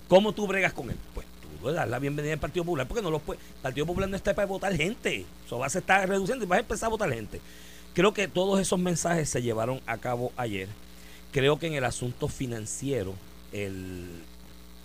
¿cómo 0.08 0.32
tú 0.32 0.46
bregas 0.46 0.74
con 0.74 0.90
él? 0.90 0.96
Pues 1.14 1.26
tú 1.60 1.68
le 1.68 1.72
das 1.72 1.88
la 1.88 1.98
bienvenida 1.98 2.34
al 2.34 2.40
Partido 2.40 2.64
Popular, 2.64 2.86
porque 2.86 3.02
no 3.02 3.10
los 3.10 3.22
puede, 3.22 3.40
el 3.40 3.62
Partido 3.62 3.86
Popular 3.86 4.10
no 4.10 4.16
está 4.16 4.34
para 4.34 4.46
votar 4.46 4.76
gente. 4.76 5.24
Eso 5.46 5.58
va 5.58 5.66
a 5.66 5.68
está 5.68 6.04
reduciendo 6.04 6.44
y 6.44 6.48
vas 6.48 6.58
a 6.58 6.60
empezar 6.60 6.88
a 6.88 6.90
votar 6.90 7.10
gente. 7.10 7.40
Creo 7.94 8.12
que 8.12 8.28
todos 8.28 8.60
esos 8.60 8.78
mensajes 8.78 9.28
se 9.28 9.42
llevaron 9.42 9.80
a 9.86 9.96
cabo 9.96 10.32
ayer. 10.36 10.68
Creo 11.32 11.58
que 11.58 11.66
en 11.66 11.74
el 11.74 11.84
asunto 11.84 12.28
financiero, 12.28 13.14
el 13.52 14.06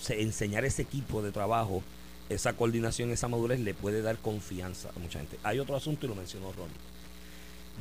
enseñar 0.10 0.66
ese 0.66 0.82
equipo 0.84 1.22
de 1.22 1.32
trabajo, 1.32 1.82
esa 2.30 2.54
coordinación, 2.54 3.12
esa 3.12 3.28
madurez 3.28 3.60
le 3.60 3.74
puede 3.74 4.02
dar 4.02 4.18
confianza 4.18 4.90
a 4.96 5.00
mucha 5.00 5.20
gente. 5.20 5.38
Hay 5.44 5.60
otro 5.60 5.76
asunto 5.76 6.06
y 6.06 6.10
lo 6.10 6.16
mencionó 6.16 6.52
Ronnie. 6.52 6.76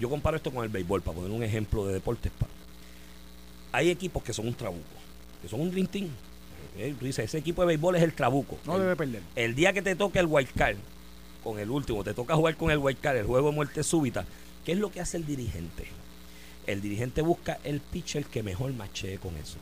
Yo 0.01 0.09
comparo 0.11 0.37
esto 0.37 0.51
con 0.51 0.65
el 0.65 0.71
béisbol, 0.71 1.03
para 1.03 1.17
poner 1.17 1.31
un 1.31 1.43
ejemplo 1.43 1.87
de 1.87 1.95
deportes. 1.95 2.33
Hay 3.73 3.91
equipos 3.91 4.23
que 4.23 4.33
son 4.33 4.49
un 4.49 4.55
trabuco, 4.55 4.83
que 5.41 5.49
son 5.49 5.61
un 5.61 5.71
dream 5.71 5.87
team. 5.87 6.09
Eh, 6.77 6.95
Tú 6.99 7.05
dices, 7.07 7.25
ese 7.27 7.39
equipo 7.39 7.63
de 7.63 7.69
béisbol 7.69 7.97
es 7.97 8.03
el 8.03 8.13
trabuco. 8.15 8.59
No 8.67 8.77
El- 8.77 8.83
debe 8.83 8.97
perder. 8.97 9.23
el 9.37 9.55
día 9.55 9.73
que 9.73 9.83
te 9.83 9.95
toque 9.97 10.19
el 10.19 10.27
wild 10.27 10.51
card, 10.57 10.77
con 11.45 11.59
el 11.59 11.71
último, 11.71 12.05
te 12.05 12.15
toca 12.15 12.35
jugar 12.37 12.57
con 12.57 12.71
el 12.71 12.79
wild 12.79 13.01
card, 13.01 13.17
el 13.17 13.27
juego 13.27 13.49
de 13.51 13.55
muerte 13.55 13.83
súbita, 13.83 14.25
¿qué 14.65 14.73
es 14.73 14.79
lo 14.79 14.91
que 14.93 15.01
hace 15.01 15.17
el 15.17 15.27
dirigente? 15.27 15.87
El 16.67 16.81
dirigente 16.81 17.21
busca 17.23 17.59
el 17.65 17.81
pitcher 17.81 18.25
que 18.27 18.43
mejor 18.43 18.73
machee 18.73 19.19
con 19.19 19.37
eso. 19.37 19.57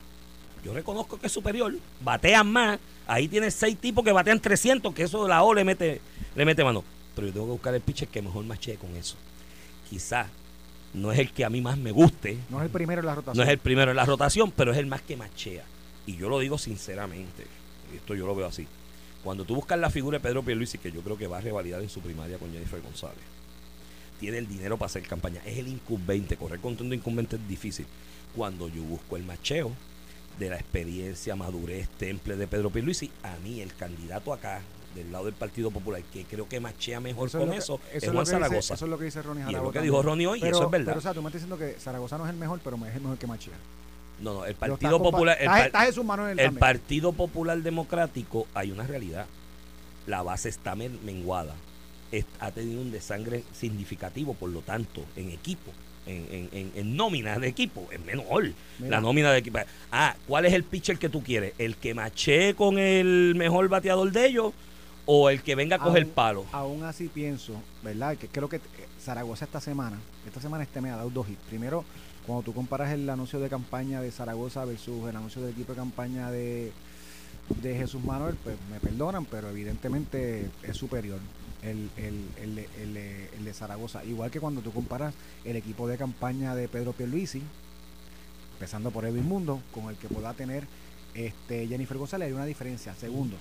Yo 0.64 0.74
reconozco 0.74 1.18
que 1.18 1.26
es 1.26 1.32
superior, 1.32 1.74
batean 2.02 2.50
más, 2.50 2.78
ahí 3.06 3.28
tienes 3.28 3.54
seis 3.54 3.76
tipos 3.78 4.04
que 4.04 4.12
batean 4.12 4.40
300, 4.40 4.94
que 4.94 5.04
eso 5.04 5.26
la 5.26 5.42
O 5.42 5.54
le 5.54 5.64
mete, 5.64 6.00
le 6.34 6.44
mete 6.44 6.62
mano. 6.64 6.84
Pero 7.14 7.28
yo 7.28 7.32
tengo 7.32 7.46
que 7.46 7.52
buscar 7.52 7.74
el 7.74 7.80
pitcher 7.80 8.08
que 8.08 8.22
mejor 8.22 8.44
machee 8.44 8.76
con 8.76 8.94
eso. 8.96 9.16
Quizá 9.88 10.26
no 10.94 11.12
es 11.12 11.18
el 11.18 11.32
que 11.32 11.44
a 11.44 11.50
mí 11.50 11.60
más 11.60 11.78
me 11.78 11.92
guste, 11.92 12.38
No 12.50 12.58
es 12.58 12.64
el 12.64 12.70
primero 12.70 13.00
en 13.00 13.06
la 13.06 13.14
rotación. 13.14 13.36
no 13.36 13.42
es 13.42 13.48
el 13.48 13.58
primero 13.58 13.90
en 13.90 13.96
la 13.96 14.04
rotación, 14.04 14.52
pero 14.52 14.72
es 14.72 14.78
el 14.78 14.86
más 14.86 15.02
que 15.02 15.16
machea. 15.16 15.64
Y 16.06 16.16
yo 16.16 16.28
lo 16.28 16.38
digo 16.38 16.58
sinceramente, 16.58 17.46
esto 17.94 18.14
yo 18.14 18.26
lo 18.26 18.34
veo 18.34 18.46
así. 18.46 18.66
Cuando 19.24 19.44
tú 19.44 19.54
buscas 19.54 19.78
la 19.78 19.90
figura 19.90 20.18
de 20.18 20.22
Pedro 20.22 20.42
Pierluisi, 20.42 20.78
que 20.78 20.90
yo 20.92 21.02
creo 21.02 21.16
que 21.16 21.26
va 21.26 21.38
a 21.38 21.40
revalidar 21.40 21.82
en 21.82 21.90
su 21.90 22.00
primaria 22.00 22.38
con 22.38 22.50
Jennifer 22.52 22.80
González, 22.80 23.18
tiene 24.18 24.38
el 24.38 24.48
dinero 24.48 24.76
para 24.76 24.86
hacer 24.86 25.02
campaña, 25.02 25.40
es 25.44 25.58
el 25.58 25.68
incumbente, 25.68 26.36
correr 26.36 26.60
contra 26.60 26.84
un 26.84 26.92
incumbente 26.92 27.36
es 27.36 27.48
difícil. 27.48 27.86
Cuando 28.34 28.68
yo 28.68 28.82
busco 28.82 29.16
el 29.16 29.24
macheo 29.24 29.72
de 30.38 30.48
la 30.50 30.56
experiencia, 30.56 31.36
madurez, 31.36 31.88
temple 31.98 32.36
de 32.36 32.46
Pedro 32.46 32.70
Pierluisi, 32.70 33.10
a 33.22 33.36
mí 33.44 33.60
el 33.60 33.74
candidato 33.74 34.32
acá, 34.32 34.62
del 34.94 35.12
lado 35.12 35.26
del 35.26 35.34
Partido 35.34 35.70
Popular, 35.70 36.02
que 36.12 36.24
creo 36.24 36.48
que 36.48 36.58
machea 36.60 36.98
mejor 37.00 37.28
Eso 37.28 37.38
con 37.38 37.50
que- 37.50 37.56
eso, 37.58 37.80
es 37.92 38.02
es 38.02 38.10
Juan 38.10 38.24
dice- 38.24 38.32
Zaragoza. 38.32 38.74
eso 38.74 38.84
es 38.86 38.90
lo 38.90 38.98
que 38.98 39.04
dice 39.04 39.22
Ronnie 39.22 39.44
Y 39.44 39.46
es 39.48 39.52
lo 39.52 39.58
que 39.70 39.78
también. 39.78 39.84
dijo 39.84 40.02
Ronnie 40.02 40.26
hoy, 40.26 40.38
y 40.38 40.42
pero, 40.42 40.56
eso 40.56 40.64
es 40.64 40.70
verdad. 40.70 40.86
Pero, 40.86 40.98
o 40.98 41.02
sea, 41.02 41.14
tú 41.14 41.22
me 41.22 41.28
estás 41.28 41.42
diciendo 41.42 41.58
que 41.58 41.78
Zaragoza 41.80 42.18
no 42.18 42.24
es 42.24 42.30
el 42.30 42.36
mejor, 42.36 42.60
pero 42.64 42.76
es 42.86 42.94
el 42.96 43.00
mejor 43.02 43.18
que 43.18 43.26
Machia. 43.26 43.52
no, 44.20 44.34
no, 44.34 44.44
el 44.46 44.54
Partido 44.54 45.00
Popular... 45.02 45.36
El, 45.40 45.48
Jesús 45.86 46.04
Manuel. 46.04 46.38
Partido 46.58 47.12
Popular 47.12 47.58
Democrático, 47.62 48.46
hay 48.54 48.70
una 48.72 48.86
realidad. 48.86 49.26
La 50.06 50.22
base 50.22 50.48
está 50.48 50.74
men- 50.74 50.98
menguada. 51.04 51.54
Es- 52.10 52.26
ha 52.40 52.50
tenido 52.50 52.80
un 52.80 52.90
desangre 52.90 53.44
significativo, 53.52 54.34
por 54.34 54.50
lo 54.50 54.60
tanto, 54.62 55.04
en 55.14 55.30
equipo, 55.30 55.70
en, 56.06 56.26
en, 56.30 56.48
en- 56.52 56.72
en 56.74 56.96
nómina 56.96 57.38
de 57.38 57.48
equipo, 57.48 57.86
es 57.92 58.00
menor. 58.04 58.44
Mira. 58.78 58.90
La 58.90 59.00
nómina 59.00 59.30
de 59.32 59.38
equipo. 59.38 59.58
Ah, 59.92 60.16
¿cuál 60.26 60.46
es 60.46 60.52
el 60.54 60.64
pitcher 60.64 60.98
que 60.98 61.08
tú 61.08 61.22
quieres? 61.22 61.52
¿El 61.58 61.76
que 61.76 61.94
machee 61.94 62.54
con 62.54 62.78
el 62.78 63.34
mejor 63.36 63.68
bateador 63.68 64.10
de 64.10 64.26
ellos 64.26 64.52
o 65.06 65.28
el 65.30 65.42
que 65.42 65.54
venga 65.54 65.76
a 65.76 65.78
coger 65.78 66.02
Aún- 66.04 66.12
palo? 66.12 66.46
Aún 66.52 66.82
así 66.84 67.08
pienso, 67.08 67.54
¿verdad? 67.82 68.16
Que 68.16 68.28
creo 68.28 68.48
que 68.48 68.56
eh, 68.56 68.60
Zaragoza 69.00 69.44
esta 69.44 69.60
semana, 69.60 69.98
esta 70.26 70.40
semana 70.40 70.64
este 70.64 70.80
me 70.80 70.90
ha 70.90 70.96
dado 70.96 71.10
dos 71.10 71.28
hits. 71.28 71.40
Primero, 71.48 71.84
cuando 72.26 72.42
tú 72.44 72.54
comparas 72.54 72.90
el 72.92 73.08
anuncio 73.08 73.38
de 73.40 73.48
campaña 73.48 74.00
de 74.00 74.10
Zaragoza 74.10 74.64
versus 74.64 75.08
el 75.08 75.16
anuncio 75.16 75.42
del 75.42 75.52
equipo 75.52 75.72
de 75.72 75.78
campaña 75.78 76.30
de, 76.30 76.70
de 77.62 77.74
Jesús 77.76 78.02
Manuel, 78.04 78.36
pues 78.42 78.56
me 78.70 78.78
perdonan, 78.80 79.24
pero 79.26 79.48
evidentemente 79.50 80.48
es 80.62 80.76
superior 80.76 81.18
el, 81.62 81.90
el, 81.96 82.24
el, 82.42 82.54
de- 82.94 83.28
el 83.36 83.44
de- 83.44 83.54
Zaragoza. 83.54 84.04
Igual 84.04 84.30
que 84.30 84.40
cuando 84.40 84.60
tú 84.62 84.72
comparas 84.72 85.14
el 85.44 85.56
equipo 85.56 85.86
de 85.88 85.96
campaña 85.98 86.54
de 86.54 86.68
Pedro 86.68 86.92
Pierluisi, 86.92 87.42
empezando 88.54 88.90
por 88.90 89.04
Edwin 89.04 89.24
Mundo, 89.26 89.60
con 89.72 89.88
el 89.90 89.96
que 89.96 90.08
pueda 90.08 90.32
tener 90.34 90.64
este 91.14 91.66
Jennifer 91.66 91.96
González, 91.98 92.26
hay 92.28 92.32
una 92.32 92.44
diferencia. 92.46 92.94
Segundo, 92.94 93.36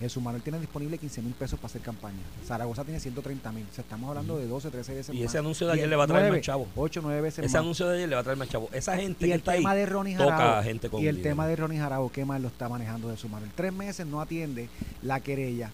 Jesús 0.00 0.20
Manuel 0.22 0.42
tiene 0.42 0.58
disponible 0.58 0.98
15 0.98 1.22
mil 1.22 1.32
pesos 1.34 1.58
para 1.60 1.66
hacer 1.66 1.80
campaña. 1.82 2.18
Zaragoza 2.44 2.82
tiene 2.82 2.98
130 2.98 3.52
mil. 3.52 3.64
O 3.70 3.74
sea, 3.74 3.82
estamos 3.82 4.08
hablando 4.08 4.36
de 4.38 4.46
12, 4.48 4.70
13 4.70 4.94
veces 4.94 5.14
Y 5.14 5.18
más. 5.20 5.26
ese 5.30 5.38
anuncio 5.38 5.66
de 5.68 5.74
Y 5.74 5.78
ayer 5.78 5.88
le 5.90 5.96
va 5.96 6.04
a 6.04 6.06
traer 6.08 6.22
nueve, 6.24 6.38
más 6.38 6.44
chavo. 6.46 6.66
8, 6.74 7.00
9 7.02 7.20
veces 7.20 7.44
Ese 7.44 7.52
más. 7.56 7.62
anuncio 7.62 7.86
de 7.88 7.96
ayer 7.98 8.08
le 8.08 8.14
va 8.16 8.20
a 8.22 8.24
traer 8.24 8.38
más 8.38 8.48
chavo. 8.48 8.68
Esa 8.72 8.96
gente 8.96 9.26
y 9.26 9.28
que 9.28 9.34
el 9.34 9.38
está 9.40 9.52
tema 9.52 9.70
ahí 9.70 9.78
de 9.78 9.86
Ronnie 9.86 10.16
toca 10.16 10.36
Jarabo. 10.36 10.62
gente 10.64 10.88
con 10.88 11.00
y 11.02 11.06
el 11.06 11.16
dinero. 11.16 11.30
tema 11.34 11.46
de 11.46 11.56
Ronnie 11.56 11.78
Jarabo, 11.78 12.10
¿qué 12.10 12.24
más 12.24 12.40
lo 12.40 12.48
está 12.48 12.68
manejando 12.68 13.10
Jesús 13.10 13.30
Manuel? 13.30 13.50
Tres 13.54 13.72
meses 13.72 14.04
no 14.06 14.20
atiende 14.20 14.68
la 15.02 15.20
querella 15.20 15.70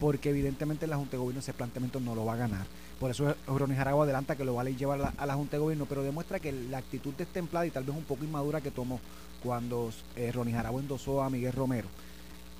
porque 0.00 0.30
evidentemente 0.30 0.86
la 0.86 0.96
Junta 0.96 1.12
de 1.12 1.18
Gobierno 1.18 1.40
ese 1.40 1.52
planteamiento 1.52 2.00
no 2.00 2.14
lo 2.14 2.24
va 2.24 2.34
a 2.34 2.36
ganar. 2.36 2.66
Por 3.00 3.10
eso 3.10 3.34
Ronnie 3.46 3.76
Jarabo 3.76 4.02
adelanta 4.02 4.36
que 4.36 4.44
lo 4.44 4.54
va 4.54 4.62
a 4.62 4.64
llevar 4.64 5.14
a 5.16 5.26
la, 5.26 5.34
Junta 5.34 5.56
de 5.56 5.62
Gobierno, 5.62 5.86
pero 5.86 6.02
demuestra 6.02 6.40
que 6.40 6.52
la 6.52 6.78
actitud 6.78 7.14
destemplada 7.14 7.66
y 7.66 7.70
tal 7.70 7.84
vez 7.84 7.96
un 7.96 8.04
poco 8.04 8.24
inmadura 8.24 8.60
que 8.60 8.70
tomó 8.70 9.00
cuando 9.42 9.90
eh, 10.16 10.32
Ronnie 10.32 10.54
Jarabo 10.54 10.80
endosó 10.80 11.22
a 11.22 11.30
Miguel 11.30 11.52
Romero, 11.52 11.88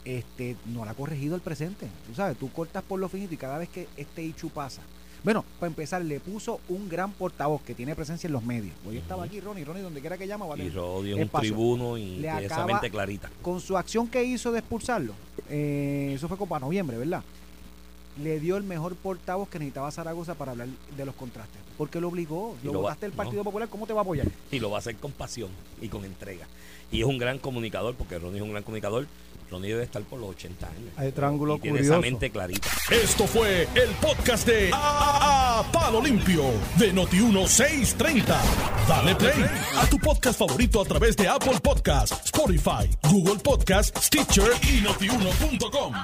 este 0.04 0.56
no 0.66 0.84
la 0.84 0.92
ha 0.92 0.94
corregido 0.94 1.34
el 1.34 1.40
presente. 1.40 1.88
Tú 2.06 2.14
sabes, 2.14 2.36
tú 2.38 2.50
cortas 2.52 2.82
por 2.82 3.00
lo 3.00 3.08
finito 3.08 3.34
y 3.34 3.36
cada 3.36 3.58
vez 3.58 3.68
que 3.68 3.88
este 3.96 4.22
Ichu 4.22 4.50
pasa. 4.50 4.82
Bueno, 5.24 5.44
para 5.58 5.68
empezar, 5.68 6.02
le 6.02 6.20
puso 6.20 6.60
un 6.68 6.88
gran 6.88 7.12
portavoz 7.12 7.60
que 7.62 7.74
tiene 7.74 7.94
presencia 7.96 8.28
en 8.28 8.32
los 8.32 8.42
medios. 8.44 8.74
Hoy 8.86 8.96
estaba 8.98 9.24
aquí 9.24 9.40
Ronnie, 9.40 9.64
Ronnie, 9.64 9.82
donde 9.82 10.00
quiera 10.00 10.16
que 10.16 10.26
llama, 10.26 10.46
va 10.46 10.54
a 10.54 10.56
Y 10.56 10.60
tener- 10.60 10.74
Rodi 10.74 11.12
es 11.12 11.16
un 11.18 11.28
tribuno 11.40 11.98
y 11.98 12.16
Le 12.18 12.30
acaba- 12.30 12.66
mente 12.66 12.90
clarita. 12.90 13.28
con 13.42 13.60
su 13.60 13.76
acción 13.76 14.06
que 14.08 14.22
hizo 14.24 14.52
de 14.52 14.60
expulsarlo, 14.60 15.12
eh, 15.48 16.12
eso 16.14 16.28
fue 16.28 16.36
como 16.36 16.48
para 16.48 16.60
noviembre, 16.64 16.96
¿verdad? 16.96 17.22
Le 18.22 18.40
dio 18.40 18.56
el 18.56 18.64
mejor 18.64 18.96
portavoz 18.96 19.48
que 19.48 19.58
necesitaba 19.58 19.90
Zaragoza 19.90 20.34
para 20.34 20.52
hablar 20.52 20.68
de 20.96 21.04
los 21.04 21.14
contrastes. 21.14 21.60
Porque 21.76 22.00
lo 22.00 22.08
obligó. 22.08 22.56
Y 22.62 22.66
Lo, 22.66 22.72
lo 22.72 22.78
va- 22.80 22.82
votaste 22.88 23.06
el 23.06 23.12
no. 23.12 23.16
Partido 23.16 23.44
Popular, 23.44 23.68
¿cómo 23.68 23.86
te 23.86 23.92
va 23.92 24.00
a 24.00 24.02
apoyar? 24.02 24.26
Y 24.50 24.58
lo 24.58 24.70
va 24.70 24.78
a 24.78 24.80
hacer 24.80 24.96
con 24.96 25.12
pasión 25.12 25.50
y 25.80 25.88
con 25.88 26.04
entrega. 26.04 26.46
Y 26.90 27.00
es 27.00 27.06
un 27.06 27.18
gran 27.18 27.38
comunicador, 27.38 27.94
porque 27.94 28.18
Ronnie 28.18 28.38
es 28.38 28.42
un 28.42 28.50
gran 28.50 28.64
comunicador. 28.64 29.06
Ronnie 29.50 29.70
debe 29.70 29.84
estar 29.84 30.02
por 30.02 30.18
los 30.20 30.30
80 30.30 30.66
años. 30.66 30.92
Hay 30.96 31.12
triángulo 31.12 31.56
y 31.56 31.60
tiene 31.60 31.78
curioso. 31.78 31.94
esa 31.94 32.00
mente 32.00 32.30
clarita. 32.30 32.68
Esto 32.90 33.26
fue 33.26 33.62
el 33.74 33.90
podcast 34.00 34.46
de 34.46 34.70
A, 34.72 35.64
Palo 35.72 36.00
Limpio 36.02 36.44
de 36.76 36.94
Noti1630. 36.94 38.24
Dale 38.88 39.14
play 39.16 39.44
a 39.76 39.86
tu 39.86 39.98
podcast 39.98 40.38
favorito 40.38 40.80
a 40.80 40.84
través 40.84 41.16
de 41.16 41.28
Apple 41.28 41.58
Podcasts, 41.62 42.26
Spotify, 42.26 42.88
Google 43.10 43.36
Podcasts, 43.42 44.06
Stitcher 44.06 44.50
y 44.62 44.80
notiuno.com. 44.82 45.94